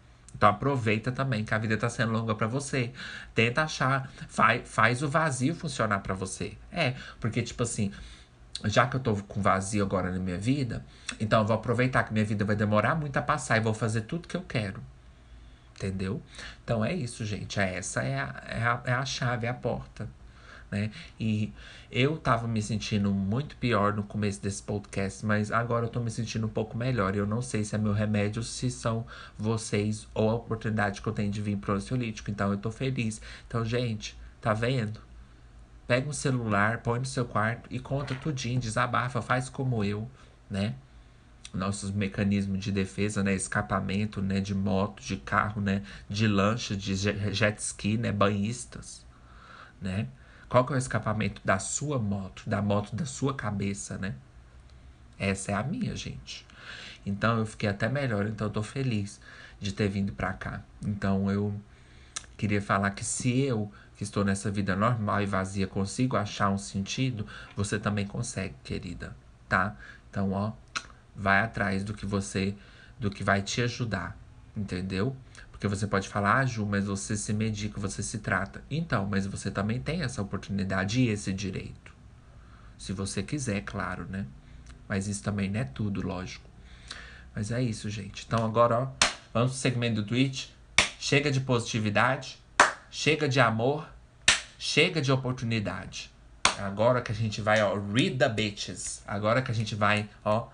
Então 0.41 0.49
aproveita 0.49 1.11
também 1.11 1.45
que 1.45 1.53
a 1.53 1.57
vida 1.59 1.75
está 1.75 1.87
sendo 1.87 2.13
longa 2.13 2.33
para 2.33 2.47
você. 2.47 2.91
Tenta 3.35 3.61
achar, 3.61 4.11
faz, 4.27 4.67
faz 4.67 5.03
o 5.03 5.07
vazio 5.07 5.53
funcionar 5.53 5.99
para 5.99 6.15
você. 6.15 6.57
É, 6.71 6.95
porque 7.19 7.43
tipo 7.43 7.61
assim, 7.61 7.91
já 8.65 8.87
que 8.87 8.95
eu 8.95 8.99
tô 8.99 9.15
com 9.17 9.39
vazio 9.39 9.83
agora 9.83 10.09
na 10.09 10.17
minha 10.17 10.39
vida, 10.39 10.83
então 11.19 11.41
eu 11.41 11.45
vou 11.45 11.55
aproveitar 11.55 12.03
que 12.05 12.11
minha 12.11 12.25
vida 12.25 12.43
vai 12.43 12.55
demorar 12.55 12.95
muito 12.95 13.15
a 13.17 13.21
passar 13.21 13.57
e 13.57 13.59
vou 13.59 13.75
fazer 13.75 14.01
tudo 14.01 14.27
que 14.27 14.35
eu 14.35 14.41
quero. 14.41 14.81
Entendeu? 15.75 16.19
Então 16.63 16.83
é 16.83 16.91
isso, 16.91 17.23
gente. 17.23 17.59
É 17.59 17.75
essa 17.75 18.01
é 18.01 18.19
a, 18.19 18.43
é 18.47 18.63
a, 18.63 18.81
é 18.85 18.93
a 18.93 19.05
chave, 19.05 19.45
é 19.45 19.49
a 19.51 19.53
porta 19.53 20.09
né? 20.71 20.89
E 21.19 21.51
eu 21.91 22.17
tava 22.17 22.47
me 22.47 22.61
sentindo 22.61 23.11
muito 23.11 23.57
pior 23.57 23.93
no 23.93 24.03
começo 24.03 24.41
desse 24.41 24.63
podcast, 24.63 25.25
mas 25.25 25.51
agora 25.51 25.85
eu 25.85 25.89
tô 25.89 25.99
me 25.99 26.09
sentindo 26.09 26.47
um 26.47 26.49
pouco 26.49 26.77
melhor. 26.77 27.15
Eu 27.15 27.27
não 27.27 27.41
sei 27.41 27.63
se 27.63 27.75
é 27.75 27.77
meu 27.77 27.91
remédio, 27.91 28.41
se 28.41 28.71
são 28.71 29.05
vocês 29.37 30.07
ou 30.13 30.29
a 30.29 30.35
oportunidade 30.35 31.01
que 31.01 31.07
eu 31.07 31.13
tenho 31.13 31.29
de 31.29 31.41
vir 31.41 31.57
pro 31.57 31.73
ansiolítico. 31.73 32.31
Então 32.31 32.51
eu 32.51 32.57
tô 32.57 32.71
feliz. 32.71 33.21
Então, 33.47 33.65
gente, 33.65 34.17
tá 34.39 34.53
vendo? 34.53 35.01
Pega 35.85 36.07
um 36.09 36.13
celular, 36.13 36.77
põe 36.77 36.99
no 36.99 37.05
seu 37.05 37.25
quarto 37.25 37.67
e 37.69 37.77
conta 37.77 38.15
tudinho, 38.15 38.59
desabafa, 38.59 39.21
faz 39.21 39.49
como 39.49 39.83
eu, 39.83 40.09
né? 40.49 40.75
nossos 41.53 41.91
mecanismos 41.91 42.63
de 42.63 42.71
defesa, 42.71 43.21
né, 43.21 43.33
escapamento, 43.33 44.21
né, 44.21 44.39
de 44.39 44.55
moto, 44.55 45.03
de 45.03 45.17
carro, 45.17 45.61
né, 45.61 45.83
de 46.09 46.25
lancha, 46.25 46.77
de 46.77 46.95
jet 46.95 47.59
ski, 47.59 47.97
né, 47.97 48.09
banhistas, 48.09 49.05
né? 49.81 50.07
Qual 50.51 50.65
que 50.65 50.73
é 50.73 50.75
o 50.75 50.77
escapamento 50.77 51.41
da 51.45 51.59
sua 51.59 51.97
moto, 51.97 52.43
da 52.45 52.61
moto 52.61 52.93
da 52.93 53.05
sua 53.05 53.33
cabeça, 53.33 53.97
né? 53.97 54.15
Essa 55.17 55.53
é 55.53 55.55
a 55.55 55.63
minha, 55.63 55.95
gente. 55.95 56.45
Então 57.05 57.39
eu 57.39 57.45
fiquei 57.45 57.69
até 57.69 57.87
melhor, 57.87 58.27
então 58.27 58.47
eu 58.47 58.51
tô 58.51 58.61
feliz 58.61 59.21
de 59.61 59.71
ter 59.71 59.87
vindo 59.87 60.11
pra 60.11 60.33
cá. 60.33 60.61
Então 60.85 61.31
eu 61.31 61.55
queria 62.35 62.61
falar 62.61 62.91
que 62.91 63.05
se 63.05 63.39
eu, 63.39 63.71
que 63.95 64.03
estou 64.03 64.25
nessa 64.25 64.51
vida 64.51 64.75
normal 64.75 65.21
e 65.21 65.25
vazia, 65.25 65.67
consigo 65.67 66.17
achar 66.17 66.49
um 66.49 66.57
sentido, 66.57 67.25
você 67.55 67.79
também 67.79 68.05
consegue, 68.05 68.55
querida, 68.61 69.15
tá? 69.47 69.77
Então, 70.09 70.33
ó, 70.33 70.51
vai 71.15 71.39
atrás 71.39 71.81
do 71.81 71.93
que 71.93 72.05
você, 72.05 72.53
do 72.99 73.09
que 73.09 73.23
vai 73.23 73.41
te 73.41 73.61
ajudar, 73.61 74.17
entendeu? 74.57 75.15
Porque 75.61 75.75
você 75.75 75.85
pode 75.85 76.09
falar, 76.09 76.37
ah, 76.37 76.45
Ju, 76.47 76.65
mas 76.65 76.85
você 76.85 77.15
se 77.15 77.31
medica, 77.31 77.79
você 77.79 78.01
se 78.01 78.17
trata. 78.17 78.63
Então, 78.67 79.05
mas 79.05 79.27
você 79.27 79.51
também 79.51 79.79
tem 79.79 80.01
essa 80.01 80.19
oportunidade 80.19 81.01
e 81.01 81.09
esse 81.09 81.31
direito. 81.31 81.93
Se 82.79 82.91
você 82.91 83.21
quiser, 83.21 83.61
claro, 83.61 84.07
né? 84.09 84.25
Mas 84.89 85.07
isso 85.07 85.21
também 85.21 85.51
não 85.51 85.59
é 85.59 85.63
tudo, 85.63 86.01
lógico. 86.01 86.49
Mas 87.35 87.51
é 87.51 87.61
isso, 87.61 87.91
gente. 87.91 88.25
Então 88.25 88.43
agora, 88.43 88.79
ó, 88.79 88.87
vamos 89.31 89.51
pro 89.51 89.59
segmento 89.59 90.01
do 90.01 90.07
Twitch. 90.07 90.47
Chega 90.99 91.31
de 91.31 91.39
positividade, 91.39 92.39
chega 92.89 93.29
de 93.29 93.39
amor, 93.39 93.87
chega 94.57 94.99
de 94.99 95.11
oportunidade. 95.11 96.09
Agora 96.57 97.03
que 97.03 97.11
a 97.11 97.15
gente 97.15 97.39
vai, 97.39 97.61
ó, 97.61 97.75
read 97.75 98.17
the 98.17 98.29
bitches. 98.29 99.03
Agora 99.05 99.43
que 99.43 99.51
a 99.51 99.53
gente 99.53 99.75
vai, 99.75 100.09
ó, 100.25 100.47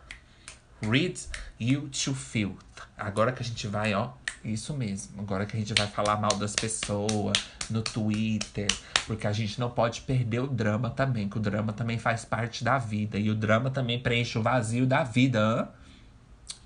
read 0.81 1.17
you 1.57 1.87
to 1.87 2.13
filth. 2.13 2.59
Agora 2.97 3.31
que 3.31 3.41
a 3.41 3.45
gente 3.45 3.67
vai, 3.67 3.93
ó, 3.93 4.11
isso 4.43 4.73
mesmo. 4.73 5.19
Agora 5.21 5.45
que 5.45 5.55
a 5.55 5.59
gente 5.59 5.73
vai 5.73 5.87
falar 5.87 6.17
mal 6.17 6.35
das 6.37 6.53
pessoas 6.53 7.37
no 7.69 7.81
Twitter. 7.81 8.67
Porque 9.05 9.27
a 9.27 9.31
gente 9.31 9.59
não 9.59 9.69
pode 9.69 10.01
perder 10.01 10.39
o 10.39 10.47
drama 10.47 10.89
também. 10.89 11.27
Que 11.29 11.37
o 11.37 11.41
drama 11.41 11.73
também 11.73 11.97
faz 11.97 12.25
parte 12.25 12.63
da 12.63 12.77
vida. 12.77 13.17
E 13.17 13.29
o 13.29 13.35
drama 13.35 13.69
também 13.69 13.99
preenche 13.99 14.37
o 14.37 14.41
vazio 14.41 14.85
da 14.85 15.03
vida. 15.03 15.39
Hã? 15.39 15.67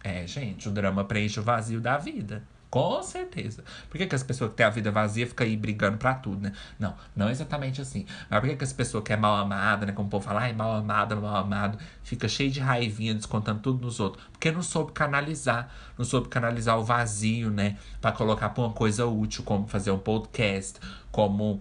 É, 0.03 0.25
gente, 0.25 0.67
o 0.67 0.71
drama 0.71 1.03
preenche 1.03 1.39
o 1.39 1.43
vazio 1.43 1.79
da 1.79 1.97
vida. 1.97 2.43
Com 2.71 3.03
certeza. 3.03 3.65
Por 3.89 3.97
que, 3.97 4.07
que 4.07 4.15
as 4.15 4.23
pessoas 4.23 4.51
que 4.51 4.55
têm 4.55 4.65
a 4.65 4.69
vida 4.69 4.89
vazia 4.89 5.27
ficam 5.27 5.45
aí 5.45 5.57
brigando 5.57 5.97
pra 5.97 6.13
tudo, 6.13 6.41
né? 6.41 6.53
Não, 6.79 6.95
não 7.13 7.29
exatamente 7.29 7.81
assim. 7.81 8.05
Mas 8.29 8.39
por 8.39 8.49
que, 8.49 8.55
que 8.55 8.63
as 8.63 8.71
pessoas 8.71 9.03
que 9.03 9.11
é 9.11 9.17
mal 9.17 9.35
amada, 9.35 9.85
né? 9.85 9.91
Como 9.91 10.07
o 10.07 10.09
povo 10.09 10.23
fala, 10.23 10.39
ai, 10.39 10.53
mal 10.53 10.73
amada, 10.75 11.13
mal 11.17 11.35
amado, 11.35 11.77
fica 12.01 12.29
cheio 12.29 12.49
de 12.49 12.61
raivinha, 12.61 13.13
descontando 13.13 13.59
tudo 13.59 13.85
nos 13.85 13.99
outros. 13.99 14.23
Porque 14.31 14.49
não 14.53 14.63
soube 14.63 14.93
canalizar. 14.93 15.69
Não 15.97 16.05
soube 16.05 16.29
canalizar 16.29 16.79
o 16.79 16.83
vazio, 16.85 17.51
né? 17.51 17.77
Pra 17.99 18.13
colocar 18.13 18.47
pra 18.47 18.63
uma 18.63 18.71
coisa 18.71 19.05
útil, 19.05 19.43
como 19.43 19.67
fazer 19.67 19.91
um 19.91 19.99
podcast, 19.99 20.79
como. 21.11 21.59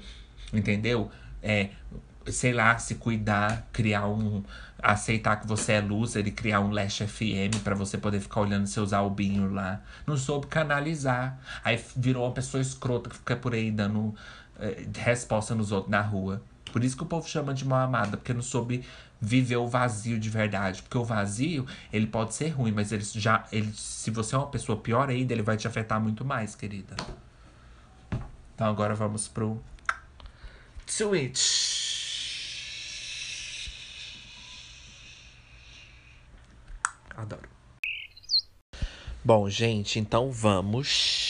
Entendeu? 0.53 1.11
É, 1.43 1.71
sei 2.27 2.53
lá, 2.53 2.77
se 2.79 2.97
cuidar, 2.97 3.67
criar 3.73 4.07
um. 4.07 4.43
aceitar 4.83 5.37
que 5.37 5.47
você 5.47 5.73
é 5.73 5.81
loser 5.81 6.27
e 6.27 6.31
criar 6.31 6.61
um 6.61 6.71
Lash 6.71 6.99
FM 6.99 7.63
para 7.63 7.75
você 7.75 7.99
poder 7.99 8.21
ficar 8.21 8.41
olhando 8.41 8.67
seus 8.67 8.93
albinhos 8.93 9.53
lá. 9.53 9.81
Não 10.07 10.17
soube 10.17 10.47
canalizar. 10.47 11.39
Aí 11.65 11.83
virou 11.97 12.25
uma 12.25 12.33
pessoa 12.33 12.61
escrota 12.61 13.11
que 13.11 13.17
fica 13.17 13.37
por 13.37 13.55
aí 13.55 13.71
dando 13.71 14.15
eh, 14.59 14.87
resposta 14.97 15.55
nos 15.55 15.73
outros 15.73 15.91
na 15.91 16.01
rua. 16.01 16.43
Por 16.73 16.85
isso 16.85 16.97
que 16.97 17.03
o 17.03 17.07
povo 17.07 17.29
chama 17.29 17.53
de 17.53 17.65
mal 17.65 17.81
amada, 17.81 18.17
porque 18.17 18.33
não 18.33 18.43
soube 18.43 18.85
viver 19.21 19.57
o 19.57 19.67
vazio 19.67 20.19
de 20.19 20.31
verdade. 20.31 20.83
Porque 20.83 20.97
o 20.97 21.05
vazio, 21.05 21.67
ele 21.93 22.07
pode 22.07 22.35
ser 22.35 22.49
ruim, 22.49 22.73
mas 22.73 22.93
ele 22.93 23.05
já. 23.05 23.45
Ele, 23.53 23.73
se 23.75 24.11
você 24.11 24.35
é 24.35 24.39
uma 24.39 24.47
pessoa 24.49 24.79
pior 24.79 25.09
ainda, 25.11 25.33
ele 25.33 25.43
vai 25.43 25.57
te 25.57 25.67
afetar 25.67 26.01
muito 26.01 26.25
mais, 26.25 26.55
querida. 26.55 26.97
Então 28.55 28.69
agora 28.69 28.95
vamos 28.95 29.27
pro 29.29 29.61
Twitch. 30.87 31.80
Adoro. 37.21 37.49
Bom, 39.23 39.51
gente, 39.51 39.99
então 39.99 40.33
vamos. 40.33 41.21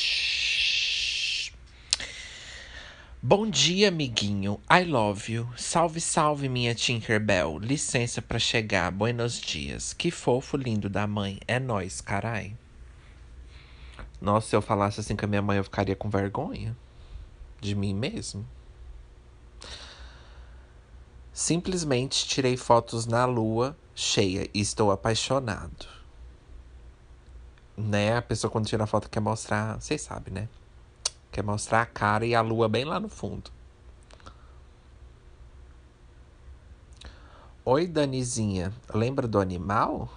Bom 3.20 3.50
dia, 3.50 3.88
amiguinho. 3.88 4.60
I 4.70 4.84
love 4.84 5.32
you. 5.32 5.48
Salve, 5.56 6.00
salve, 6.00 6.48
minha 6.48 6.76
Tinkerbell. 6.76 7.58
Licença 7.58 8.22
para 8.22 8.38
chegar. 8.38 8.92
Buenos 8.92 9.40
dias. 9.40 9.92
Que 9.92 10.12
fofo 10.12 10.56
lindo 10.56 10.88
da 10.88 11.08
mãe. 11.08 11.40
É 11.48 11.58
nós, 11.58 12.00
carai. 12.00 12.56
Nossa, 14.20 14.46
se 14.48 14.54
eu 14.54 14.62
falasse 14.62 15.00
assim 15.00 15.16
com 15.16 15.24
a 15.24 15.28
minha 15.28 15.42
mãe, 15.42 15.58
eu 15.58 15.64
ficaria 15.64 15.96
com 15.96 16.08
vergonha 16.08 16.76
de 17.60 17.74
mim 17.74 17.92
mesmo. 17.92 18.46
Simplesmente 21.32 22.28
tirei 22.28 22.56
fotos 22.56 23.06
na 23.06 23.24
lua 23.24 23.76
cheia 23.94 24.48
e 24.52 24.60
estou 24.60 24.90
apaixonado. 24.90 25.86
Né? 27.76 28.16
A 28.16 28.22
pessoa 28.22 28.50
quando 28.50 28.66
tira 28.66 28.84
a 28.84 28.86
foto 28.86 29.08
quer 29.08 29.20
mostrar, 29.20 29.80
vocês 29.80 30.00
sabem, 30.02 30.34
né? 30.34 30.48
Quer 31.32 31.42
mostrar 31.42 31.82
a 31.82 31.86
cara 31.86 32.26
e 32.26 32.34
a 32.34 32.40
lua 32.40 32.68
bem 32.68 32.84
lá 32.84 32.98
no 32.98 33.08
fundo. 33.08 33.50
Oi, 37.64 37.86
Danizinha. 37.86 38.72
Lembra 38.92 39.28
do 39.28 39.38
animal? 39.38 40.12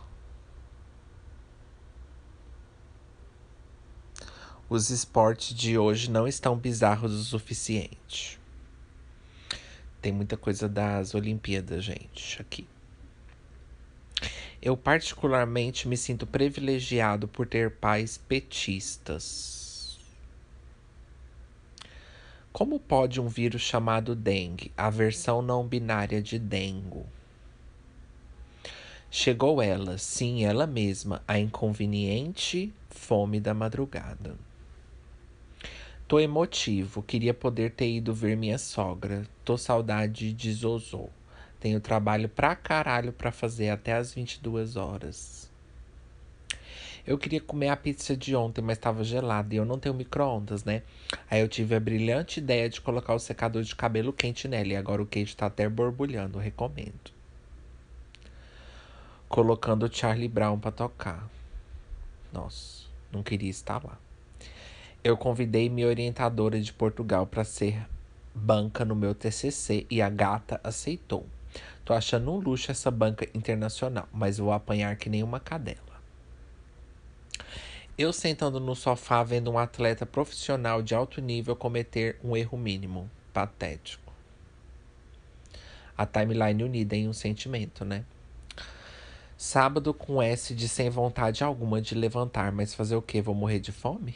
Os 4.68 4.90
esportes 4.90 5.54
de 5.56 5.78
hoje 5.78 6.10
não 6.10 6.28
estão 6.28 6.58
bizarros 6.58 7.14
o 7.14 7.24
suficiente. 7.24 8.40
Tem 10.02 10.12
muita 10.12 10.36
coisa 10.36 10.68
das 10.68 11.14
Olimpíadas, 11.14 11.84
gente, 11.84 12.42
aqui. 12.42 12.68
Eu 14.66 14.78
particularmente 14.78 15.90
me 15.90 15.98
sinto 15.98 16.26
privilegiado 16.26 17.28
por 17.28 17.46
ter 17.46 17.70
pais 17.70 18.18
petistas. 18.18 20.00
Como 22.54 22.80
pode 22.80 23.20
um 23.20 23.28
vírus 23.28 23.62
chamado 23.62 24.16
dengue, 24.16 24.72
a 24.78 24.90
versão 24.90 25.42
não 25.42 25.68
binária 25.68 26.22
de 26.22 26.40
dengo? 26.40 27.06
Chegou 29.12 29.62
ela, 29.62 29.98
sim, 29.98 30.46
ela 30.46 30.66
mesma, 30.66 31.22
a 31.28 31.38
inconveniente 31.38 32.74
fome 32.90 33.42
da 33.42 33.54
madrugada. 33.54 34.38
Tô 36.08 36.22
emotivo, 36.22 37.04
queria 37.04 37.34
poder 37.34 37.72
ter 37.72 37.90
ido 37.90 38.14
ver 38.14 38.38
minha 38.38 38.58
sogra. 38.58 39.28
Tô 39.44 39.58
saudade 39.58 40.32
de 40.32 40.54
Zozô. 40.54 41.10
Tenho 41.64 41.80
trabalho 41.80 42.28
pra 42.28 42.58
caralho 42.58 43.14
pra 43.14 43.32
fazer 43.32 43.70
até 43.70 43.94
as 43.94 44.14
22 44.14 44.76
horas. 44.76 45.50
Eu 47.08 47.18
queria 47.18 47.40
comer 47.40 47.70
a 47.70 47.78
pizza 47.78 48.18
de 48.18 48.36
ontem, 48.36 48.62
mas 48.62 48.78
estava 48.78 49.02
gelada 49.02 49.56
e 49.56 49.58
eu 49.60 49.64
não 49.64 49.80
tenho 49.80 49.96
micro-ondas, 49.96 50.66
né? 50.66 50.84
Aí 51.32 51.40
eu 51.40 51.48
tive 51.48 51.74
a 51.74 51.80
brilhante 51.80 52.42
ideia 52.42 52.68
de 52.68 52.82
colocar 52.82 53.14
o 53.14 53.20
secador 53.20 53.64
de 53.64 53.74
cabelo 53.78 54.12
quente 54.12 54.46
nela 54.46 54.74
e 54.74 54.76
agora 54.76 55.02
o 55.02 55.06
quente 55.06 55.38
tá 55.38 55.46
até 55.46 55.70
borbulhando, 55.70 56.38
recomendo. 56.38 57.14
Colocando 59.30 59.86
o 59.86 59.94
Charlie 59.94 60.28
Brown 60.28 60.60
para 60.60 60.72
tocar. 60.72 61.30
Nossa, 62.34 62.88
não 63.10 63.24
queria 63.24 63.50
estar 63.50 63.82
lá. 63.82 63.98
Eu 65.02 65.16
convidei 65.16 65.70
minha 65.70 65.88
orientadora 65.88 66.60
de 66.60 66.74
Portugal 66.74 67.26
para 67.26 67.46
ser 67.46 67.88
banca 68.36 68.84
no 68.84 68.98
meu 68.98 69.16
TCC 69.16 69.88
e 69.90 70.02
a 70.02 70.10
gata 70.10 70.60
aceitou. 70.62 71.26
Tô 71.86 71.94
achando 71.94 72.32
um 72.32 72.38
luxo 72.38 72.72
essa 72.72 72.90
banca 72.90 73.28
internacional, 73.34 74.08
mas 74.12 74.38
vou 74.38 74.54
apanhar 74.54 74.96
que 74.96 75.10
nem 75.10 75.22
uma 75.22 75.40
cadela. 75.40 75.94
Eu 77.98 78.12
sentando 78.12 78.60
no 78.60 78.76
sofá 78.76 79.22
vendo 79.24 79.52
um 79.52 79.58
atleta 79.60 80.06
profissional 80.06 80.82
de 80.82 80.96
alto 80.96 81.22
nível 81.22 81.56
cometer 81.56 82.18
um 82.24 82.36
erro 82.36 82.58
mínimo. 82.58 83.10
Patético. 83.32 84.14
A 85.98 86.06
timeline 86.06 86.64
unida 86.64 86.96
em 86.96 87.08
um 87.08 87.14
sentimento, 87.14 87.84
né? 87.84 88.06
Sábado 89.38 89.94
com 89.94 90.22
S 90.22 90.56
de 90.56 90.70
sem 90.70 90.90
vontade 90.90 91.44
alguma 91.44 91.82
de 91.82 91.96
levantar, 91.96 92.52
mas 92.52 92.74
fazer 92.74 92.96
o 92.96 93.02
que? 93.02 93.22
Vou 93.22 93.36
morrer 93.36 93.60
de 93.60 93.72
fome? 93.72 94.16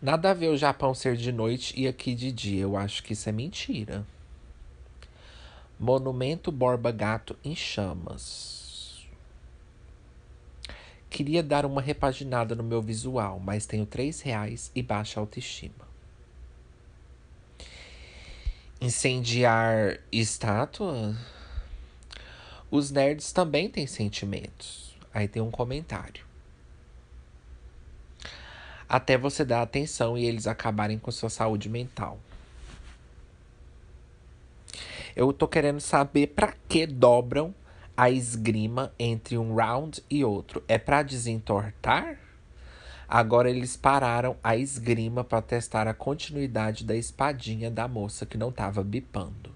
Nada 0.00 0.30
a 0.30 0.34
ver 0.34 0.48
o 0.48 0.56
Japão 0.56 0.94
ser 0.94 1.16
de 1.16 1.30
noite 1.30 1.78
e 1.78 1.86
aqui 1.86 2.14
de 2.14 2.32
dia. 2.32 2.62
Eu 2.62 2.76
acho 2.76 3.02
que 3.02 3.12
isso 3.12 3.28
é 3.28 3.32
mentira. 3.32 4.06
Monumento 5.78 6.50
Borba 6.50 6.90
Gato 6.90 7.36
em 7.44 7.54
chamas. 7.54 9.06
Queria 11.08 11.40
dar 11.42 11.64
uma 11.64 11.80
repaginada 11.80 12.56
no 12.56 12.64
meu 12.64 12.82
visual, 12.82 13.38
mas 13.38 13.64
tenho 13.64 13.86
três 13.86 14.20
reais 14.20 14.72
e 14.74 14.82
baixa 14.82 15.20
autoestima. 15.20 15.86
Incendiar 18.80 20.00
estátua? 20.10 21.16
Os 22.70 22.90
nerds 22.90 23.32
também 23.32 23.70
têm 23.70 23.86
sentimentos. 23.86 24.96
Aí 25.14 25.28
tem 25.28 25.40
um 25.40 25.50
comentário. 25.50 26.26
Até 28.88 29.16
você 29.16 29.44
dar 29.44 29.62
atenção 29.62 30.18
e 30.18 30.24
eles 30.24 30.46
acabarem 30.46 30.98
com 30.98 31.10
sua 31.10 31.30
saúde 31.30 31.68
mental. 31.68 32.18
Eu 35.18 35.32
tô 35.32 35.48
querendo 35.48 35.80
saber 35.80 36.28
para 36.28 36.54
que 36.68 36.86
dobram 36.86 37.52
a 37.96 38.08
esgrima 38.08 38.94
entre 38.96 39.36
um 39.36 39.52
round 39.52 40.00
e 40.08 40.24
outro. 40.24 40.62
É 40.68 40.78
para 40.78 41.02
desentortar? 41.02 42.20
Agora 43.08 43.50
eles 43.50 43.76
pararam 43.76 44.36
a 44.44 44.54
esgrima 44.54 45.24
para 45.24 45.42
testar 45.42 45.88
a 45.88 45.92
continuidade 45.92 46.84
da 46.84 46.94
espadinha 46.94 47.68
da 47.68 47.88
moça 47.88 48.24
que 48.24 48.38
não 48.38 48.50
estava 48.50 48.84
bipando. 48.84 49.52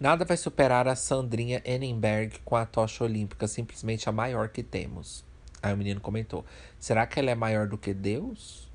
Nada 0.00 0.24
vai 0.24 0.36
superar 0.36 0.88
a 0.88 0.96
Sandrinha 0.96 1.62
Enenberg 1.64 2.40
com 2.40 2.56
a 2.56 2.66
tocha 2.66 3.04
olímpica, 3.04 3.46
simplesmente 3.46 4.08
a 4.08 4.12
maior 4.12 4.48
que 4.48 4.64
temos. 4.64 5.24
Aí 5.62 5.72
o 5.72 5.76
menino 5.76 6.00
comentou: 6.00 6.44
Será 6.76 7.06
que 7.06 7.20
ela 7.20 7.30
é 7.30 7.36
maior 7.36 7.68
do 7.68 7.78
que 7.78 7.94
Deus? 7.94 8.69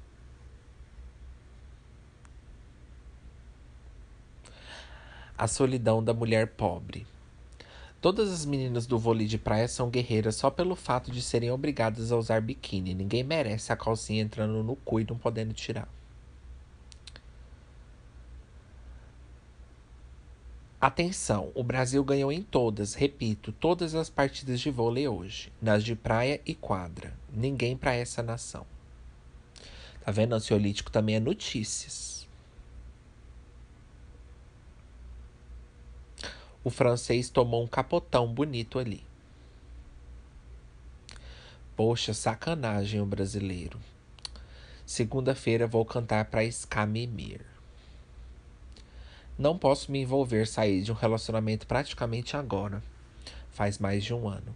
A 5.37 5.47
solidão 5.47 6.01
da 6.01 6.13
mulher 6.13 6.47
pobre. 6.47 7.05
Todas 7.99 8.31
as 8.31 8.45
meninas 8.45 8.85
do 8.85 8.97
vôlei 8.97 9.27
de 9.27 9.37
praia 9.37 9.67
são 9.67 9.89
guerreiras 9.89 10.35
só 10.35 10.49
pelo 10.49 10.75
fato 10.75 11.11
de 11.11 11.21
serem 11.21 11.51
obrigadas 11.51 12.11
a 12.11 12.15
usar 12.15 12.39
biquíni. 12.39 12.93
Ninguém 12.93 13.23
merece 13.23 13.73
a 13.73 13.75
calcinha 13.75 14.21
entrando 14.21 14.63
no 14.63 14.77
cu 14.77 15.01
e 15.01 15.03
não 15.03 15.17
podendo 15.17 15.53
tirar. 15.53 15.89
Atenção, 20.79 21.51
o 21.53 21.63
Brasil 21.63 22.01
ganhou 22.03 22.31
em 22.31 22.43
todas, 22.43 22.93
repito, 22.93 23.51
todas 23.51 23.93
as 23.93 24.09
partidas 24.09 24.61
de 24.61 24.69
vôlei 24.69 25.07
hoje, 25.07 25.51
nas 25.61 25.83
de 25.83 25.95
praia 25.95 26.39
e 26.45 26.55
quadra. 26.55 27.11
Ninguém 27.33 27.75
para 27.75 27.93
essa 27.93 28.23
nação. 28.23 28.65
Tá 30.01 30.11
vendo? 30.11 30.35
Ansiolítico 30.35 30.91
também 30.91 31.15
é 31.15 31.19
notícias. 31.19 32.14
O 36.65 36.71
francês 36.71 37.29
tomou 37.29 37.63
um 37.63 37.67
capotão 37.67 38.33
bonito 38.33 38.79
ali. 38.79 39.03
Poxa, 41.75 42.11
sacanagem 42.11 42.99
o 42.99 43.05
brasileiro. 43.05 43.79
Segunda-feira 44.83 45.67
vou 45.67 45.85
cantar 45.85 46.25
para 46.25 46.49
Scamimir. 46.51 47.45
Não 49.37 49.59
posso 49.59 49.91
me 49.91 49.99
envolver 49.99 50.47
sair 50.47 50.81
de 50.81 50.91
um 50.91 50.95
relacionamento 50.95 51.67
praticamente 51.67 52.35
agora. 52.35 52.81
Faz 53.51 53.77
mais 53.77 54.03
de 54.03 54.15
um 54.15 54.27
ano. 54.27 54.55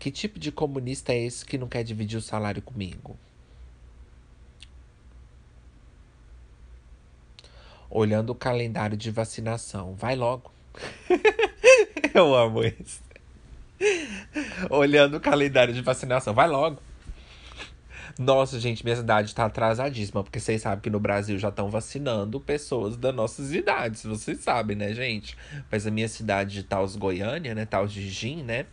Que 0.00 0.10
tipo 0.10 0.40
de 0.40 0.50
comunista 0.50 1.12
é 1.12 1.18
esse 1.26 1.44
que 1.44 1.56
não 1.56 1.68
quer 1.68 1.84
dividir 1.84 2.18
o 2.18 2.22
salário 2.22 2.60
comigo? 2.60 3.16
Olhando 7.90 8.30
o 8.30 8.34
calendário 8.34 8.96
de 8.96 9.10
vacinação. 9.10 9.94
Vai 9.94 10.14
logo. 10.14 10.52
Eu 12.14 12.34
amo 12.34 12.64
isso. 12.64 13.02
Olhando 14.70 15.16
o 15.16 15.20
calendário 15.20 15.72
de 15.72 15.80
vacinação. 15.80 16.34
Vai 16.34 16.48
logo. 16.48 16.80
Nossa, 18.18 18.58
gente, 18.58 18.82
minha 18.82 18.96
cidade 18.96 19.32
tá 19.32 19.44
atrasadíssima, 19.44 20.24
porque 20.24 20.40
vocês 20.40 20.62
sabem 20.62 20.80
que 20.80 20.90
no 20.90 20.98
Brasil 20.98 21.38
já 21.38 21.50
estão 21.50 21.70
vacinando 21.70 22.40
pessoas 22.40 22.96
das 22.96 23.14
nossas 23.14 23.52
idades, 23.52 24.02
vocês 24.02 24.40
sabem, 24.40 24.76
né, 24.76 24.92
gente? 24.92 25.36
Mas 25.70 25.86
a 25.86 25.90
minha 25.92 26.08
cidade 26.08 26.54
de 26.54 26.64
Taos, 26.64 26.96
Goiânia, 26.96 27.54
né, 27.54 27.64
Taos 27.64 27.92
de 27.92 28.10
Gin, 28.10 28.42
né? 28.42 28.66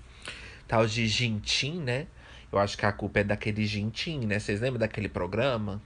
Taos 0.67 0.91
de 0.91 1.07
Gintim, 1.07 1.79
né? 1.79 2.07
Eu 2.51 2.57
acho 2.57 2.75
que 2.75 2.87
a 2.87 2.91
culpa 2.91 3.19
é 3.19 3.23
daquele 3.23 3.67
Gintim, 3.67 4.25
né? 4.25 4.39
Vocês 4.39 4.61
lembram 4.61 4.79
daquele 4.79 5.07
programa? 5.07 5.79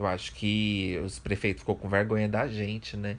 Eu 0.00 0.06
acho 0.06 0.32
que 0.32 0.98
os 1.04 1.18
prefeitos 1.18 1.60
ficou 1.60 1.76
com 1.76 1.86
vergonha 1.86 2.26
da 2.26 2.48
gente, 2.48 2.96
né? 2.96 3.18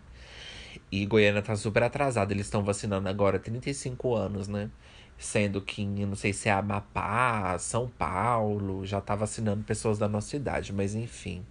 E 0.91 1.05
Goiânia 1.05 1.41
tá 1.43 1.55
super 1.55 1.83
atrasada, 1.83 2.33
eles 2.33 2.47
estão 2.47 2.63
vacinando 2.63 3.07
agora 3.07 3.37
35 3.37 4.15
anos, 4.15 4.47
né? 4.47 4.67
Sendo 5.15 5.61
que, 5.61 5.85
não 5.85 6.15
sei 6.15 6.33
se 6.33 6.49
é 6.49 6.51
Amapá, 6.51 7.55
São 7.59 7.87
Paulo, 7.87 8.83
já 8.83 8.99
tá 8.99 9.15
vacinando 9.15 9.63
pessoas 9.63 9.99
da 9.99 10.09
nossa 10.09 10.35
idade, 10.35 10.73
mas 10.73 10.95
enfim. 10.95 11.45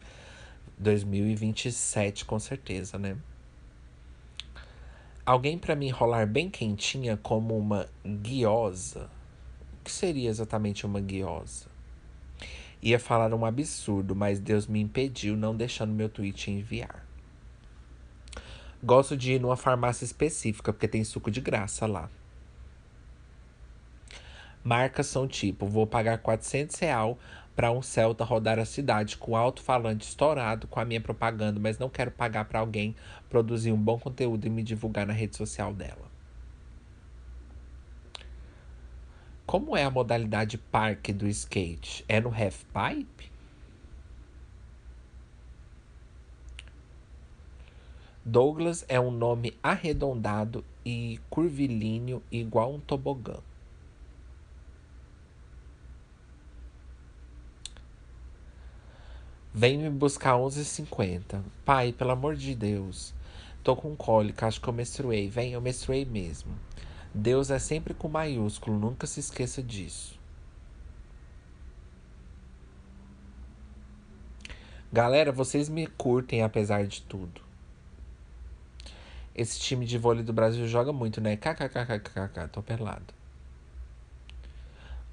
2027 0.76 2.24
com 2.24 2.41
certeza, 2.41 2.99
né? 2.99 3.16
Alguém 5.24 5.57
para 5.57 5.76
me 5.76 5.87
enrolar 5.87 6.26
bem 6.26 6.51
quentinha 6.51 7.16
como 7.16 7.57
uma 7.57 7.87
guiosa. 8.05 9.09
O 9.81 9.85
que 9.85 9.93
seria 9.93 10.28
exatamente 10.28 10.85
uma 10.85 11.01
guiosa? 11.01 11.70
Ia 12.83 12.99
falar 12.99 13.35
um 13.35 13.45
absurdo, 13.45 14.16
mas 14.16 14.41
Deus 14.41 14.66
me 14.66 14.81
impediu, 14.81 15.37
não 15.37 15.55
deixando 15.55 15.93
meu 15.93 16.09
tweet 16.09 16.51
enviar. 16.51 17.05
Gosto 18.83 19.14
de 19.16 19.33
ir 19.33 19.41
numa 19.41 19.57
farmácia 19.57 20.05
específica, 20.05 20.72
porque 20.72 20.89
tem 20.89 21.05
suco 21.05 21.31
de 21.31 21.41
graça 21.41 21.87
lá. 21.87 22.09
Marcas 24.64 25.07
são 25.07 25.28
tipo, 25.28 25.66
vou 25.66 25.87
pagar 25.87 26.18
400 26.18 26.78
real 26.78 27.18
para 27.55 27.70
um 27.70 27.83
Celta 27.83 28.24
rodar 28.24 28.59
a 28.59 28.64
cidade 28.64 29.18
com 29.18 29.37
alto-falante 29.37 30.07
estourado 30.07 30.66
com 30.66 30.81
a 30.81 30.85
minha 30.85 31.01
propaganda, 31.01 31.61
mas 31.61 31.78
não 31.78 31.91
quero 31.91 32.11
pagar 32.11 32.47
para 32.47 32.61
alguém 32.61 32.97
produzir 33.28 33.72
um 33.72 33.76
bom 33.76 33.99
conteúdo 33.99 34.47
e 34.47 34.51
me 34.51 34.62
divulgar 34.62 35.07
na 35.07 35.12
rede 35.12 35.37
social 35.37 35.74
dela. 35.74 36.10
Como 39.51 39.76
é 39.76 39.82
a 39.82 39.90
modalidade 39.90 40.57
parque 40.57 41.12
do 41.12 41.26
skate? 41.26 42.05
É 42.09 42.20
no 42.20 42.28
half 42.28 42.62
pipe? 42.66 43.32
Douglas 48.24 48.84
é 48.88 49.01
um 49.01 49.11
nome 49.11 49.53
arredondado 49.61 50.64
e 50.86 51.18
curvilíneo 51.28 52.22
igual 52.30 52.72
um 52.72 52.78
tobogã. 52.78 53.38
Vem 59.53 59.78
me 59.78 59.90
buscar 59.90 60.34
11h50. 60.34 61.42
Pai, 61.64 61.92
pelo 61.92 62.12
amor 62.12 62.36
de 62.36 62.55
Deus. 62.55 63.12
Tô 63.64 63.74
com 63.74 63.96
cólica, 63.96 64.46
acho 64.46 64.61
que 64.61 64.68
eu 64.68 64.72
menstruei. 64.72 65.28
Vem, 65.28 65.55
eu 65.55 65.61
menstruei 65.61 66.05
mesmo. 66.05 66.55
Deus 67.13 67.51
é 67.51 67.59
sempre 67.59 67.93
com 67.93 68.09
maiúsculo, 68.09 68.79
nunca 68.79 69.07
se 69.07 69.21
esqueça 69.21 69.63
disso. 69.63 70.19
Galera, 74.93 75.31
vocês 75.31 75.69
me 75.69 75.87
curtem 75.87 76.43
apesar 76.43 76.87
de 76.87 77.03
tudo. 77.03 77.41
Esse 79.35 79.59
time 79.59 79.87
de 79.87 79.97
vôlei 79.97 80.25
do 80.25 80.33
Brasil 80.33 80.67
joga 80.67 80.93
muito, 80.93 81.21
né? 81.21 81.37
KKKKKK, 81.37 82.49
tô 82.51 82.63
pelado. 82.63 83.15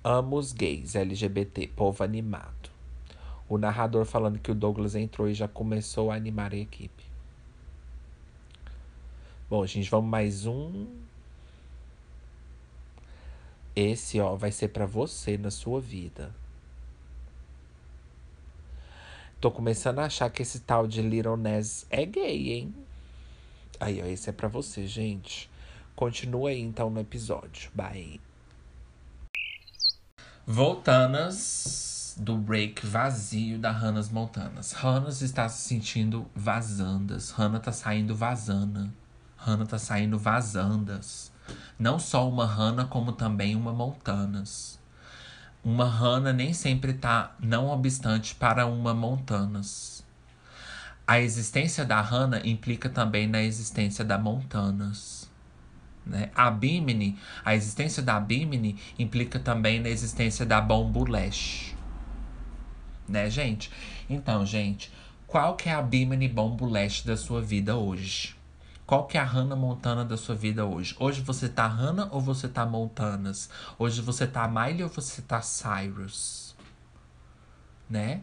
Amo 0.04 0.38
os 0.38 0.52
gays, 0.52 0.96
LGBT, 0.96 1.68
povo 1.76 2.04
animado. 2.04 2.70
O 3.50 3.58
narrador 3.58 4.06
falando 4.06 4.40
que 4.40 4.52
o 4.52 4.56
Douglas 4.56 4.96
entrou 4.96 5.30
e 5.30 5.34
já 5.34 5.48
começou 5.48 6.12
a 6.12 6.16
animar 6.16 6.54
a 6.54 6.58
equipe. 6.58 7.04
Bom, 9.50 9.66
gente, 9.66 9.90
vamos 9.90 10.10
mais 10.10 10.46
um. 10.46 10.88
Esse, 13.80 14.20
ó, 14.20 14.36
vai 14.36 14.52
ser 14.52 14.70
para 14.70 14.88
você 14.88 15.38
na 15.38 15.52
sua 15.52 15.80
vida. 15.80 16.34
Tô 19.40 19.52
começando 19.52 20.00
a 20.00 20.06
achar 20.06 20.32
que 20.32 20.42
esse 20.42 20.62
tal 20.62 20.88
de 20.88 21.00
Little 21.00 21.38
Ness 21.38 21.86
é 21.92 22.04
gay, 22.04 22.54
hein? 22.54 22.76
Aí, 23.80 24.02
ó, 24.02 24.06
esse 24.08 24.32
é 24.32 24.34
para 24.34 24.48
você, 24.48 24.88
gente. 24.88 25.48
Continua 25.96 26.50
aí 26.50 26.60
então 26.60 26.90
no 26.90 27.00
episódio. 27.00 27.70
Bye. 27.76 28.20
Voltanas 30.44 32.16
do 32.18 32.36
break 32.36 32.84
vazio 32.84 33.60
da 33.60 33.70
Hannah's 33.70 34.10
Montanas. 34.10 34.72
Hannah 34.72 35.10
está 35.10 35.48
se 35.48 35.68
sentindo 35.68 36.26
vazandas. 36.34 37.30
Hannah 37.30 37.60
tá 37.60 37.72
saindo 37.72 38.16
vazana. 38.16 38.92
Hannah 39.38 39.68
tá 39.68 39.78
saindo 39.78 40.18
vazandas. 40.18 41.32
Não 41.78 42.00
só 42.00 42.28
uma 42.28 42.46
Hannah, 42.46 42.86
como 42.86 43.12
também 43.12 43.56
uma 43.56 43.72
Montanas. 43.72 44.80
Uma 45.64 45.86
Hannah 45.86 46.34
nem 46.34 46.54
sempre 46.54 46.94
tá 46.94 47.36
não 47.40 47.68
obstante 47.68 48.36
para 48.36 48.66
uma 48.66 48.94
Montanas. 48.94 50.06
A 51.06 51.20
existência 51.20 51.86
da 51.86 52.02
Hannah 52.02 52.42
implica 52.46 52.90
também 52.90 53.28
na 53.28 53.42
existência 53.42 54.04
da 54.04 54.18
Montanas. 54.18 55.30
Né? 56.06 56.30
A 56.36 56.50
Bimini, 56.50 57.18
a 57.44 57.56
existência 57.56 58.02
da 58.04 58.20
Bimini 58.20 58.78
implica 58.98 59.40
também 59.40 59.80
na 59.80 59.90
existência 59.90 60.46
da 60.46 60.62
Bombulash 60.62 61.78
né, 63.08 63.30
gente? 63.30 63.72
Então, 64.10 64.46
gente, 64.46 64.92
qual 65.26 65.56
que 65.56 65.70
é 65.70 65.74
a 65.74 65.82
Bimini 65.82 66.28
Bombo 66.28 66.66
Leste 66.66 67.08
da 67.08 67.16
sua 67.16 67.42
vida 67.42 67.78
hoje? 67.78 68.36
Qual 68.88 69.06
que 69.06 69.18
é 69.18 69.20
a 69.20 69.26
Hannah 69.26 69.58
Montana 69.58 70.06
da 70.06 70.16
sua 70.16 70.34
vida 70.34 70.66
hoje? 70.66 70.96
Hoje 70.98 71.20
você 71.20 71.50
tá 71.50 71.68
Hannah 71.68 72.08
ou 72.10 72.22
você 72.22 72.48
tá 72.48 72.66
Montanas? 72.66 73.50
Hoje 73.78 74.02
você 74.02 74.26
tá 74.26 74.48
Miley 74.48 74.82
ou 74.82 74.88
você 74.88 75.22
tá 75.22 75.42
Cyrus? 75.42 76.56
Né? 77.90 78.22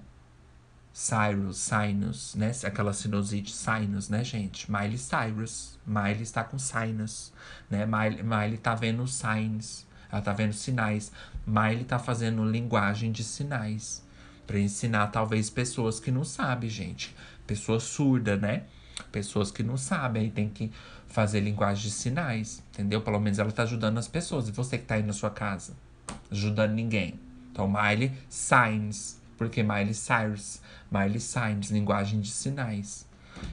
Cyrus, 0.91 1.59
Sinus, 1.59 2.35
né? 2.35 2.51
Aquela 2.65 2.95
sinusite 2.95 3.53
sinus, 3.53 4.09
né, 4.09 4.25
gente? 4.25 4.73
Miley 4.73 4.97
Cyrus. 4.97 5.79
Miley 5.87 6.23
está 6.23 6.43
com 6.43 6.59
sinus, 6.59 7.31
né? 7.69 7.85
Miley, 7.85 8.23
Miley 8.23 8.57
tá 8.57 8.75
vendo 8.75 9.07
signs. 9.07 9.87
Ela 10.11 10.23
tá 10.23 10.33
vendo 10.33 10.55
sinais. 10.55 11.13
Miley 11.47 11.85
tá 11.85 11.99
fazendo 11.99 12.43
linguagem 12.43 13.13
de 13.13 13.23
sinais 13.23 14.03
para 14.47 14.59
ensinar 14.59 15.09
talvez 15.09 15.51
pessoas 15.51 16.01
que 16.01 16.11
não 16.11 16.25
sabem, 16.25 16.71
gente. 16.71 17.15
Pessoas 17.47 17.83
surdas, 17.83 18.41
né? 18.41 18.65
Pessoas 19.15 19.53
que 19.53 19.63
não 19.63 19.77
sabem, 19.77 20.25
aí 20.25 20.31
tem 20.31 20.49
que 20.49 20.73
fazer 21.07 21.39
linguagem 21.39 21.85
de 21.85 21.93
sinais, 21.93 22.61
entendeu? 22.73 23.01
Pelo 23.01 23.21
menos 23.21 23.39
ela 23.39 23.53
tá 23.53 23.63
ajudando 23.63 23.97
as 23.97 24.09
pessoas. 24.09 24.49
E 24.49 24.51
você 24.51 24.77
que 24.77 24.87
tá 24.87 24.97
aí 24.97 25.05
na 25.05 25.13
sua 25.13 25.31
casa, 25.31 25.77
ajudando 26.33 26.73
ninguém. 26.73 27.21
Então, 27.53 27.69
Miley 27.69 28.11
Signs, 28.29 29.23
porque 29.39 29.63
Miley 29.63 29.95
Cyrus, 29.95 30.61
Miley 30.91 31.21
Signs, 31.21 31.71
linguagem 31.71 32.21
de 32.21 32.29
sinais. 32.29 33.07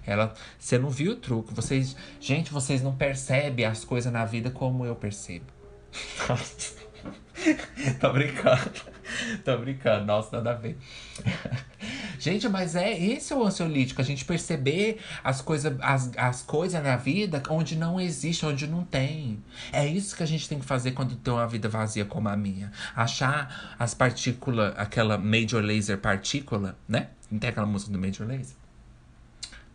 Ela, 0.03 0.33
você 0.57 0.79
não 0.79 0.89
viu 0.89 1.11
o 1.11 1.15
truque. 1.15 1.53
Vocês, 1.53 1.95
gente, 2.19 2.51
vocês 2.51 2.81
não 2.81 2.95
percebem 2.95 3.63
as 3.63 3.85
coisas 3.85 4.11
na 4.11 4.25
vida 4.25 4.49
como 4.49 4.83
eu 4.83 4.95
percebo. 4.95 5.45
Tô 8.01 8.11
brincando. 8.11 8.71
Tô 9.43 9.57
brincando. 9.57 10.05
Nossa, 10.05 10.37
nada 10.37 10.51
a 10.51 10.53
ver. 10.53 10.77
Gente, 12.19 12.47
mas 12.47 12.75
é 12.75 12.97
esse 12.97 13.33
é 13.33 13.35
o 13.35 13.43
ansiolítico, 13.43 13.99
a 13.99 14.03
gente 14.03 14.23
perceber 14.25 14.99
as 15.23 15.41
coisas 15.41 15.75
as, 15.81 16.11
as 16.15 16.43
coisas 16.43 16.81
na 16.83 16.95
vida 16.95 17.41
onde 17.49 17.75
não 17.75 17.99
existe, 17.99 18.45
onde 18.45 18.67
não 18.67 18.83
tem. 18.83 19.43
É 19.73 19.87
isso 19.87 20.15
que 20.15 20.21
a 20.21 20.25
gente 20.25 20.47
tem 20.47 20.59
que 20.59 20.65
fazer 20.65 20.91
quando 20.91 21.15
tem 21.15 21.33
uma 21.33 21.47
vida 21.47 21.67
vazia 21.67 22.05
como 22.05 22.29
a 22.29 22.37
minha. 22.37 22.71
Achar 22.95 23.75
as 23.79 23.95
partículas, 23.95 24.73
aquela 24.77 25.17
Major 25.17 25.63
Laser 25.63 25.97
partícula, 25.97 26.77
né? 26.87 27.09
Não 27.31 27.39
tem 27.39 27.49
aquela 27.49 27.65
música 27.65 27.91
do 27.91 27.97
Major 27.97 28.27
Laser? 28.27 28.55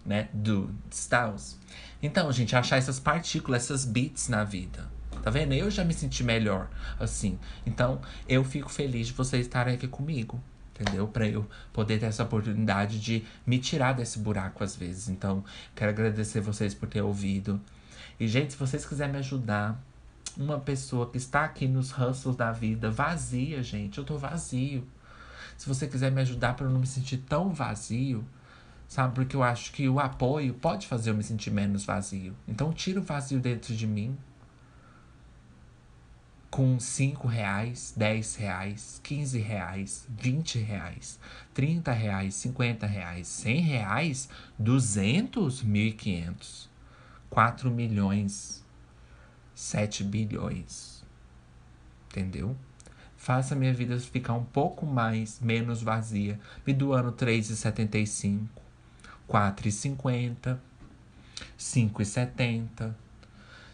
Né? 0.05 0.29
Do 0.33 0.71
Styles. 0.89 1.59
Então, 2.01 2.31
gente, 2.31 2.55
achar 2.55 2.77
essas 2.77 3.01
partículas, 3.01 3.65
essas 3.65 3.85
bits 3.85 4.29
na 4.29 4.45
vida. 4.45 4.96
Tá 5.27 5.31
vendo? 5.33 5.55
Eu 5.55 5.69
já 5.73 5.85
me 5.85 5.93
senti 5.93 6.23
melhor, 6.23 6.71
assim. 7.01 7.37
Então, 7.67 8.01
eu 8.29 8.45
fico 8.45 8.69
feliz 8.69 9.09
de 9.09 9.13
vocês 9.13 9.45
estarem 9.45 9.75
aqui 9.75 9.89
comigo 9.89 10.41
entendeu? 10.73 11.09
Para 11.09 11.27
eu 11.27 11.45
poder 11.73 11.99
ter 11.99 12.07
essa 12.07 12.23
oportunidade 12.23 13.01
de 13.01 13.25
me 13.45 13.59
tirar 13.59 13.95
desse 13.95 14.21
buraco 14.21 14.63
às 14.63 14.77
vezes. 14.77 15.09
Então, 15.09 15.43
quero 15.75 15.91
agradecer 15.91 16.41
vocês 16.41 16.75
por 16.75 16.89
ter 16.89 17.03
ouvido. 17.03 17.61
E, 18.21 18.29
gente, 18.29 18.53
se 18.53 18.59
vocês 18.59 18.87
quiserem 18.87 19.15
me 19.15 19.19
ajudar, 19.19 19.83
uma 20.37 20.61
pessoa 20.61 21.11
que 21.11 21.17
está 21.17 21.43
aqui 21.43 21.67
nos 21.67 21.91
hustles 21.91 22.37
da 22.37 22.53
vida, 22.53 22.89
vazia, 22.89 23.65
gente, 23.65 23.99
eu 23.99 24.05
tô 24.05 24.17
vazio. 24.17 24.87
Se 25.59 25.67
você 25.67 25.89
quiser 25.89 26.13
me 26.13 26.21
ajudar 26.21 26.55
para 26.55 26.67
eu 26.67 26.71
não 26.71 26.79
me 26.79 26.87
sentir 26.87 27.17
tão 27.17 27.53
vazio, 27.53 28.25
sabe? 28.87 29.13
Porque 29.13 29.35
eu 29.35 29.43
acho 29.43 29.73
que 29.73 29.89
o 29.89 29.99
apoio 29.99 30.55
pode 30.55 30.87
fazer 30.87 31.11
eu 31.11 31.15
me 31.15 31.25
sentir 31.25 31.51
menos 31.51 31.85
vazio. 31.85 32.37
Então, 32.47 32.73
tira 32.73 33.01
o 33.01 33.03
vazio 33.03 33.41
dentro 33.41 33.75
de 33.75 33.89
mim 33.89 34.17
com 36.51 36.79
5 36.79 37.27
reais, 37.27 37.93
10 37.97 38.37
reais, 38.37 39.01
15 39.03 39.39
reais, 39.39 40.07
20 40.09 40.59
reais, 40.59 41.19
30 41.53 41.93
reais, 41.93 42.35
50 42.35 42.87
reais, 42.87 43.27
100 43.29 43.61
reais, 43.61 44.29
200, 44.59 45.63
1.500, 45.63 46.69
4 47.29 47.71
milhões, 47.71 48.65
7 49.55 50.05
bilhões. 50.05 51.05
Entendeu? 52.09 52.57
Faça 53.17 53.57
minha 53.57 53.75
vida 53.75 53.99
ficar 53.99 54.35
um 54.35 54.45
pouco 54.45 54.87
mais, 54.87 55.41
menos 55.41 55.83
vazia. 55.83 56.39
Me 56.67 56.73
doando 56.73 57.11
3,75, 57.13 58.47
4,50, 59.29 60.59
5,70, 61.59 62.95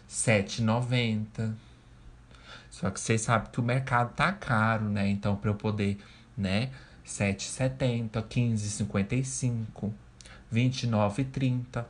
7,90. 0.09 1.53
Só 2.83 2.91
que 2.91 2.99
vocês 2.99 3.21
sabem 3.21 3.49
que 3.49 3.61
o 3.61 3.63
mercado 3.63 4.13
tá 4.13 4.33
caro, 4.33 4.89
né? 4.89 5.07
Então, 5.07 5.37
para 5.37 5.49
eu 5.49 5.55
poder, 5.55 5.97
né? 6.37 6.69
7,70, 7.07 8.21
15,55, 8.21 9.89
29,30. 10.53 11.85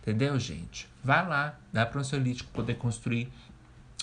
Entendeu, 0.00 0.36
gente? 0.40 0.88
Vai 1.04 1.24
lá, 1.28 1.56
dá 1.72 1.86
para 1.86 1.98
o 1.98 2.00
ansiolítico 2.00 2.50
poder 2.50 2.74
construir 2.74 3.32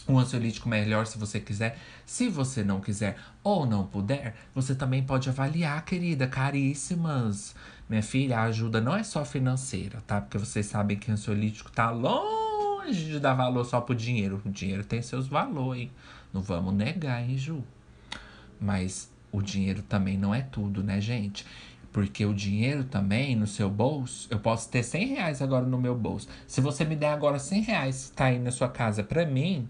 um 0.07 0.17
ansiolítico 0.17 0.69
melhor 0.69 1.05
se 1.05 1.17
você 1.17 1.41
quiser. 1.41 1.77
Se 2.05 2.29
você 2.29 2.63
não 2.63 2.79
quiser 2.79 3.17
ou 3.43 3.65
não 3.65 3.85
puder, 3.85 4.33
você 4.55 4.73
também 4.73 5.03
pode 5.03 5.27
avaliar, 5.27 5.83
querida, 5.83 6.25
caríssimas. 6.25 7.53
Minha 7.89 8.01
filha, 8.01 8.39
a 8.39 8.43
ajuda 8.43 8.79
não 8.79 8.95
é 8.95 9.03
só 9.03 9.25
financeira, 9.25 10.01
tá? 10.07 10.21
Porque 10.21 10.37
vocês 10.37 10.67
sabem 10.67 10.95
que 10.95 11.11
o 11.11 11.13
ansiolítico 11.13 11.69
tá 11.69 11.91
longe 11.91 13.03
de 13.03 13.19
dar 13.19 13.33
valor 13.33 13.65
só 13.65 13.81
pro 13.81 13.93
dinheiro. 13.93 14.41
O 14.45 14.49
dinheiro 14.49 14.85
tem 14.85 15.01
seus 15.01 15.27
valores, 15.27 15.81
hein? 15.81 15.91
Não 16.33 16.41
vamos 16.41 16.73
negar, 16.73 17.21
hein, 17.21 17.37
Ju? 17.37 17.63
Mas 18.59 19.11
o 19.31 19.41
dinheiro 19.41 19.81
também 19.81 20.17
não 20.17 20.33
é 20.33 20.41
tudo, 20.41 20.83
né, 20.83 20.99
gente? 20.99 21.45
Porque 21.91 22.25
o 22.25 22.33
dinheiro 22.33 22.83
também 22.83 23.35
no 23.35 23.47
seu 23.47 23.69
bolso, 23.69 24.27
eu 24.29 24.39
posso 24.39 24.69
ter 24.69 24.83
100 24.83 25.07
reais 25.07 25.41
agora 25.41 25.65
no 25.65 25.77
meu 25.77 25.95
bolso. 25.95 26.27
Se 26.47 26.61
você 26.61 26.85
me 26.85 26.95
der 26.95 27.13
agora 27.13 27.39
100 27.39 27.61
reais, 27.63 28.11
tá 28.15 28.25
aí 28.25 28.37
na 28.37 28.51
sua 28.51 28.69
casa 28.69 29.03
pra 29.03 29.25
mim, 29.25 29.67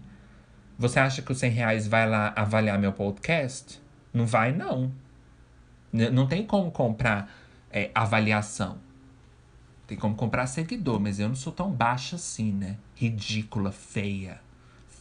você 0.78 1.00
acha 1.00 1.22
que 1.22 1.32
os 1.32 1.38
100 1.38 1.50
reais 1.50 1.86
vai 1.86 2.08
lá 2.08 2.32
avaliar 2.36 2.78
meu 2.78 2.92
podcast? 2.92 3.80
Não 4.12 4.26
vai, 4.26 4.52
não. 4.52 4.92
Não 5.92 6.26
tem 6.26 6.46
como 6.46 6.70
comprar 6.70 7.30
é, 7.70 7.90
avaliação. 7.94 8.78
Tem 9.86 9.98
como 9.98 10.14
comprar 10.14 10.46
seguidor, 10.46 11.00
mas 11.00 11.18
eu 11.18 11.28
não 11.28 11.34
sou 11.34 11.52
tão 11.52 11.70
baixa 11.70 12.16
assim, 12.16 12.52
né? 12.52 12.76
Ridícula, 12.94 13.72
feia. 13.72 14.40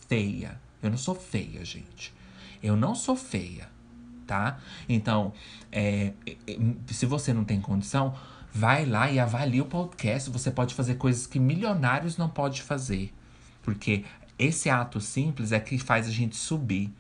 Feia. 0.08 0.60
Eu 0.82 0.90
não 0.90 0.98
sou 0.98 1.16
feia, 1.16 1.64
gente. 1.66 2.14
Eu 2.62 2.76
não 2.76 2.96
sou 2.96 3.16
feia, 3.16 3.70
tá? 4.26 4.60
Então, 4.88 5.34
é, 5.72 6.14
se 6.88 7.06
você 7.06 7.34
não 7.34 7.44
tem 7.44 7.60
condição, 7.60 8.16
vai 8.54 8.86
lá 8.86 9.10
e 9.12 9.20
avalie 9.20 9.62
o 9.62 9.66
podcast. 9.66 10.30
Você 10.30 10.52
pode 10.52 10.74
fazer 10.74 10.96
coisas 10.96 11.26
que 11.26 11.40
milionários 11.40 12.18
não 12.18 12.30
podem 12.30 12.62
fazer. 12.62 13.14
Porque 13.62 14.04
esse 14.38 14.70
ato 14.70 15.00
simples 15.02 15.52
é 15.52 15.60
que 15.60 15.78
faz 15.78 16.08
a 16.08 16.12
gente 16.12 16.36
subir. 16.36 16.92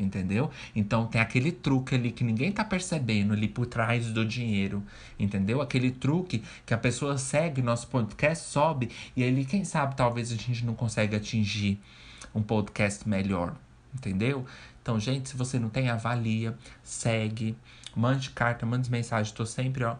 Entendeu? 0.00 0.48
Então 0.76 1.08
tem 1.08 1.20
aquele 1.20 1.50
truque 1.50 1.96
ali 1.96 2.12
que 2.12 2.22
ninguém 2.22 2.52
tá 2.52 2.64
percebendo 2.64 3.32
ali 3.32 3.48
por 3.48 3.66
trás 3.66 4.12
do 4.12 4.24
dinheiro. 4.24 4.82
Entendeu? 5.18 5.60
Aquele 5.60 5.90
truque 5.90 6.42
que 6.64 6.72
a 6.72 6.78
pessoa 6.78 7.18
segue 7.18 7.60
nosso 7.60 7.88
podcast, 7.88 8.48
sobe, 8.48 8.90
e 9.16 9.24
ali, 9.24 9.44
quem 9.44 9.64
sabe, 9.64 9.96
talvez 9.96 10.30
a 10.30 10.36
gente 10.36 10.64
não 10.64 10.74
consiga 10.74 11.16
atingir 11.16 11.80
um 12.38 12.42
podcast 12.42 13.08
melhor, 13.08 13.54
entendeu? 13.94 14.46
Então, 14.80 14.98
gente, 14.98 15.28
se 15.28 15.36
você 15.36 15.58
não 15.58 15.68
tem, 15.68 15.90
avalia, 15.90 16.56
segue, 16.82 17.56
mande 17.94 18.30
carta, 18.30 18.64
mande 18.64 18.90
mensagem, 18.90 19.34
tô 19.34 19.44
sempre, 19.44 19.84
ó, 19.84 19.96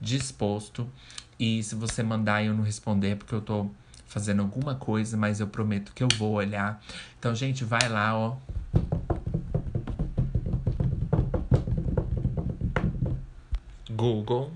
disposto. 0.00 0.90
E 1.38 1.62
se 1.62 1.74
você 1.74 2.02
mandar 2.02 2.42
e 2.42 2.46
eu 2.46 2.54
não 2.54 2.64
responder, 2.64 3.10
é 3.10 3.14
porque 3.14 3.34
eu 3.34 3.40
tô 3.40 3.70
fazendo 4.06 4.42
alguma 4.42 4.74
coisa, 4.74 5.16
mas 5.16 5.38
eu 5.38 5.46
prometo 5.46 5.92
que 5.94 6.02
eu 6.02 6.08
vou 6.16 6.32
olhar. 6.32 6.82
Então, 7.18 7.34
gente, 7.34 7.62
vai 7.64 7.88
lá, 7.88 8.16
ó. 8.16 8.36
Google. 13.90 14.52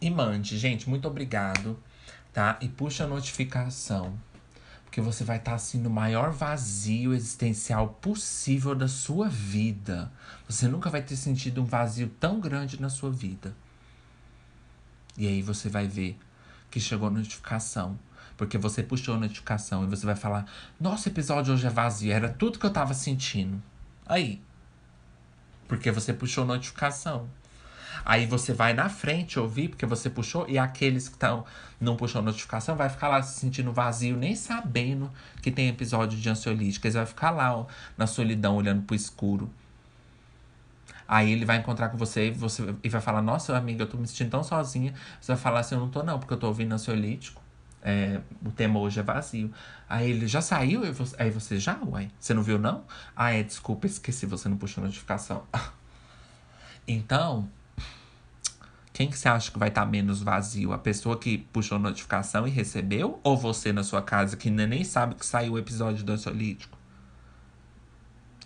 E 0.00 0.10
mande, 0.10 0.58
gente, 0.58 0.88
muito 0.88 1.06
obrigado 1.06 1.78
tá? 2.36 2.58
E 2.60 2.68
puxa 2.68 3.04
a 3.04 3.06
notificação. 3.06 4.12
Porque 4.84 5.00
você 5.00 5.24
vai 5.24 5.38
estar 5.38 5.52
tá, 5.52 5.56
assim 5.56 5.78
no 5.78 5.88
maior 5.88 6.32
vazio 6.32 7.14
existencial 7.14 7.88
possível 7.88 8.74
da 8.74 8.86
sua 8.86 9.26
vida. 9.26 10.12
Você 10.46 10.68
nunca 10.68 10.90
vai 10.90 11.00
ter 11.00 11.16
sentido 11.16 11.62
um 11.62 11.64
vazio 11.64 12.10
tão 12.20 12.38
grande 12.38 12.78
na 12.78 12.90
sua 12.90 13.10
vida. 13.10 13.56
E 15.16 15.26
aí 15.26 15.40
você 15.40 15.70
vai 15.70 15.88
ver 15.88 16.18
que 16.70 16.78
chegou 16.78 17.08
a 17.08 17.10
notificação. 17.10 17.98
Porque 18.36 18.58
você 18.58 18.82
puxou 18.82 19.14
a 19.14 19.18
notificação 19.18 19.82
e 19.84 19.86
você 19.86 20.04
vai 20.04 20.14
falar: 20.14 20.44
Nossa, 20.78 21.08
episódio 21.08 21.54
hoje 21.54 21.66
é 21.66 21.70
vazio. 21.70 22.12
Era 22.12 22.28
tudo 22.28 22.58
que 22.58 22.66
eu 22.66 22.72
tava 22.72 22.92
sentindo. 22.92 23.62
Aí. 24.04 24.42
Porque 25.66 25.90
você 25.90 26.12
puxou 26.12 26.44
a 26.44 26.48
notificação. 26.48 27.30
Aí 28.06 28.24
você 28.24 28.52
vai 28.52 28.72
na 28.72 28.88
frente 28.88 29.36
ouvir, 29.36 29.68
porque 29.68 29.84
você 29.84 30.08
puxou, 30.08 30.48
e 30.48 30.56
aqueles 30.56 31.08
que 31.08 31.16
estão 31.16 31.44
não 31.80 31.96
puxou 31.96 32.22
notificação 32.22 32.76
vai 32.76 32.88
ficar 32.88 33.08
lá 33.08 33.20
se 33.20 33.40
sentindo 33.40 33.72
vazio, 33.72 34.16
nem 34.16 34.36
sabendo 34.36 35.10
que 35.42 35.50
tem 35.50 35.68
episódio 35.68 36.16
de 36.16 36.28
ansiolítica. 36.28 36.86
Eles 36.86 36.94
vai 36.94 37.04
ficar 37.04 37.32
lá 37.32 37.56
ó, 37.56 37.66
na 37.98 38.06
solidão, 38.06 38.54
olhando 38.54 38.82
pro 38.82 38.94
escuro. 38.94 39.50
Aí 41.08 41.32
ele 41.32 41.44
vai 41.44 41.56
encontrar 41.56 41.88
com 41.88 41.96
você 41.98 42.28
e, 42.28 42.30
você 42.30 42.76
e 42.84 42.88
vai 42.88 43.00
falar: 43.00 43.20
Nossa, 43.22 43.56
amiga, 43.56 43.82
eu 43.82 43.88
tô 43.88 43.96
me 43.96 44.06
sentindo 44.06 44.30
tão 44.30 44.44
sozinha. 44.44 44.94
Você 45.20 45.32
vai 45.32 45.40
falar 45.40 45.60
assim: 45.60 45.74
Eu 45.74 45.80
não 45.80 45.90
tô, 45.90 46.04
não, 46.04 46.20
porque 46.20 46.32
eu 46.32 46.38
tô 46.38 46.46
ouvindo 46.46 46.72
ansiolítico. 46.72 47.42
É, 47.82 48.20
o 48.44 48.52
tema 48.52 48.78
hoje 48.78 49.00
é 49.00 49.02
vazio. 49.02 49.52
Aí 49.88 50.10
ele 50.10 50.28
já 50.28 50.40
saiu, 50.40 50.82
aí 51.18 51.30
você 51.30 51.58
já, 51.58 51.76
uai. 51.84 52.08
Você 52.20 52.34
não 52.34 52.42
viu, 52.42 52.58
não? 52.58 52.84
Ah, 53.16 53.32
é, 53.32 53.42
desculpa, 53.42 53.86
esqueci, 53.86 54.26
você 54.26 54.48
não 54.48 54.56
puxou 54.56 54.82
notificação. 54.82 55.42
então, 56.86 57.48
quem 58.96 59.10
que 59.10 59.18
você 59.18 59.28
acha 59.28 59.52
que 59.52 59.58
vai 59.58 59.68
estar 59.68 59.82
tá 59.82 59.86
menos 59.86 60.22
vazio? 60.22 60.72
A 60.72 60.78
pessoa 60.78 61.18
que 61.18 61.36
puxou 61.36 61.78
notificação 61.78 62.48
e 62.48 62.50
recebeu? 62.50 63.20
Ou 63.22 63.36
você 63.36 63.70
na 63.70 63.84
sua 63.84 64.00
casa 64.00 64.38
que 64.38 64.48
nem 64.48 64.84
sabe 64.84 65.16
que 65.16 65.26
saiu 65.26 65.52
o 65.52 65.58
episódio 65.58 66.02
do 66.02 66.12
ansiolítico? 66.12 66.78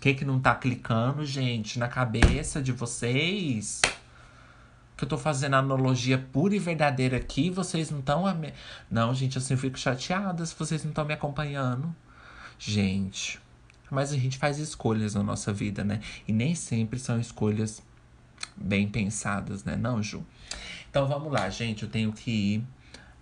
Quem 0.01 0.13
que 0.13 0.25
não 0.25 0.41
tá 0.41 0.53
clicando, 0.53 1.25
gente, 1.25 1.79
na 1.79 1.87
cabeça 1.87 2.61
de 2.61 2.73
vocês? 2.73 3.79
Que 4.97 5.05
eu 5.05 5.07
tô 5.07 5.17
fazendo 5.17 5.53
analogia 5.53 6.17
pura 6.17 6.53
e 6.53 6.59
verdadeira 6.59 7.15
aqui, 7.15 7.49
vocês 7.49 7.89
não 7.89 7.99
estão. 7.99 8.35
Me... 8.35 8.53
Não, 8.89 9.13
gente, 9.13 9.37
assim 9.37 9.53
eu 9.53 9.57
fico 9.57 9.79
chateada 9.79 10.45
se 10.45 10.53
vocês 10.59 10.83
não 10.83 10.91
estão 10.91 11.05
me 11.05 11.13
acompanhando. 11.13 11.95
Gente, 12.59 13.39
mas 13.89 14.11
a 14.11 14.17
gente 14.17 14.37
faz 14.37 14.59
escolhas 14.59 15.15
na 15.15 15.23
nossa 15.23 15.53
vida, 15.53 15.81
né? 15.85 16.01
E 16.27 16.33
nem 16.33 16.53
sempre 16.55 16.99
são 16.99 17.17
escolhas 17.21 17.81
bem 18.57 18.85
pensadas, 18.85 19.63
né? 19.63 19.77
Não, 19.77 20.03
Ju? 20.03 20.25
Então 20.89 21.07
vamos 21.07 21.31
lá, 21.31 21.49
gente. 21.49 21.83
Eu 21.83 21.89
tenho 21.89 22.11
que 22.11 22.31
ir. 22.31 22.57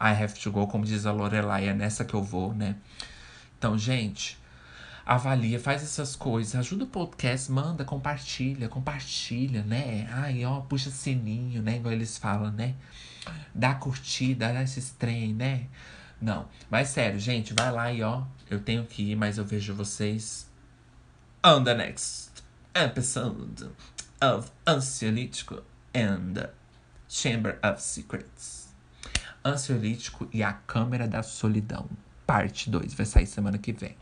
I 0.02 0.24
have 0.24 0.34
to 0.40 0.52
go, 0.52 0.66
como 0.68 0.86
diz 0.86 1.06
a 1.06 1.12
Lorelai, 1.12 1.68
é 1.68 1.74
nessa 1.74 2.06
que 2.06 2.14
eu 2.14 2.24
vou, 2.24 2.54
né? 2.54 2.76
Então, 3.58 3.78
gente, 3.78 4.38
avalia, 5.06 5.60
faz 5.60 5.84
essas 5.84 6.16
coisas, 6.16 6.56
ajuda 6.56 6.86
o 6.86 6.88
podcast, 6.88 7.52
manda, 7.52 7.84
compartilha, 7.84 8.70
compartilha, 8.70 9.64
né? 9.64 10.08
Ai, 10.12 10.46
ó, 10.46 10.62
puxa 10.62 10.90
sininho, 10.90 11.62
né? 11.62 11.76
Igual 11.76 11.94
eles 11.94 12.18
falam, 12.18 12.52
né? 12.52 12.76
Dá 13.54 13.74
curtida, 13.76 14.54
dá 14.54 14.64
esses 14.64 14.92
trem, 14.92 15.34
né? 15.34 15.66
Não, 16.22 16.48
mas 16.70 16.90
sério, 16.90 17.20
gente, 17.20 17.54
vai 17.54 17.72
lá 17.72 17.92
e 17.92 18.04
ó, 18.04 18.24
eu 18.50 18.60
tenho 18.60 18.86
que 18.86 19.12
ir, 19.12 19.16
mas 19.16 19.38
eu 19.38 19.46
vejo 19.46 19.74
vocês 19.74 20.50
on 21.44 21.64
the 21.64 21.74
next 21.74 22.32
episode 22.76 23.70
of 24.22 24.52
Ansiolítico 24.68 25.64
and 25.96 26.50
Chamber 27.10 27.60
of 27.64 27.82
Secrets. 27.82 28.70
Ansiolítico 29.44 30.30
e 30.32 30.44
a 30.44 30.54
Câmara 30.54 31.08
da 31.08 31.24
Solidão. 31.24 31.90
Parte 32.28 32.70
2 32.70 32.94
vai 32.94 33.06
sair 33.08 33.26
semana 33.26 33.58
que 33.58 33.74
vem. 33.74 33.98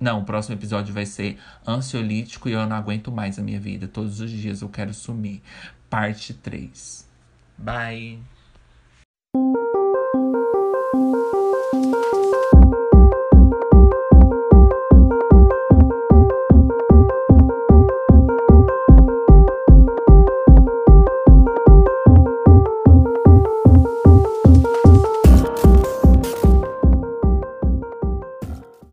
Não, 0.00 0.20
o 0.20 0.24
próximo 0.24 0.56
episódio 0.56 0.92
vai 0.92 1.06
ser 1.06 1.38
Ansiolítico 1.66 2.48
e 2.48 2.52
eu 2.52 2.66
não 2.66 2.76
aguento 2.76 3.12
mais 3.12 3.38
a 3.38 3.42
minha 3.42 3.60
vida. 3.60 3.86
Todos 3.86 4.20
os 4.20 4.30
dias 4.30 4.60
eu 4.60 4.68
quero 4.68 4.92
sumir. 4.92 5.40
Parte 5.88 6.34
3. 6.34 7.08
Bye. 7.56 8.20